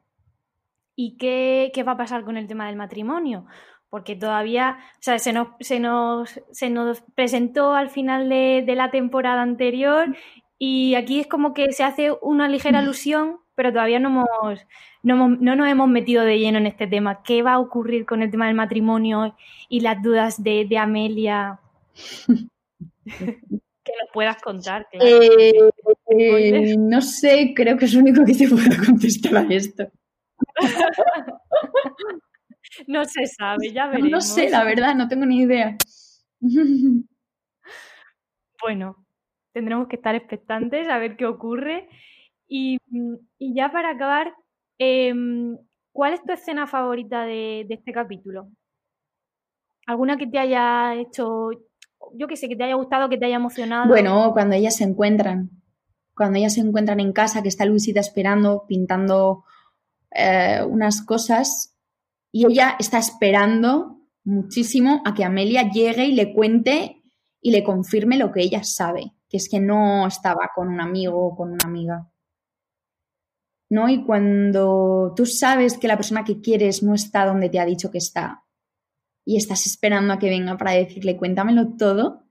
¿Y 0.97 1.17
qué, 1.17 1.71
qué 1.75 1.83
va 1.83 1.93
a 1.93 1.97
pasar 1.97 2.25
con 2.25 2.37
el 2.37 2.47
tema 2.47 2.67
del 2.67 2.77
matrimonio? 2.77 3.47
Porque 3.89 4.15
todavía, 4.17 4.79
o 4.95 4.99
sea, 5.03 5.19
se 5.19 5.33
nos, 5.33 5.49
se 5.61 5.81
nos, 5.81 6.41
se 6.53 6.71
nos 6.71 7.01
presentó 7.15 7.75
al 7.75 7.91
final 7.91 8.29
de, 8.29 8.63
de 8.67 8.75
la 8.77 8.91
temporada 8.91 9.43
anterior 9.43 10.15
y 10.59 10.95
aquí 10.95 11.21
es 11.21 11.27
como 11.27 11.55
que 11.55 11.73
se 11.73 11.83
hace 11.85 12.13
una 12.23 12.49
ligera 12.49 12.79
alusión, 12.81 13.39
pero 13.55 13.73
todavía 13.73 13.99
no, 13.99 14.09
hemos, 14.11 14.27
no, 15.03 15.15
hemos- 15.15 15.41
no 15.41 15.57
nos 15.57 15.69
hemos 15.69 15.89
metido 15.89 16.23
de 16.25 16.39
lleno 16.39 16.59
en 16.59 16.67
este 16.67 16.87
tema. 16.87 17.23
¿Qué 17.23 17.43
va 17.43 17.55
a 17.55 17.59
ocurrir 17.59 18.05
con 18.07 18.23
el 18.23 18.31
tema 18.31 18.47
del 18.47 18.55
matrimonio 18.55 19.35
y 19.69 19.81
las 19.81 20.01
dudas 20.03 20.43
de, 20.43 20.67
de 20.69 20.79
Amelia? 20.79 21.59
que 23.05 23.93
nos 24.01 24.11
puedas 24.13 24.41
contar, 24.43 24.87
claro. 24.91 25.07
Eh, 25.07 25.53
eh, 26.11 26.77
no 26.79 27.01
sé, 27.01 27.53
creo 27.57 27.77
que 27.77 27.87
es 27.87 27.95
lo 27.95 28.01
único 28.01 28.25
que 28.25 28.35
te 28.35 28.49
puedo 28.49 28.65
contestar 28.87 29.37
a 29.39 29.47
esto. 29.55 29.91
No 32.87 33.05
se 33.05 33.27
sabe, 33.27 33.73
ya 33.73 33.87
veremos. 33.89 34.11
no 34.11 34.21
sé, 34.21 34.49
la 34.49 34.65
verdad, 34.65 34.95
no 34.95 35.09
tengo 35.09 35.27
ni 35.27 35.41
idea. 35.41 35.77
Bueno, 38.63 39.07
tendremos 39.55 39.89
que 39.89 39.97
estar 39.97 40.15
expectantes 40.15 40.87
a 40.87 40.99
ver 40.99 41.17
qué 41.17 41.25
ocurre. 41.25 41.89
Y, 42.47 42.77
y 43.39 43.55
ya 43.55 43.73
para 43.73 43.93
acabar, 43.93 44.35
em, 44.77 45.57
¿cuál 45.93 46.13
es 46.13 46.23
tu 46.23 46.33
escena 46.35 46.67
favorita 46.67 47.25
de, 47.25 47.65
de 47.67 47.75
este 47.75 47.91
capítulo? 47.93 48.51
¿Alguna 49.87 50.19
que 50.19 50.27
te 50.27 50.39
haya 50.39 50.95
hecho, 50.95 51.53
yo 52.13 52.27
que 52.27 52.37
sé, 52.37 52.51
que 52.51 52.57
te 52.57 52.65
haya 52.65 52.75
gustado, 52.75 53.09
que 53.09 53.17
te 53.17 53.25
haya 53.25 53.37
emocionado? 53.37 53.89
Bueno, 53.89 54.31
cuando 54.35 54.57
ellas 54.57 54.77
se 54.77 54.85
encuentran, 54.85 55.49
cuando 56.15 56.39
ellas 56.39 56.53
se 56.53 56.61
encuentran 56.61 57.01
en 57.01 57.15
casa, 57.15 57.43
que 57.43 57.49
está 57.49 57.65
Luisita 57.65 58.01
esperando, 58.01 58.67
pintando 58.69 59.45
eh, 60.11 60.63
unas 60.69 61.03
cosas, 61.03 61.75
y 62.33 62.47
ella 62.47 62.77
está 62.79 62.99
esperando 62.99 64.01
muchísimo 64.25 65.03
a 65.05 65.15
que 65.15 65.25
Amelia 65.25 65.71
llegue 65.71 66.07
y 66.07 66.13
le 66.13 66.33
cuente 66.33 67.03
y 67.41 67.51
le 67.51 67.65
confirme 67.65 68.19
lo 68.19 68.33
que 68.33 68.43
ella 68.43 68.63
sabe, 68.63 69.13
que 69.29 69.39
es 69.39 69.49
que 69.49 69.61
no 69.61 70.07
estaba 70.07 70.51
con 70.55 70.69
un 70.69 70.81
amigo 70.81 71.27
o 71.27 71.37
con 71.37 71.51
una 71.51 71.65
amiga. 71.65 72.11
¿No? 73.71 73.89
Y 73.89 74.05
cuando 74.05 75.13
tú 75.15 75.27
sabes 75.27 75.79
que 75.79 75.89
la 75.89 75.97
persona 75.97 76.25
que 76.25 76.41
quieres 76.41 76.83
no 76.83 76.95
está 76.95 77.25
donde 77.25 77.49
te 77.49 77.61
ha 77.61 77.65
dicho 77.65 77.91
que 77.91 77.99
está 77.99 78.45
y 79.25 79.37
estás 79.37 79.65
esperando 79.67 80.13
a 80.13 80.19
que 80.19 80.29
venga 80.29 80.57
para 80.57 80.73
decirle 80.73 81.17
cuéntamelo 81.17 81.77
todo, 81.77 82.25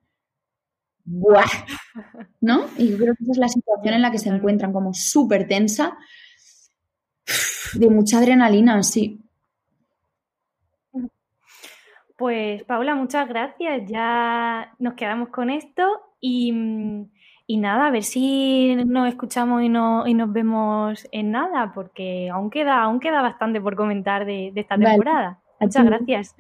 ¡buah! 1.06 1.46
¿No? 2.42 2.66
Y 2.78 2.90
yo 2.90 2.98
creo 2.98 3.16
que 3.16 3.24
esa 3.24 3.32
es 3.32 3.38
la 3.38 3.48
situación 3.48 3.94
en 3.94 4.02
la 4.02 4.12
que 4.12 4.20
se 4.20 4.30
encuentran, 4.30 4.74
como 4.74 4.94
súper 4.94 5.48
tensa, 5.48 5.98
de 7.74 7.90
mucha 7.90 8.20
adrenalina, 8.20 8.82
sí. 8.84 9.20
Pues 12.18 12.64
Paula, 12.64 12.96
muchas 12.96 13.30
gracias. 13.30 13.90
Ya 13.90 14.74
nos 14.78 14.96
quedamos 14.96 15.30
con 15.30 15.50
esto 15.50 15.84
y, 16.20 16.54
y 17.48 17.58
nada, 17.58 17.88
a 17.88 17.92
ver 17.92 18.04
si 18.04 18.76
nos 18.76 19.08
escuchamos 19.08 19.64
y, 19.64 19.70
no, 19.70 20.06
y 20.06 20.14
nos 20.14 20.32
vemos 20.34 21.08
en 21.12 21.32
nada, 21.32 21.72
porque 21.74 22.30
aún 22.30 22.50
queda, 22.50 22.84
aún 22.84 23.00
queda 23.00 23.22
bastante 23.22 23.62
por 23.62 23.76
comentar 23.76 24.26
de, 24.26 24.52
de 24.54 24.62
esta 24.62 24.78
temporada. 24.78 25.40
Muchas 25.62 25.86
gracias. 25.86 26.36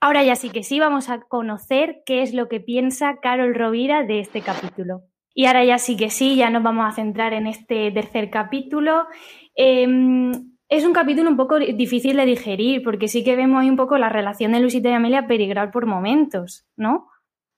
Ahora 0.00 0.24
ya 0.24 0.34
sí 0.34 0.48
que 0.48 0.62
sí, 0.62 0.80
vamos 0.80 1.10
a 1.10 1.20
conocer 1.20 2.02
qué 2.06 2.22
es 2.22 2.32
lo 2.32 2.48
que 2.48 2.60
piensa 2.60 3.18
Carol 3.20 3.54
Rovira 3.54 4.02
de 4.02 4.20
este 4.20 4.40
capítulo. 4.40 5.02
Y 5.34 5.44
ahora 5.46 5.64
ya 5.64 5.78
sí 5.78 5.96
que 5.96 6.10
sí, 6.10 6.36
ya 6.36 6.50
nos 6.50 6.62
vamos 6.62 6.86
a 6.88 6.92
centrar 6.92 7.34
en 7.34 7.46
este 7.46 7.90
tercer 7.92 8.30
capítulo. 8.30 9.06
Eh, 9.62 9.86
es 10.68 10.84
un 10.84 10.92
capítulo 10.92 11.28
un 11.28 11.36
poco 11.36 11.58
difícil 11.58 12.16
de 12.16 12.24
digerir, 12.26 12.82
porque 12.82 13.08
sí 13.08 13.24
que 13.24 13.36
vemos 13.36 13.60
ahí 13.60 13.68
un 13.68 13.76
poco 13.76 13.98
la 13.98 14.08
relación 14.08 14.52
de 14.52 14.60
Luisita 14.60 14.88
y 14.88 14.92
Amelia 14.92 15.26
peligrar 15.26 15.70
por 15.70 15.84
momentos, 15.86 16.64
¿no? 16.76 17.08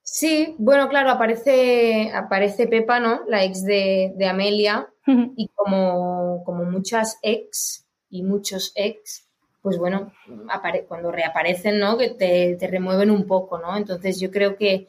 Sí, 0.03 0.55
bueno, 0.59 0.89
claro, 0.89 1.11
aparece, 1.11 2.11
aparece 2.13 2.67
Pepa, 2.67 2.99
¿no? 2.99 3.21
La 3.29 3.45
ex 3.45 3.65
de, 3.65 4.13
de 4.17 4.27
Amelia, 4.27 4.89
y 5.37 5.49
como, 5.55 6.43
como 6.45 6.65
muchas 6.65 7.19
ex 7.23 7.87
y 8.11 8.23
muchos 8.23 8.73
ex, 8.75 9.29
pues 9.61 9.79
bueno, 9.79 10.13
apare- 10.49 10.87
cuando 10.89 11.13
reaparecen, 11.13 11.79
¿no? 11.79 11.99
Que 11.99 12.11
te, 12.11 12.57
te 12.57 12.67
remueven 12.67 13.11
un 13.11 13.27
poco, 13.27 13.59
¿no? 13.59 13.77
Entonces 13.77 14.19
yo 14.21 14.31
creo 14.31 14.57
que 14.57 14.89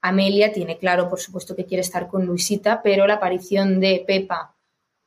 Amelia 0.00 0.52
tiene 0.52 0.78
claro, 0.78 1.08
por 1.10 1.20
supuesto, 1.20 1.56
que 1.56 1.66
quiere 1.66 1.82
estar 1.82 2.08
con 2.08 2.24
Luisita, 2.26 2.80
pero 2.82 3.06
la 3.06 3.14
aparición 3.14 3.80
de 3.80 4.04
Pepa, 4.06 4.53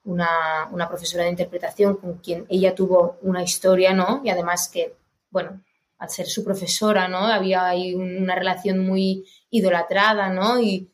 una, 0.07 0.69
una 0.71 0.87
profesora 0.87 1.25
de 1.25 1.31
interpretación 1.31 1.97
con 1.97 2.17
quien 2.19 2.45
ella 2.49 2.73
tuvo 2.73 3.17
una 3.21 3.43
historia, 3.43 3.93
¿no? 3.93 4.21
Y 4.23 4.29
además 4.29 4.69
que, 4.73 4.95
bueno, 5.29 5.61
al 5.97 6.09
ser 6.09 6.27
su 6.27 6.43
profesora, 6.45 7.07
¿no? 7.09 7.19
Había 7.19 7.67
ahí 7.67 7.93
una 7.93 8.35
relación 8.35 8.79
muy 8.79 9.25
idolatrada, 9.49 10.29
¿no? 10.29 10.59
Y 10.61 10.89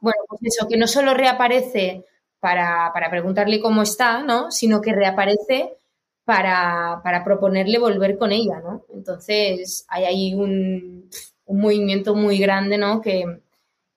bueno, 0.00 0.20
pues 0.28 0.40
eso, 0.44 0.68
que 0.68 0.76
no 0.76 0.86
solo 0.86 1.14
reaparece 1.14 2.06
para, 2.38 2.92
para 2.94 3.10
preguntarle 3.10 3.60
cómo 3.60 3.82
está, 3.82 4.22
¿no? 4.22 4.52
Sino 4.52 4.80
que 4.80 4.92
reaparece 4.92 5.74
para, 6.24 7.00
para 7.02 7.24
proponerle 7.24 7.78
volver 7.78 8.18
con 8.18 8.30
ella, 8.30 8.60
¿no? 8.60 8.84
Entonces 8.94 9.84
hay 9.88 10.04
ahí 10.04 10.34
un, 10.34 11.10
un 11.46 11.60
movimiento 11.60 12.14
muy 12.14 12.38
grande, 12.38 12.78
¿no? 12.78 13.00
Que, 13.00 13.24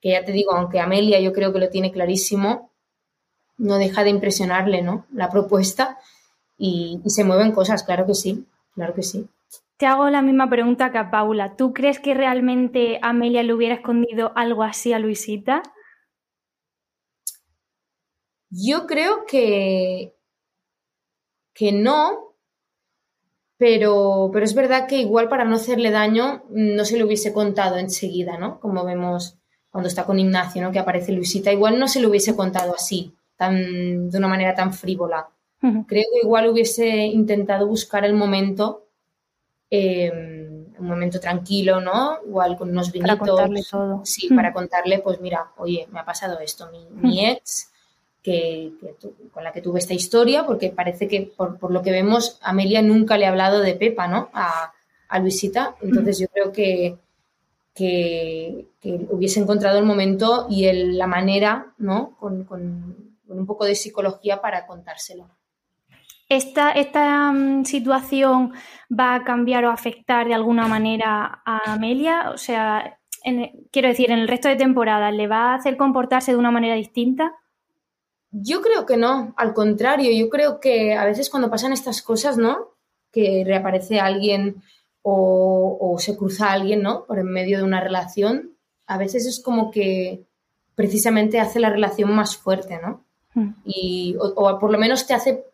que 0.02 0.10
ya 0.10 0.26
te 0.26 0.32
digo, 0.32 0.54
aunque 0.54 0.80
Amelia 0.80 1.20
yo 1.20 1.32
creo 1.32 1.54
que 1.54 1.60
lo 1.60 1.70
tiene 1.70 1.92
clarísimo, 1.92 2.72
no 3.58 3.78
deja 3.78 4.04
de 4.04 4.10
impresionarle, 4.10 4.82
¿no? 4.82 5.06
La 5.12 5.30
propuesta 5.30 5.98
y, 6.58 7.02
y 7.04 7.10
se 7.10 7.24
mueven 7.24 7.52
cosas, 7.52 7.84
claro 7.84 8.06
que 8.06 8.16
sí, 8.16 8.46
claro 8.74 8.94
que 8.94 9.04
sí. 9.04 9.28
Te 9.78 9.86
hago 9.88 10.10
la 10.10 10.22
misma 10.22 10.50
pregunta 10.50 10.92
que 10.92 10.98
a 10.98 11.12
Paula. 11.12 11.58
¿Tú 11.58 11.74
crees 11.74 12.00
que 12.00 12.14
realmente 12.14 13.00
Amelia 13.02 13.44
le 13.44 13.54
hubiera 13.54 13.76
escondido 13.76 14.32
algo 14.36 14.64
así 14.64 14.94
a 14.94 15.00
Luisita? 15.00 15.64
Yo 18.50 18.88
creo 18.88 19.26
que, 19.26 20.16
que 21.54 21.74
no, 21.74 22.36
pero, 23.58 24.30
pero 24.32 24.46
es 24.46 24.56
verdad 24.56 24.88
que 24.88 24.98
igual 24.98 25.28
para 25.28 25.44
no 25.44 25.56
hacerle 25.58 25.92
daño 25.92 26.44
no 26.50 26.86
se 26.86 26.98
le 26.98 27.04
hubiese 27.04 27.34
contado 27.34 27.78
enseguida, 27.78 28.38
¿no? 28.38 28.62
Como 28.62 28.86
vemos 28.86 29.38
cuando 29.70 29.90
está 29.90 30.06
con 30.06 30.20
Ignacio, 30.20 30.62
¿no? 30.62 30.72
Que 30.72 30.80
aparece 30.80 31.12
Luisita, 31.12 31.52
igual 31.52 31.80
no 31.80 31.90
se 31.90 32.00
lo 32.00 32.08
hubiese 32.08 32.34
contado 32.34 32.74
así, 32.74 33.18
tan, 33.38 34.10
de 34.10 34.18
una 34.18 34.28
manera 34.28 34.54
tan 34.56 34.74
frívola. 34.74 35.28
Creo 35.62 36.04
que 36.14 36.20
igual 36.22 36.48
hubiese 36.50 36.88
intentado 37.08 37.66
buscar 37.66 38.06
el 38.06 38.14
momento, 38.14 38.86
eh, 39.72 40.12
un 40.78 40.88
momento 40.88 41.20
tranquilo, 41.20 41.82
¿no? 41.82 42.20
Igual 42.28 42.56
con 42.56 42.70
unos 42.70 42.92
vinitos. 42.92 43.18
Para 43.18 43.32
contarle 43.32 43.64
todo. 43.68 44.02
Sí, 44.06 44.30
para 44.30 44.54
contarle, 44.54 45.00
pues 45.00 45.20
mira, 45.22 45.54
oye, 45.58 45.88
me 45.92 46.00
ha 46.00 46.06
pasado 46.06 46.40
esto, 46.40 46.70
mi, 46.72 46.86
mi 46.92 47.26
ex 47.26 47.72
que, 48.26 48.74
que 48.82 48.88
tu, 49.00 49.14
con 49.32 49.44
la 49.44 49.52
que 49.52 49.62
tuve 49.62 49.80
esta 49.80 49.94
historia, 49.94 50.48
porque 50.48 50.70
parece 50.70 51.08
que 51.08 51.32
por, 51.36 51.60
por, 51.60 51.72
lo 51.72 51.84
que 51.84 51.92
vemos, 51.92 52.40
Amelia 52.42 52.82
nunca 52.82 53.18
le 53.18 53.28
ha 53.28 53.30
hablado 53.30 53.62
de 53.62 53.76
Pepa, 53.76 54.08
¿no? 54.08 54.30
A, 54.34 54.74
a 55.08 55.20
Luisita. 55.20 55.76
Entonces 55.80 56.18
yo 56.18 56.28
creo 56.30 56.52
que, 56.52 56.98
que, 57.76 58.66
que, 58.82 59.06
hubiese 59.12 59.40
encontrado 59.40 59.78
el 59.78 59.86
momento 59.86 60.48
y 60.50 60.66
el, 60.66 60.98
la 60.98 61.06
manera, 61.06 61.74
¿no? 61.78 62.16
Con, 62.20 62.46
con, 62.46 63.05
con, 63.28 63.40
un 63.40 63.46
poco 63.46 63.66
de 63.66 63.76
psicología 63.76 64.42
para 64.42 64.66
contárselo. 64.66 65.30
¿Esta, 66.28 66.72
esta 66.72 67.30
um, 67.30 67.66
situación 67.66 68.54
va 68.92 69.16
a 69.16 69.24
cambiar 69.24 69.66
o 69.66 69.72
afectar 69.72 70.28
de 70.28 70.34
alguna 70.34 70.68
manera 70.68 71.42
a 71.46 71.74
Amelia? 71.74 72.32
O 72.32 72.38
sea, 72.38 72.98
en, 73.24 73.68
quiero 73.72 73.90
decir, 73.90 74.10
en 74.12 74.20
el 74.20 74.28
resto 74.28 74.48
de 74.48 74.56
temporadas, 74.56 75.14
¿le 75.14 75.28
va 75.28 75.52
a 75.52 75.56
hacer 75.56 75.78
comportarse 75.78 76.32
de 76.32 76.38
una 76.38 76.52
manera 76.52 76.76
distinta? 76.76 77.36
Yo 78.32 78.62
creo 78.62 78.86
que 78.86 78.98
no, 78.98 79.34
al 79.38 79.54
contrario, 79.54 80.12
yo 80.12 80.30
creo 80.30 80.60
que 80.60 80.96
a 80.96 81.06
veces 81.06 81.30
cuando 81.30 81.50
pasan 81.50 81.74
estas 81.74 82.02
cosas, 82.02 82.38
¿no? 82.38 82.76
Que 83.12 83.44
reaparece 83.46 84.00
alguien 84.00 84.64
o, 85.04 85.78
o, 85.80 86.00
se 86.00 86.18
cruza 86.18 86.52
alguien, 86.52 86.82
¿no? 86.82 87.06
Por 87.06 87.20
en 87.20 87.32
medio 87.32 87.60
de 87.60 87.64
una 87.64 87.80
relación, 87.80 88.58
a 88.88 88.98
veces 88.98 89.26
es 89.26 89.42
como 89.42 89.72
que 89.72 90.26
precisamente 90.74 91.40
hace 91.40 91.60
la 91.60 91.70
relación 91.70 92.14
más 92.14 92.36
fuerte, 92.36 92.80
¿no? 92.82 93.05
Mm. 93.36 93.50
Y, 93.66 94.16
o, 94.20 94.26
o, 94.36 94.60
por 94.60 94.72
lo 94.72 94.80
menos 94.80 95.06
te 95.06 95.14
hace 95.14 95.46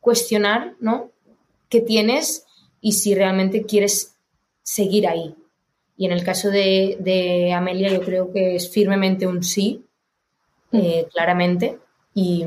cuestionar, 0.00 0.76
¿no? 0.78 1.10
¿Qué 1.68 1.80
tienes 1.80 2.46
y 2.80 2.92
si 2.92 3.14
realmente 3.14 3.64
quieres 3.64 4.16
seguir 4.62 5.08
ahí? 5.08 5.34
Y 5.96 6.06
en 6.06 6.12
el 6.12 6.22
caso 6.22 6.50
de, 6.50 6.96
de 7.00 7.52
Amelia 7.52 7.90
yo 7.90 8.02
creo 8.02 8.32
que 8.32 8.54
es 8.54 8.70
firmemente 8.70 9.26
un 9.26 9.42
sí, 9.42 9.84
eh, 10.72 11.08
claramente 11.12 11.78
y, 12.12 12.44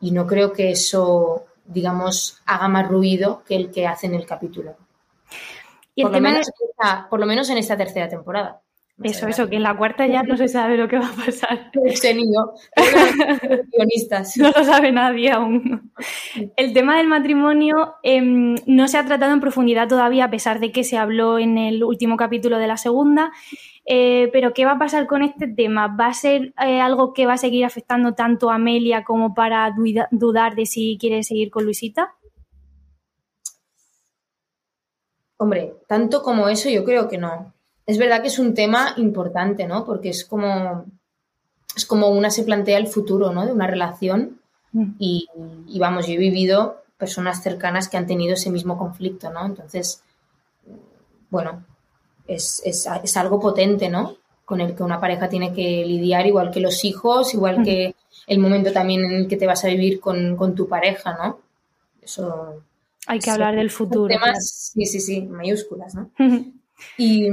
y, 0.00 0.10
no 0.10 0.26
creo 0.26 0.52
que 0.52 0.70
eso, 0.70 1.44
digamos, 1.64 2.40
haga 2.46 2.66
más 2.68 2.88
ruido 2.88 3.44
que 3.46 3.56
el 3.56 3.70
que 3.70 3.86
hace 3.86 4.06
en 4.06 4.14
el 4.14 4.26
capítulo. 4.26 4.76
¿Y 5.94 6.02
por, 6.02 6.12
lo 6.12 6.20
menos, 6.20 6.46
de... 6.46 6.52
esta, 6.70 7.08
por 7.08 7.20
lo 7.20 7.26
menos 7.26 7.48
en 7.50 7.58
esta 7.58 7.76
tercera 7.76 8.08
temporada. 8.08 8.60
Eso, 9.02 9.28
eso, 9.28 9.46
que 9.48 9.56
en 9.56 9.62
la 9.62 9.76
cuarta 9.76 10.06
ya 10.06 10.22
no 10.22 10.38
se 10.38 10.48
sabe 10.48 10.78
lo 10.78 10.88
que 10.88 10.98
va 10.98 11.08
a 11.08 11.24
pasar. 11.24 11.70
Ese 11.84 12.14
niño, 12.14 12.52
guionistas. 13.70 14.38
No 14.38 14.50
lo 14.50 14.64
sabe 14.64 14.90
nadie 14.90 15.32
aún. 15.32 15.92
El 16.56 16.72
tema 16.72 16.96
del 16.96 17.06
matrimonio 17.06 17.96
eh, 18.02 18.22
no 18.22 18.88
se 18.88 18.96
ha 18.96 19.04
tratado 19.04 19.34
en 19.34 19.40
profundidad 19.40 19.86
todavía, 19.86 20.24
a 20.24 20.30
pesar 20.30 20.60
de 20.60 20.72
que 20.72 20.82
se 20.82 20.96
habló 20.96 21.38
en 21.38 21.58
el 21.58 21.84
último 21.84 22.16
capítulo 22.16 22.58
de 22.58 22.68
la 22.68 22.78
segunda. 22.78 23.32
Eh, 23.84 24.30
pero, 24.32 24.54
¿qué 24.54 24.64
va 24.64 24.72
a 24.72 24.78
pasar 24.78 25.06
con 25.06 25.22
este 25.22 25.46
tema? 25.46 25.88
¿Va 25.88 26.06
a 26.06 26.14
ser 26.14 26.54
eh, 26.66 26.80
algo 26.80 27.12
que 27.12 27.26
va 27.26 27.34
a 27.34 27.38
seguir 27.38 27.66
afectando 27.66 28.14
tanto 28.14 28.50
a 28.50 28.54
Amelia 28.54 29.04
como 29.04 29.34
para 29.34 29.70
duda 29.72 30.08
dudar 30.10 30.54
de 30.54 30.64
si 30.64 30.96
quiere 30.98 31.22
seguir 31.22 31.50
con 31.50 31.64
Luisita? 31.64 32.14
Hombre, 35.36 35.74
tanto 35.86 36.22
como 36.22 36.48
eso 36.48 36.70
yo 36.70 36.82
creo 36.82 37.08
que 37.08 37.18
no. 37.18 37.55
Es 37.86 37.98
verdad 37.98 38.20
que 38.20 38.28
es 38.28 38.38
un 38.38 38.54
tema 38.54 38.94
importante, 38.96 39.66
¿no? 39.66 39.84
Porque 39.84 40.08
es 40.10 40.24
como, 40.24 40.86
es 41.76 41.86
como 41.86 42.08
una 42.08 42.30
se 42.30 42.42
plantea 42.42 42.78
el 42.78 42.88
futuro, 42.88 43.32
¿no? 43.32 43.46
De 43.46 43.52
una 43.52 43.66
relación. 43.66 44.40
Mm. 44.72 44.92
Y, 44.98 45.28
y, 45.68 45.78
vamos, 45.78 46.06
yo 46.06 46.14
he 46.14 46.18
vivido 46.18 46.82
personas 46.98 47.42
cercanas 47.42 47.88
que 47.88 47.96
han 47.96 48.06
tenido 48.06 48.34
ese 48.34 48.50
mismo 48.50 48.76
conflicto, 48.76 49.30
¿no? 49.30 49.46
Entonces, 49.46 50.02
bueno, 51.30 51.64
es, 52.26 52.62
es, 52.64 52.88
es, 53.02 53.16
algo 53.16 53.38
potente, 53.38 53.88
¿no? 53.88 54.16
Con 54.44 54.60
el 54.60 54.74
que 54.74 54.82
una 54.82 55.00
pareja 55.00 55.28
tiene 55.28 55.52
que 55.52 55.84
lidiar, 55.84 56.26
igual 56.26 56.50
que 56.50 56.60
los 56.60 56.84
hijos, 56.84 57.34
igual 57.34 57.62
que 57.62 57.94
el 58.26 58.38
momento 58.38 58.72
también 58.72 59.04
en 59.04 59.12
el 59.12 59.28
que 59.28 59.36
te 59.36 59.46
vas 59.46 59.64
a 59.64 59.68
vivir 59.68 60.00
con, 60.00 60.36
con 60.36 60.54
tu 60.54 60.68
pareja, 60.68 61.16
¿no? 61.16 61.40
Eso. 62.02 62.62
Hay 63.06 63.18
que 63.18 63.30
hablar 63.30 63.54
del 63.54 63.70
futuro. 63.70 64.08
Temas, 64.08 64.22
claro. 64.22 64.40
Sí, 64.40 64.86
sí, 64.86 65.00
sí, 65.00 65.22
mayúsculas, 65.22 65.94
¿no? 65.94 66.10
Y, 66.96 67.28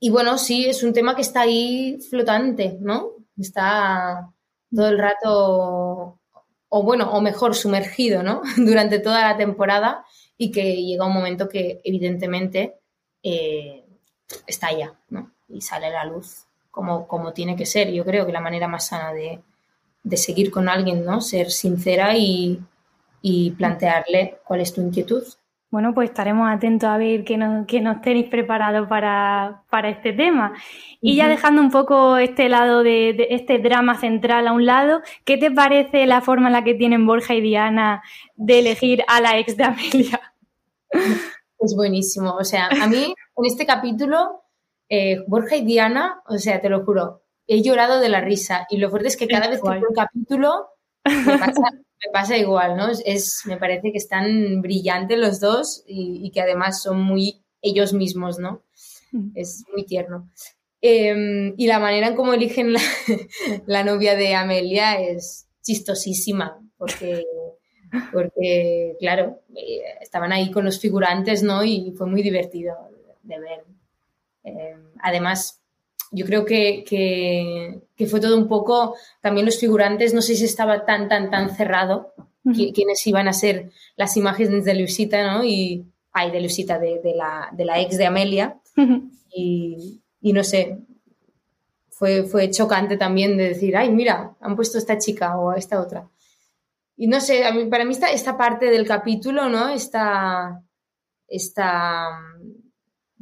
y 0.00 0.10
bueno, 0.10 0.38
sí, 0.38 0.66
es 0.66 0.82
un 0.82 0.92
tema 0.92 1.14
que 1.14 1.22
está 1.22 1.42
ahí 1.42 1.98
flotante, 2.10 2.78
¿no? 2.80 3.10
Está 3.38 4.32
todo 4.74 4.88
el 4.88 4.98
rato, 4.98 6.18
o 6.68 6.82
bueno, 6.82 7.10
o 7.12 7.20
mejor, 7.20 7.54
sumergido, 7.54 8.22
¿no? 8.22 8.42
Durante 8.56 8.98
toda 8.98 9.22
la 9.22 9.36
temporada 9.36 10.04
y 10.36 10.50
que 10.50 10.82
llega 10.82 11.06
un 11.06 11.14
momento 11.14 11.48
que 11.48 11.80
evidentemente 11.84 12.80
eh, 13.22 13.84
estalla, 14.46 14.98
¿no? 15.10 15.32
Y 15.48 15.60
sale 15.60 15.86
a 15.86 15.90
la 15.90 16.04
luz 16.04 16.46
como, 16.70 17.06
como 17.06 17.32
tiene 17.32 17.54
que 17.54 17.66
ser. 17.66 17.92
Yo 17.92 18.04
creo 18.04 18.26
que 18.26 18.32
la 18.32 18.40
manera 18.40 18.66
más 18.66 18.86
sana 18.86 19.12
de, 19.12 19.40
de 20.02 20.16
seguir 20.16 20.50
con 20.50 20.68
alguien, 20.68 21.04
¿no? 21.04 21.20
Ser 21.20 21.50
sincera 21.50 22.16
y, 22.16 22.60
y, 23.20 23.52
plantearle 23.52 24.40
cuál 24.44 24.62
es 24.62 24.72
tu 24.72 24.80
inquietud. 24.80 25.22
Bueno, 25.72 25.94
pues 25.94 26.10
estaremos 26.10 26.50
atentos 26.50 26.86
a 26.86 26.98
ver 26.98 27.24
que 27.24 27.38
nos, 27.38 27.66
que 27.66 27.80
nos 27.80 28.02
tenéis 28.02 28.28
preparados 28.28 28.86
para, 28.88 29.64
para, 29.70 29.88
este 29.88 30.12
tema. 30.12 30.52
Y 31.00 31.12
uh 31.12 31.14
-huh. 31.14 31.16
ya 31.16 31.28
dejando 31.28 31.62
un 31.62 31.70
poco 31.70 32.18
este 32.18 32.50
lado 32.50 32.82
de, 32.82 33.14
de, 33.14 33.28
este 33.30 33.58
drama 33.58 33.98
central 33.98 34.46
a 34.48 34.52
un 34.52 34.66
lado, 34.66 35.00
¿qué 35.24 35.38
te 35.38 35.50
parece 35.50 36.04
la 36.04 36.20
forma 36.20 36.48
en 36.48 36.52
la 36.52 36.62
que 36.62 36.74
tienen 36.74 37.06
Borja 37.06 37.32
y 37.34 37.40
Diana 37.40 38.02
de 38.36 38.58
elegir 38.58 39.02
a 39.08 39.22
la 39.22 39.38
ex 39.38 39.56
de 39.56 39.64
Amelia? 39.64 40.20
Es 41.58 41.74
buenísimo. 41.74 42.34
O 42.34 42.44
sea, 42.44 42.66
a 42.66 42.86
mí 42.86 43.14
en 43.36 43.44
este 43.46 43.64
capítulo, 43.64 44.42
eh, 44.90 45.24
Borja 45.26 45.56
y 45.56 45.64
Diana, 45.64 46.20
o 46.26 46.36
sea, 46.36 46.60
te 46.60 46.68
lo 46.68 46.84
juro, 46.84 47.22
he 47.46 47.62
llorado 47.62 47.98
de 48.00 48.10
la 48.10 48.20
risa. 48.20 48.66
Y 48.68 48.76
lo 48.76 48.90
fuerte 48.90 49.08
es 49.08 49.16
que 49.16 49.26
cada 49.26 49.48
vez 49.48 49.62
que 49.62 49.70
veo 49.70 49.88
un 49.88 49.94
capítulo 49.94 50.68
me 51.06 51.38
pasa, 51.38 51.62
me 52.04 52.12
pasa 52.12 52.36
igual, 52.36 52.76
¿no? 52.76 52.88
Es, 53.04 53.42
me 53.46 53.56
parece 53.56 53.92
que 53.92 53.98
están 53.98 54.60
brillantes 54.60 55.18
los 55.18 55.40
dos 55.40 55.84
y, 55.86 56.20
y, 56.24 56.30
que 56.30 56.40
además 56.40 56.82
son 56.82 57.00
muy 57.00 57.42
ellos 57.60 57.92
mismos, 57.92 58.38
¿no? 58.38 58.62
Es 59.34 59.64
muy 59.72 59.84
tierno. 59.84 60.30
Eh, 60.80 61.54
y 61.56 61.66
la 61.66 61.78
manera 61.78 62.08
en 62.08 62.16
cómo 62.16 62.34
eligen 62.34 62.72
la, 62.72 62.80
la 63.66 63.84
novia 63.84 64.16
de 64.16 64.34
Amelia 64.34 65.00
es 65.00 65.46
chistosísima, 65.62 66.58
porque 66.76 67.24
porque, 68.12 68.96
claro, 68.98 69.42
eh, 69.54 69.82
estaban 70.00 70.32
ahí 70.32 70.50
con 70.50 70.64
los 70.64 70.80
figurantes, 70.80 71.42
¿no? 71.42 71.62
Y 71.64 71.92
fue 71.96 72.06
muy 72.06 72.22
divertido 72.22 72.74
de 73.22 73.38
ver. 73.38 73.64
Eh, 74.44 74.76
además, 75.02 75.61
yo 76.12 76.24
creo 76.26 76.44
que, 76.44 76.84
que, 76.88 77.80
que, 77.96 78.06
fue 78.06 78.20
todo 78.20 78.36
un 78.36 78.46
poco, 78.46 78.94
también 79.20 79.46
los 79.46 79.58
figurantes, 79.58 80.14
no 80.14 80.22
sé 80.22 80.36
si 80.36 80.44
estaba 80.44 80.84
tan, 80.84 81.08
tan, 81.08 81.30
tan 81.30 81.56
cerrado, 81.56 82.12
uh 82.44 82.50
-huh. 82.52 82.72
quiénes 82.74 83.06
iban 83.06 83.26
a 83.26 83.32
ser 83.32 83.70
las 83.96 84.16
imágenes 84.16 84.64
de 84.64 84.74
Luisita, 84.74 85.32
¿no? 85.32 85.42
Y, 85.44 85.86
ay, 86.12 86.30
de 86.30 86.40
Luisita, 86.40 86.78
de, 86.78 87.00
de, 87.00 87.14
la, 87.14 87.48
de 87.52 87.64
la 87.64 87.80
ex 87.80 87.96
de 87.96 88.06
Amelia. 88.06 88.60
Uh 88.76 88.82
-huh. 88.82 89.10
y, 89.34 90.02
y 90.20 90.32
no 90.32 90.44
sé, 90.44 90.78
fue, 91.90 92.24
fue 92.24 92.50
chocante 92.50 92.96
también 92.96 93.36
de 93.36 93.48
decir, 93.50 93.76
ay, 93.76 93.90
mira, 93.90 94.34
han 94.40 94.56
puesto 94.56 94.76
a 94.76 94.80
esta 94.80 94.98
chica 94.98 95.38
o 95.38 95.50
a 95.50 95.56
esta 95.56 95.80
otra. 95.80 96.08
Y 96.96 97.06
no 97.06 97.20
sé, 97.20 97.44
a 97.44 97.52
mí, 97.52 97.64
para 97.66 97.84
mí 97.84 97.92
esta, 97.92 98.10
esta 98.10 98.36
parte 98.36 98.66
del 98.70 98.86
capítulo, 98.86 99.48
¿no? 99.48 99.70
Esta, 99.70 100.62
esta, 101.26 102.08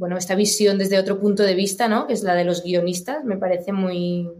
bueno, 0.00 0.16
esta 0.16 0.34
visión 0.34 0.78
desde 0.78 0.98
otro 0.98 1.20
punto 1.20 1.42
de 1.42 1.54
vista, 1.54 1.86
¿no? 1.86 2.06
Que 2.06 2.14
es 2.14 2.22
la 2.22 2.34
de 2.34 2.46
los 2.46 2.62
guionistas, 2.64 3.22
me 3.22 3.36
parece 3.36 3.70
muy, 3.70 4.30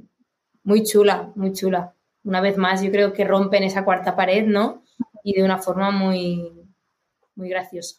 muy 0.62 0.84
chula, 0.84 1.32
muy 1.34 1.52
chula. 1.52 1.94
Una 2.24 2.40
vez 2.40 2.56
más, 2.56 2.80
yo 2.80 2.90
creo 2.90 3.12
que 3.12 3.24
rompen 3.24 3.64
esa 3.64 3.84
cuarta 3.84 4.16
pared, 4.16 4.46
¿no? 4.46 4.82
Y 5.22 5.34
de 5.34 5.44
una 5.44 5.58
forma 5.58 5.90
muy, 5.90 6.50
muy 7.34 7.50
graciosa. 7.50 7.96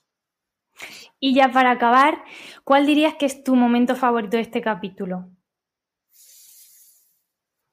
Y 1.20 1.36
ya 1.36 1.52
para 1.52 1.70
acabar, 1.70 2.24
¿cuál 2.64 2.88
dirías 2.88 3.14
que 3.14 3.28
es 3.28 3.44
tu 3.44 3.56
momento 3.56 3.96
favorito 3.96 4.38
de 4.38 4.42
este 4.42 4.62
capítulo? 4.62 5.30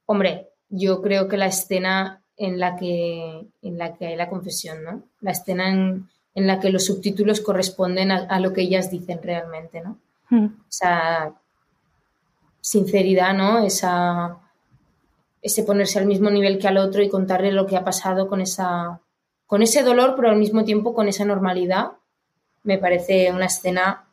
Hombre, 0.04 0.50
yo 0.68 1.00
creo 1.00 1.28
que 1.28 1.38
la 1.38 1.46
escena 1.46 2.22
en 2.36 2.58
la 2.58 2.76
que, 2.76 3.48
en 3.62 3.78
la 3.78 3.96
que 3.96 4.08
hay 4.08 4.16
la 4.16 4.28
confesión, 4.28 4.84
¿no? 4.84 5.08
La 5.22 5.30
escena 5.30 5.70
en, 5.70 6.10
en 6.38 6.46
la 6.46 6.60
que 6.60 6.70
los 6.70 6.84
subtítulos 6.84 7.40
corresponden 7.40 8.12
a, 8.12 8.18
a, 8.18 8.38
lo 8.38 8.52
que 8.52 8.62
ellas 8.62 8.90
dicen 8.90 9.20
realmente, 9.20 9.80
¿no? 9.80 9.98
Mm. 10.30 10.46
Esa 10.68 11.34
sinceridad, 12.60 13.34
¿no? 13.34 13.58
Esa, 13.64 14.38
ese 15.42 15.64
ponerse 15.64 15.98
al 15.98 16.06
mismo 16.06 16.30
nivel 16.30 16.58
que 16.58 16.68
al 16.68 16.78
otro 16.78 17.02
y 17.02 17.08
contarle 17.08 17.50
lo 17.50 17.66
que 17.66 17.76
ha 17.76 17.84
pasado 17.84 18.28
con 18.28 18.40
esa 18.40 19.00
con 19.46 19.62
ese 19.62 19.82
dolor, 19.82 20.14
pero 20.14 20.28
al 20.28 20.36
mismo 20.36 20.62
tiempo 20.64 20.94
con 20.94 21.08
esa 21.08 21.24
normalidad. 21.24 21.92
Me 22.64 22.78
parece 22.78 23.32
una 23.32 23.46
escena 23.46 24.04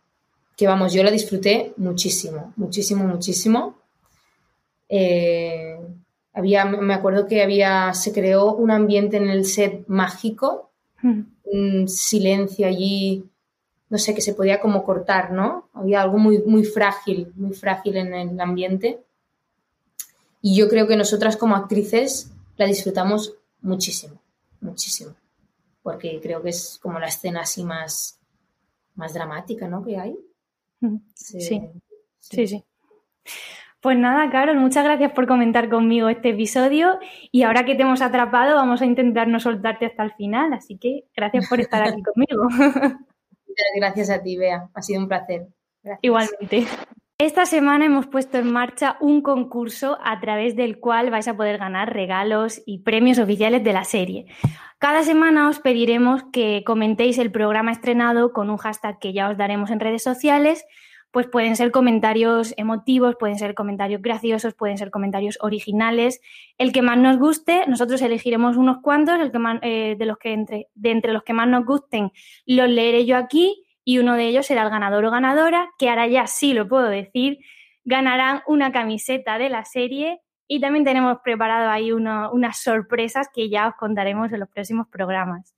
que, 0.56 0.66
vamos, 0.66 0.94
yo 0.94 1.04
la 1.04 1.12
disfruté 1.12 1.74
muchísimo, 1.76 2.54
muchísimo, 2.56 3.04
muchísimo. 3.04 3.76
Eh, 4.88 5.78
había, 6.34 6.64
me 6.64 6.94
acuerdo 6.94 7.28
que 7.28 7.44
había, 7.44 7.94
se 7.94 8.14
creó 8.14 8.54
un 8.54 8.72
ambiente 8.72 9.18
en 9.18 9.30
el 9.30 9.44
set 9.46 9.84
mágico, 9.88 10.66
Mm. 11.06 11.22
Un 11.46 11.88
silencio 11.88 12.68
allí, 12.68 13.26
no 13.90 13.98
sé, 13.98 14.14
que 14.14 14.22
se 14.22 14.34
podía 14.34 14.60
como 14.60 14.84
cortar, 14.84 15.32
¿no? 15.32 15.70
Había 15.74 16.02
algo 16.02 16.18
muy, 16.18 16.40
muy 16.40 16.64
frágil, 16.64 17.32
muy 17.36 17.54
frágil 17.54 17.98
en 17.98 18.14
el 18.14 18.40
ambiente. 18.40 19.00
Y 20.42 20.56
yo 20.56 20.70
creo 20.70 20.88
que 20.88 20.96
nosotras 20.96 21.38
como 21.38 21.56
actrices 21.56 22.32
la 22.58 22.66
disfrutamos 22.66 23.36
muchísimo, 23.62 24.22
muchísimo. 24.62 25.16
Porque 25.82 26.20
creo 26.22 26.42
que 26.42 26.50
es 26.50 26.80
como 26.82 27.00
la 27.00 27.08
escena 27.08 27.42
así 27.42 27.64
más, 27.64 28.20
más 28.96 29.14
dramática, 29.14 29.68
¿no? 29.68 29.84
Que 29.84 29.98
hay. 29.98 30.18
Mm. 30.82 30.98
Sí, 31.14 31.42
sí, 31.42 31.62
sí. 32.20 32.48
sí. 32.48 32.64
Pues 33.86 34.00
nada, 34.00 34.32
Carol, 34.32 34.58
muchas 34.58 34.84
gracias 34.84 35.12
por 35.12 35.28
comentar 35.28 35.70
conmigo 35.70 36.10
este 36.10 36.30
episodio 36.30 36.98
y 37.32 37.44
ahora 37.44 37.66
que 37.66 37.76
te 37.76 37.84
hemos 37.84 38.02
atrapado 38.02 38.56
vamos 38.56 38.82
a 38.82 38.86
intentar 38.88 39.28
no 39.28 39.40
soltarte 39.40 39.86
hasta 39.86 40.02
el 40.02 40.12
final, 40.14 40.54
así 40.54 40.80
que 40.80 41.04
gracias 41.16 41.48
por 41.48 41.60
estar 41.60 41.84
aquí 41.84 42.02
conmigo. 42.16 42.48
Gracias 43.76 44.10
a 44.10 44.24
ti, 44.24 44.38
Bea, 44.38 44.70
ha 44.74 44.82
sido 44.82 45.02
un 45.02 45.08
placer. 45.08 45.50
Gracias. 45.84 46.00
Igualmente. 46.02 46.66
Esta 47.20 47.46
semana 47.46 47.86
hemos 47.86 48.08
puesto 48.08 48.40
en 48.40 48.52
marcha 48.52 48.98
un 49.02 49.22
concurso 49.22 50.00
a 50.04 50.20
través 50.20 50.56
del 50.56 50.80
cual 50.80 51.12
vais 51.12 51.28
a 51.28 51.38
poder 51.38 51.60
ganar 51.60 51.94
regalos 51.94 52.64
y 52.66 52.80
premios 52.80 53.20
oficiales 53.20 53.64
de 53.64 53.74
la 53.74 53.84
serie. 53.84 54.26
Cada 54.80 55.04
semana 55.04 55.48
os 55.48 55.60
pediremos 55.60 56.24
que 56.34 56.64
comentéis 56.66 57.20
el 57.20 57.32
programa 57.32 57.72
estrenado 57.72 58.34
con 58.34 58.50
un 58.50 58.58
hashtag 58.58 58.98
que 58.98 59.14
ya 59.14 59.30
os 59.30 59.38
daremos 59.38 59.70
en 59.70 59.80
redes 59.80 60.02
sociales 60.02 60.66
pues 61.16 61.28
pueden 61.28 61.56
ser 61.56 61.72
comentarios 61.72 62.54
emotivos, 62.58 63.16
pueden 63.18 63.40
ser 63.40 63.56
comentarios 63.56 64.02
graciosos, 64.02 64.54
pueden 64.54 64.78
ser 64.78 64.92
comentarios 64.92 65.38
originales. 65.40 66.20
El 66.58 66.74
que 66.74 66.82
más 66.82 66.98
nos 66.98 67.18
guste, 67.18 67.66
nosotros 67.68 68.02
elegiremos 68.02 68.58
unos 68.58 68.80
cuantos, 68.82 69.18
el 69.22 69.32
que 69.32 69.40
eh, 69.62 69.96
de, 69.98 70.06
los 70.06 70.18
que 70.18 70.34
entre, 70.34 70.68
de 70.76 70.92
entre 70.92 71.14
los 71.14 71.24
que 71.24 71.32
más 71.32 71.48
nos 71.48 71.66
gusten 71.66 72.12
los 72.46 72.68
leeré 72.68 73.06
yo 73.06 73.16
aquí 73.16 73.64
y 73.86 74.00
uno 74.00 74.16
de 74.16 74.28
ellos 74.28 74.46
será 74.48 74.64
el 74.64 74.70
ganador 74.70 75.06
o 75.06 75.12
ganadora, 75.12 75.70
que 75.80 75.88
ahora 75.88 76.06
ya 76.06 76.28
sí 76.28 76.54
lo 76.54 76.68
puedo 76.68 76.90
decir, 76.90 77.40
ganarán 77.86 78.42
una 78.46 78.74
camiseta 78.74 79.38
de 79.38 79.48
la 79.48 79.64
serie 79.64 80.20
y 80.50 80.60
también 80.60 80.84
tenemos 80.84 81.20
preparado 81.24 81.70
ahí 81.70 81.94
unas 81.94 82.62
sorpresas 82.62 83.30
que 83.34 83.48
ya 83.48 83.70
os 83.70 83.76
contaremos 83.76 84.34
en 84.34 84.42
los 84.42 84.50
próximos 84.50 84.90
programas. 84.90 85.56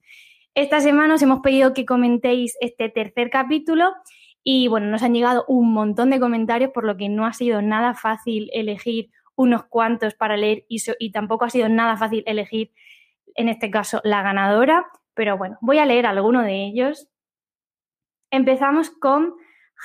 Esta 0.54 0.78
semana 0.80 1.14
os 1.14 1.22
hemos 1.22 1.40
pedido 1.40 1.74
que 1.74 1.84
comentéis 1.84 2.56
este 2.60 2.88
tercer 2.88 3.30
capítulo 3.30 3.92
y 4.50 4.66
bueno, 4.66 4.86
nos 4.86 5.02
han 5.02 5.12
llegado 5.12 5.44
un 5.46 5.74
montón 5.74 6.08
de 6.08 6.18
comentarios, 6.18 6.70
por 6.70 6.84
lo 6.84 6.96
que 6.96 7.10
no 7.10 7.26
ha 7.26 7.34
sido 7.34 7.60
nada 7.60 7.92
fácil 7.92 8.48
elegir 8.54 9.10
unos 9.36 9.64
cuantos 9.64 10.14
para 10.14 10.38
leer 10.38 10.64
y, 10.70 11.12
tampoco 11.12 11.44
ha 11.44 11.50
sido 11.50 11.68
nada 11.68 11.98
fácil 11.98 12.24
elegir, 12.26 12.72
en 13.34 13.50
este 13.50 13.70
caso, 13.70 14.00
la 14.04 14.22
ganadora. 14.22 14.86
Pero 15.12 15.36
bueno, 15.36 15.58
voy 15.60 15.80
a 15.80 15.84
leer 15.84 16.06
alguno 16.06 16.40
de 16.40 16.64
ellos. 16.64 17.10
Empezamos 18.30 18.88
con 18.88 19.34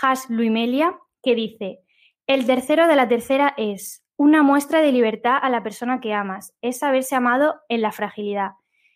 Has 0.01 0.29
Luimelia, 0.29 0.97
que 1.21 1.35
dice: 1.35 1.79
El 2.25 2.45
tercero 2.45 2.87
de 2.87 2.95
la 2.95 3.09
tercera 3.09 3.53
es 3.57 4.07
una 4.15 4.43
muestra 4.43 4.79
de 4.79 4.93
libertad 4.93 5.39
a 5.41 5.49
la 5.49 5.61
persona 5.61 5.99
que 5.99 6.13
amas, 6.13 6.55
es 6.61 6.79
saberse 6.79 7.17
amado 7.17 7.59
en 7.67 7.81
la 7.81 7.91
fragilidad. 7.91 8.51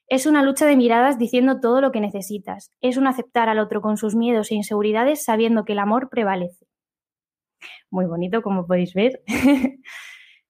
Es 0.10 0.26
una 0.26 0.42
lucha 0.42 0.66
de 0.66 0.78
miradas 0.78 1.18
diciendo 1.18 1.60
todo 1.60 1.82
lo 1.82 1.92
que 1.92 2.00
necesitas. 2.00 2.72
Es 2.80 2.96
un 2.96 3.08
aceptar 3.08 3.50
al 3.50 3.60
otro 3.60 3.82
con 3.82 3.98
sus 3.98 4.16
miedos 4.16 4.52
e 4.52 4.56
inseguridades 4.56 5.26
sabiendo 5.26 5.66
que 5.66 5.74
el 5.74 5.80
amor 5.80 6.10
prevalece. 6.10 6.66
Muy 7.90 8.06
bonito, 8.06 8.42
como 8.42 8.66
podéis 8.66 8.94
ver. 8.94 9.22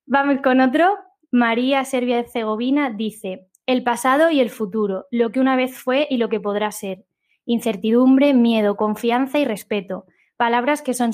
Vamos 0.06 0.42
con 0.44 0.62
otro. 0.62 0.96
María 1.32 1.84
Servia 1.86 2.18
de 2.18 2.30
Cegovina 2.30 2.92
dice, 2.92 3.48
el 3.66 3.84
pasado 3.84 4.30
y 4.30 4.40
el 4.40 4.50
futuro, 4.50 5.08
lo 5.12 5.32
que 5.32 5.40
una 5.40 5.56
vez 5.56 5.78
fue 5.78 6.08
y 6.10 6.18
lo 6.18 6.30
que 6.30 6.40
podrá 6.40 6.72
ser. 6.72 7.06
Incertidumbre, 7.46 8.34
miedo, 8.34 8.78
confianza 8.78 9.40
y 9.40 9.46
respeto. 9.46 10.06
Palabras 10.38 10.82
que, 10.82 10.94
son 10.94 11.12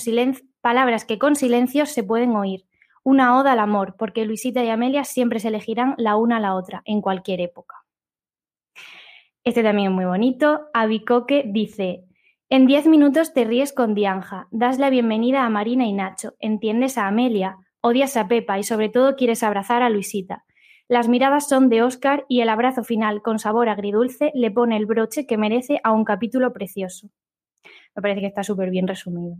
palabras 0.61 1.05
que 1.05 1.17
con 1.17 1.35
silencios 1.35 1.89
se 1.89 2.03
pueden 2.03 2.35
oír. 2.35 2.65
Una 3.03 3.37
oda 3.37 3.53
al 3.53 3.59
amor, 3.59 3.95
porque 3.97 4.25
Luisita 4.25 4.63
y 4.63 4.69
Amelia 4.69 5.03
siempre 5.03 5.39
se 5.39 5.47
elegirán 5.47 5.95
la 5.97 6.15
una 6.15 6.37
a 6.37 6.39
la 6.39 6.55
otra, 6.55 6.81
en 6.85 7.01
cualquier 7.01 7.41
época. 7.41 7.82
Este 9.43 9.61
también 9.61 9.89
es 9.89 9.95
muy 9.95 10.05
bonito. 10.05 10.67
Abicoque 10.73 11.43
dice, 11.45 12.05
en 12.49 12.65
diez 12.65 12.87
minutos 12.87 13.33
te 13.33 13.43
ríes 13.43 13.73
con 13.73 13.93
Dianja, 13.93 14.47
das 14.51 14.79
la 14.79 14.89
bienvenida 14.89 15.45
a 15.45 15.49
Marina 15.49 15.85
y 15.85 15.91
Nacho, 15.91 16.35
entiendes 16.39 16.97
a 16.97 17.07
Amelia, 17.07 17.57
odias 17.81 18.15
a 18.15 18.27
Pepa 18.27 18.57
y 18.57 18.63
sobre 18.63 18.87
todo 18.87 19.15
quieres 19.15 19.43
abrazar 19.43 19.83
a 19.83 19.89
Luisita. 19.89 20.45
Las 20.87 21.09
miradas 21.09 21.49
son 21.49 21.67
de 21.67 21.81
Oscar 21.81 22.25
y 22.29 22.39
el 22.39 22.49
abrazo 22.49 22.83
final 22.83 23.21
con 23.21 23.37
sabor 23.37 23.67
agridulce 23.67 24.31
le 24.33 24.51
pone 24.51 24.77
el 24.77 24.85
broche 24.85 25.25
que 25.25 25.37
merece 25.37 25.81
a 25.83 25.91
un 25.91 26.05
capítulo 26.05 26.53
precioso. 26.53 27.09
Me 27.95 28.01
parece 28.01 28.21
que 28.21 28.27
está 28.27 28.43
súper 28.43 28.69
bien 28.69 28.87
resumido. 28.87 29.35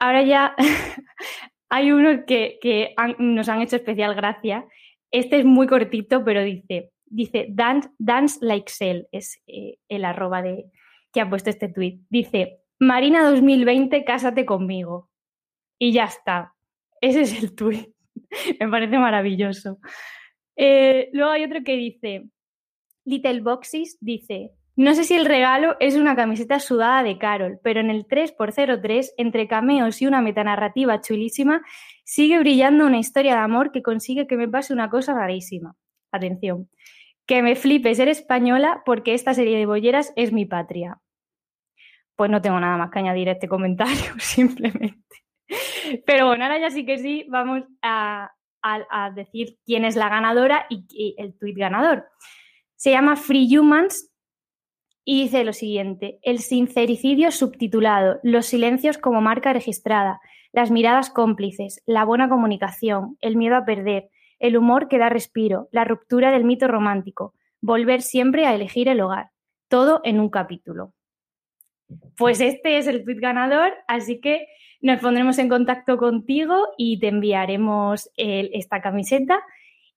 Ahora 0.00 0.22
ya 0.22 0.56
hay 1.68 1.92
unos 1.92 2.24
que, 2.26 2.94
nos 3.18 3.48
han 3.48 3.62
hecho 3.62 3.76
especial 3.76 4.14
gracia. 4.14 4.66
Este 5.12 5.38
es 5.38 5.44
muy 5.44 5.66
cortito, 5.68 6.24
pero 6.24 6.42
dice, 6.42 6.90
dice 7.10 7.46
dance, 7.50 7.88
dance 7.98 8.38
like 8.40 8.70
Cell, 8.70 9.06
es 9.12 9.40
eh, 9.46 9.78
el 9.88 10.04
arroba 10.04 10.42
de, 10.42 10.70
que 11.12 11.20
ha 11.20 11.28
puesto 11.28 11.50
este 11.50 11.68
tweet. 11.68 12.00
Dice, 12.08 12.60
Marina 12.78 13.28
2020, 13.28 14.04
cásate 14.04 14.44
conmigo. 14.44 15.10
Y 15.78 15.92
ya 15.92 16.04
está. 16.04 16.54
Ese 17.00 17.22
es 17.22 17.42
el 17.42 17.54
tweet. 17.54 17.92
Me 18.60 18.68
parece 18.68 18.98
maravilloso. 18.98 19.78
Eh, 20.56 21.08
luego 21.12 21.30
hay 21.30 21.44
otro 21.44 21.62
que 21.64 21.76
dice, 21.76 22.28
Little 23.04 23.40
Boxes 23.40 23.96
dice, 24.00 24.52
no 24.78 24.94
sé 24.94 25.02
si 25.02 25.14
el 25.14 25.24
regalo 25.24 25.76
es 25.80 25.96
una 25.96 26.14
camiseta 26.14 26.60
sudada 26.60 27.02
de 27.02 27.18
Carol, 27.18 27.58
pero 27.64 27.80
en 27.80 27.90
el 27.90 28.06
3x03, 28.06 29.10
entre 29.16 29.48
cameos 29.48 30.00
y 30.00 30.06
una 30.06 30.20
metanarrativa 30.20 31.00
chulísima, 31.00 31.62
sigue 32.04 32.38
brillando 32.38 32.86
una 32.86 32.98
historia 32.98 33.34
de 33.34 33.40
amor 33.40 33.72
que 33.72 33.82
consigue 33.82 34.28
que 34.28 34.36
me 34.36 34.48
pase 34.48 34.72
una 34.72 34.88
cosa 34.88 35.14
rarísima. 35.14 35.74
Atención 36.12 36.68
que 37.28 37.42
me 37.42 37.54
flipe 37.54 37.94
ser 37.94 38.08
española 38.08 38.82
porque 38.86 39.12
esta 39.12 39.34
serie 39.34 39.58
de 39.58 39.66
bolleras 39.66 40.14
es 40.16 40.32
mi 40.32 40.46
patria. 40.46 40.98
Pues 42.16 42.30
no 42.30 42.40
tengo 42.40 42.58
nada 42.58 42.78
más 42.78 42.90
que 42.90 42.98
añadir 43.00 43.28
a 43.28 43.32
este 43.32 43.48
comentario, 43.48 44.14
simplemente. 44.18 44.98
Pero 46.06 46.26
bueno, 46.26 46.44
ahora 46.44 46.58
ya 46.58 46.70
sí 46.70 46.86
que 46.86 46.98
sí, 46.98 47.26
vamos 47.28 47.64
a, 47.82 48.32
a, 48.62 49.10
decir 49.10 49.58
quién 49.64 49.84
es 49.84 49.94
la 49.94 50.08
ganadora 50.08 50.66
y, 50.70 50.86
y 50.88 51.14
el 51.18 51.38
tuit 51.38 51.56
ganador. 51.56 52.08
Se 52.76 52.92
llama 52.92 53.14
Free 53.14 53.56
Humans 53.56 54.10
y 55.04 55.22
dice 55.22 55.44
lo 55.44 55.52
siguiente, 55.52 56.18
el 56.22 56.38
sincericidio 56.38 57.30
subtitulado, 57.30 58.20
los 58.22 58.46
silencios 58.46 58.96
como 58.96 59.20
marca 59.20 59.52
registrada, 59.52 60.20
las 60.52 60.70
miradas 60.70 61.10
cómplices, 61.10 61.82
la 61.84 62.04
buena 62.04 62.30
comunicación, 62.30 63.18
el 63.20 63.36
miedo 63.36 63.56
a 63.56 63.66
perder, 63.66 64.10
el 64.38 64.56
humor 64.56 64.88
que 64.88 64.98
da 64.98 65.08
respiro, 65.08 65.68
la 65.72 65.84
ruptura 65.84 66.30
del 66.30 66.44
mito 66.44 66.68
romántico, 66.68 67.34
volver 67.60 68.02
siempre 68.02 68.46
a 68.46 68.54
elegir 68.54 68.88
el 68.88 69.00
hogar, 69.00 69.30
todo 69.68 70.00
en 70.04 70.20
un 70.20 70.28
capítulo. 70.28 70.92
Pues 72.16 72.40
este 72.40 72.78
es 72.78 72.86
el 72.86 73.04
tweet 73.04 73.20
ganador, 73.20 73.72
así 73.86 74.20
que 74.20 74.46
nos 74.80 75.00
pondremos 75.00 75.38
en 75.38 75.48
contacto 75.48 75.96
contigo 75.96 76.68
y 76.76 76.98
te 77.00 77.08
enviaremos 77.08 78.10
esta 78.16 78.80
camiseta. 78.80 79.40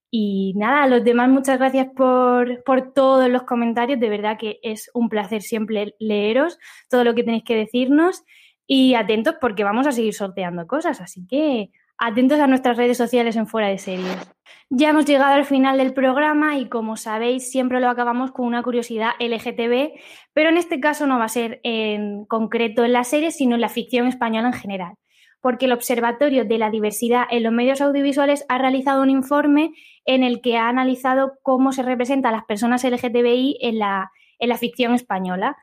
Y 0.10 0.54
nada, 0.58 0.84
a 0.84 0.88
los 0.88 1.04
demás 1.04 1.30
muchas 1.30 1.58
gracias 1.58 1.88
por, 1.96 2.64
por, 2.64 2.94
todos 2.94 3.30
los 3.30 3.44
comentarios, 3.44 4.00
de 4.00 4.10
verdad 4.10 4.38
que 4.38 4.60
es 4.62 4.89
un 4.94 5.08
placer 5.08 5.42
siempre 5.42 5.96
leeros 6.00 6.60
todo 6.89 7.06
lo 7.06 7.16
que 7.16 7.24
tenéis 7.24 7.44
que 7.46 7.56
decirnos 7.56 8.24
y 8.68 8.94
atentos 8.96 9.36
porque 9.39 9.64
vamos 9.64 9.88
a 9.88 9.94
seguir 9.94 10.14
sorteando 10.14 10.68
cosas, 10.68 11.00
así 11.00 11.26
que 11.28 11.72
Atentos 12.04 12.39
a 12.39 12.47
nuestras 12.47 12.78
redes 12.78 12.97
sociales 12.97 13.36
en 13.36 13.45
Fuera 13.45 13.68
de 13.68 13.78
Series. 13.78 14.18
Ya 14.72 14.89
hemos 14.89 15.06
llegado 15.06 15.36
al 15.36 15.45
final 15.45 15.78
del 15.78 15.93
programa 15.93 16.58
y 16.58 16.68
como 16.68 16.97
sabéis 16.97 17.52
siempre 17.52 17.80
lo 17.80 17.89
acabamos 17.89 18.32
con 18.32 18.47
una 18.47 18.64
curiosidad 18.64 19.12
LGTB, 19.20 19.91
pero 20.34 20.49
en 20.49 20.58
este 20.58 20.80
caso 20.80 21.06
no 21.06 21.20
va 21.20 21.26
a 21.26 21.30
ser 21.30 21.60
en 21.62 22.26
concreto 22.26 22.84
en 22.84 22.93
la 22.93 23.04
serie, 23.04 23.30
sino 23.30 23.54
en 23.54 23.62
la 23.62 23.70
ficción 23.70 24.08
española 24.08 24.47
en 24.47 24.54
general, 24.54 24.95
porque 25.41 25.66
el 25.66 25.74
Observatorio 25.74 26.43
de 26.43 26.58
la 26.58 26.72
Diversidad 26.72 27.26
en 27.30 27.43
los 27.43 27.54
Medios 27.54 27.82
Audiovisuales 27.82 28.47
ha 28.49 28.58
realizado 28.58 29.04
un 29.04 29.12
informe 29.12 29.72
en 30.04 30.24
el 30.24 30.41
que 30.41 30.58
ha 30.58 30.70
analizado 30.70 31.34
cómo 31.43 31.72
se 31.72 31.84
representan 31.84 32.32
las 32.32 32.45
personas 32.45 32.84
LGTBI 32.84 33.60
en 33.62 33.78
la, 33.78 34.10
en 34.39 34.49
la 34.49 34.58
ficción 34.58 34.95
española. 34.95 35.56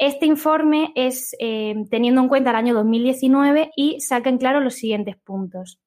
Este 0.00 0.24
informe 0.24 0.92
es 0.94 1.36
eh, 1.40 1.74
teniendo 1.90 2.22
en 2.22 2.28
cuenta 2.28 2.48
el 2.48 2.56
año 2.56 2.72
2019 2.72 3.70
y 3.76 4.00
saca 4.00 4.30
en 4.30 4.38
claro 4.38 4.60
los 4.60 4.76
siguientes 4.76 5.18
puntos. 5.18 5.78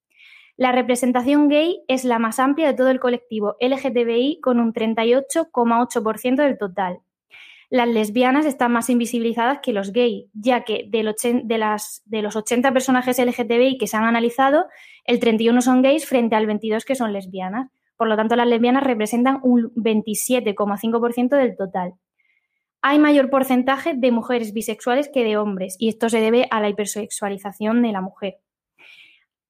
La 0.56 0.72
representación 0.72 1.48
gay 1.48 1.82
es 1.88 2.06
la 2.06 2.20
más 2.20 2.38
amplia 2.38 2.68
de 2.68 2.74
todo 2.76 2.90
el 2.90 3.00
colectivo 3.00 3.56
LGTBI 3.60 4.40
con 4.40 4.60
un 4.60 4.72
38,8% 4.72 6.36
del 6.36 6.60
total. 6.60 7.00
Las 7.72 7.88
lesbianas 7.88 8.46
están 8.46 8.72
más 8.72 8.92
invisibilizadas 8.92 9.62
que 9.64 9.74
los 9.74 9.92
gays, 9.92 10.28
ya 10.36 10.64
que 10.64 10.86
de, 10.88 11.12
de 12.06 12.22
los 12.22 12.36
80 12.36 12.72
personajes 12.72 13.18
LGTBI 13.18 13.80
que 13.80 13.88
se 13.88 13.98
han 13.98 14.04
analizado, 14.04 14.68
el 15.06 15.20
31 15.20 15.60
son 15.64 15.82
gays 15.82 16.06
frente 16.06 16.36
al 16.36 16.46
22 16.46 16.86
que 16.86 16.94
son 16.94 17.14
lesbianas. 17.14 17.72
Por 17.98 18.08
lo 18.08 18.16
tanto, 18.16 18.36
las 18.36 18.46
lesbianas 18.46 18.84
representan 18.84 19.40
un 19.42 19.74
27,5% 19.74 21.36
del 21.36 21.58
total 21.58 21.96
hay 22.84 23.00
mayor 23.00 23.30
porcentaje 23.30 23.94
de 23.96 24.12
mujeres 24.12 24.54
bisexuales 24.54 25.10
que 25.12 25.24
de 25.24 25.38
hombres, 25.38 25.78
y 25.80 25.88
esto 25.88 26.10
se 26.10 26.20
debe 26.20 26.48
a 26.52 26.60
la 26.60 26.68
hipersexualización 26.68 27.82
de 27.82 27.94
la 27.94 28.02
mujer. 28.02 28.40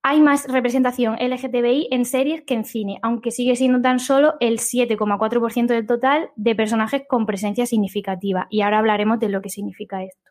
Hay 0.04 0.22
más 0.22 0.48
representación 0.48 1.16
LGTBI 1.16 1.88
en 1.90 2.06
series 2.06 2.44
que 2.44 2.54
en 2.54 2.64
cine, 2.64 3.00
aunque 3.02 3.32
sigue 3.32 3.56
siendo 3.56 3.82
tan 3.82 4.00
solo 4.00 4.36
el 4.40 4.60
7,4% 4.60 5.66
del 5.66 5.88
total 5.88 6.30
de 6.36 6.56
personajes 6.56 7.04
con 7.10 7.26
presencia 7.26 7.66
significativa, 7.66 8.46
y 8.52 8.62
ahora 8.62 8.78
hablaremos 8.78 9.20
de 9.20 9.30
lo 9.30 9.42
que 9.42 9.50
significa 9.50 10.04
esto. 10.04 10.30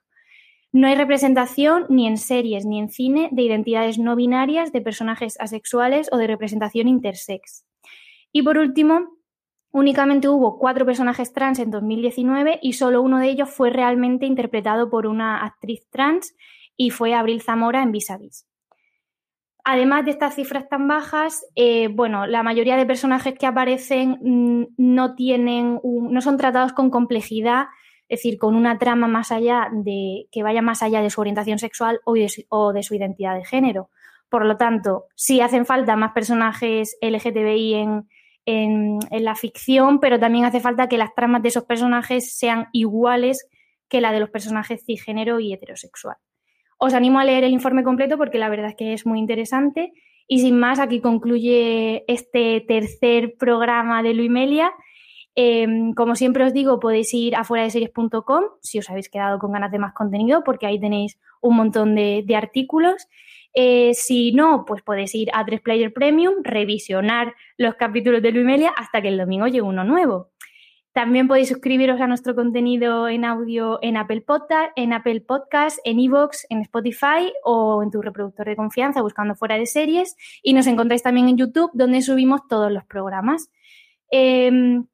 No 0.71 0.87
hay 0.87 0.95
representación 0.95 1.87
ni 1.89 2.07
en 2.07 2.19
series 2.19 2.65
ni 2.65 2.79
en 2.79 2.89
cine 2.89 3.31
de 3.33 3.43
identidades 3.43 3.99
no 3.99 4.15
binarias, 4.15 4.71
de 4.71 4.81
personajes 4.81 5.41
asexuales 5.41 6.09
o 6.13 6.19
de 6.19 6.29
representación 6.29 6.87
intersex. 6.87 7.67
Y 8.31 8.43
por 8.43 8.59
último, 8.59 9.09
Únicamente 9.73 10.29
hubo 10.29 10.59
cuatro 10.59 10.85
personajes 10.85 11.33
trans 11.33 11.59
en 11.59 11.71
2019 11.71 12.59
y 12.61 12.75
solo 12.75 13.01
uno 13.01 13.19
de 13.19 13.31
ellos 13.31 13.49
fue 13.49 13.71
realmente 13.71 14.27
interpretado 14.27 14.91
por 14.91 15.07
una 15.07 15.43
actriz 15.45 15.89
trans 15.89 16.37
y 16.77 16.91
fue 16.91 17.15
Abril 17.15 17.41
Zamora 17.41 17.83
en 17.83 17.91
Vis 17.91 18.11
a 18.11 18.19
Vis. 18.19 18.47
Además 19.65 20.05
de 20.05 20.11
estas 20.11 20.35
cifras 20.35 20.69
tan 20.69 20.89
bajas, 20.89 21.47
eh, 21.55 21.89
bueno, 21.89 22.27
la 22.27 22.43
mayoría 22.43 22.77
de 22.77 22.85
personajes 22.85 23.35
que 23.39 23.47
aparecen 23.47 24.19
mm, 24.21 24.75
no 24.77 25.15
tienen, 25.15 25.81
no 25.83 26.21
son 26.21 26.37
tratados 26.37 26.75
con 26.75 26.91
complejidad, 26.91 27.67
es 28.09 28.19
decir, 28.19 28.39
con 28.39 28.55
una 28.57 28.77
trama 28.77 29.09
más 29.09 29.33
allá 29.33 29.71
de 29.73 30.27
que 30.31 30.43
vaya 30.43 30.61
más 30.61 30.83
allá 30.83 31.01
de 31.01 31.09
su 31.09 31.21
orientación 31.23 31.59
sexual 31.59 32.01
o 32.05 32.15
o 32.51 32.73
de 32.75 32.83
su 32.83 32.95
identidad 32.95 33.37
de 33.37 33.45
género. 33.47 33.89
Por 34.29 34.45
lo 34.45 34.59
tanto, 34.59 35.07
sí 35.15 35.41
hacen 35.41 35.65
falta 35.65 35.97
más 35.97 36.13
personajes 36.13 36.99
LGTBI 37.01 37.75
en, 37.75 38.09
en, 38.47 38.99
la 39.11 39.35
ficción, 39.35 40.01
pero 40.01 40.19
también 40.19 40.45
hace 40.45 40.61
falta 40.61 40.89
que 40.89 40.99
las 40.99 41.15
tramas 41.15 41.43
de 41.43 41.49
esos 41.49 41.65
personajes 41.65 42.37
sean 42.37 42.67
iguales 42.73 43.49
que 43.89 44.01
la 44.01 44.13
de 44.13 44.21
los 44.21 44.31
personajes 44.31 44.85
cisgénero 44.85 45.41
y 45.41 45.53
heterosexual. 45.53 46.17
Os 46.79 46.95
animo 46.95 47.21
a 47.21 47.25
leer 47.25 47.45
el 47.45 47.53
informe 47.53 47.85
completo 47.85 48.17
porque 48.17 48.39
la 48.39 48.49
verdad 48.49 48.71
es 48.71 48.77
que 48.77 48.93
es 48.93 49.07
muy 49.07 49.19
interesante. 49.19 49.93
Y 50.27 50.41
sin 50.41 50.59
más, 50.59 50.79
aquí 50.79 51.01
concluye 51.01 52.05
este 52.09 52.65
tercer 52.67 53.35
programa 53.39 54.03
de 54.03 54.15
Luimelia. 54.15 54.73
Eh, 55.35 55.67
como 55.97 56.17
siempre 56.17 56.45
os 56.45 56.53
digo, 56.53 56.81
podéis 56.81 57.13
ir 57.15 57.37
a 57.37 57.45
fuera 57.45 57.65
de 57.65 57.71
series.com 57.71 58.45
si 58.61 58.79
os 58.79 58.91
habéis 58.91 59.09
quedado 59.09 59.39
con 59.39 59.53
ganas 59.53 59.71
de 59.71 59.79
más 59.79 59.93
contenido, 59.93 60.43
porque 60.45 60.67
ahí 60.67 60.81
tenéis 60.81 61.19
un 61.41 61.57
montón 61.57 61.95
de, 61.95 62.23
de 62.27 62.37
artículos. 62.37 63.07
Eh, 63.55 63.93
si 63.95 64.33
no, 64.33 64.65
pues 64.65 64.83
podéis 64.83 65.15
ir 65.15 65.29
a 65.33 65.45
3Player 65.45 65.93
Premium, 65.93 66.37
revisionar 66.43 67.35
los 67.59 67.75
capítulos 67.75 68.23
de 68.23 68.33
Luimelia 68.33 68.71
hasta 68.77 69.03
que 69.03 69.09
el 69.09 69.19
domingo 69.19 69.47
llegue 69.47 69.63
uno 69.63 69.85
nuevo. 69.85 70.31
También 70.93 71.27
podéis 71.27 71.49
suscribiros 71.49 71.99
a 72.03 72.07
nuestro 72.07 72.35
contenido 72.35 73.09
en 73.09 73.25
audio 73.25 73.79
en 73.81 73.97
Apple 73.97 74.21
Podcast, 74.21 74.73
en 74.77 74.93
Apple 74.93 75.23
Podcast, 75.23 75.79
en 75.85 75.99
Evox, 75.99 76.47
en 76.51 76.61
Spotify 76.61 77.33
o 77.45 77.83
en 77.83 77.91
tu 77.91 78.03
reproductor 78.03 78.47
de 78.47 78.57
confianza 78.57 79.01
buscando 79.01 79.35
fuera 79.35 79.57
de 79.57 79.65
series. 79.65 80.17
Y 80.43 80.53
nos 80.53 80.67
encontráis 80.67 81.03
también 81.03 81.31
en 81.31 81.39
YouTube, 81.39 81.71
donde 81.73 82.03
subimos 82.03 82.47
todos 82.47 82.71
los 82.71 82.85
programas. 82.85 83.51
Em, 84.11 84.85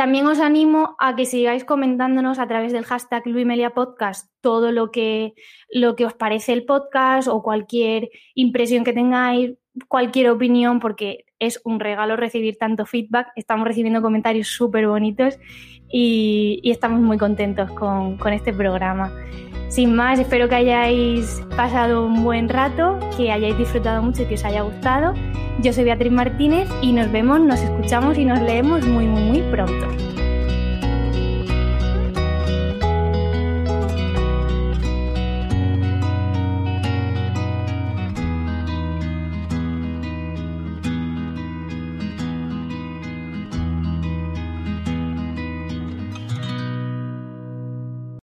también 0.00 0.26
os 0.26 0.40
animo 0.40 0.96
a 0.98 1.14
que 1.14 1.26
sigáis 1.26 1.62
comentándonos 1.62 2.38
a 2.38 2.48
través 2.48 2.72
del 2.72 2.86
hashtag 2.86 3.26
Luimelia 3.26 3.74
Podcast 3.74 4.30
todo 4.40 4.72
lo 4.72 4.90
que, 4.90 5.34
lo 5.68 5.94
que 5.94 6.06
os 6.06 6.14
parece 6.14 6.54
el 6.54 6.64
podcast 6.64 7.28
o 7.28 7.42
cualquier 7.42 8.08
impresión 8.34 8.82
que 8.82 8.94
tengáis, 8.94 9.52
cualquier 9.88 10.30
opinión, 10.30 10.80
porque 10.80 11.24
es 11.38 11.60
un 11.64 11.80
regalo 11.80 12.16
recibir 12.16 12.56
tanto 12.58 12.86
feedback. 12.86 13.28
Estamos 13.36 13.66
recibiendo 13.66 14.02
comentarios 14.02 14.48
súper 14.48 14.86
bonitos 14.86 15.38
y, 15.90 16.60
estamos 16.64 17.00
muy 17.00 17.18
contentos 17.18 17.70
con, 17.72 18.16
con 18.18 18.32
este 18.32 18.52
programa. 18.52 19.12
Sin 19.68 19.94
más, 19.94 20.18
espero 20.18 20.48
que 20.48 20.56
hayáis 20.56 21.42
pasado 21.56 22.04
un 22.04 22.24
buen 22.24 22.48
rato, 22.48 22.98
que 23.16 23.30
hayáis 23.30 23.56
disfrutado 23.56 24.02
mucho 24.02 24.22
y 24.22 24.26
que 24.26 24.34
os 24.34 24.44
haya 24.44 24.62
gustado. 24.62 25.14
Yo 25.62 25.72
soy 25.72 25.84
Beatriz 25.84 26.10
Martínez 26.10 26.68
y 26.82 26.92
nos 26.92 27.10
vemos, 27.12 27.40
nos 27.40 27.60
escuchamos 27.60 28.18
y 28.18 28.24
nos 28.24 28.40
leemos 28.40 28.84
muy, 28.86 29.06
muy, 29.06 29.22
muy 29.22 29.42
pronto. 29.50 30.09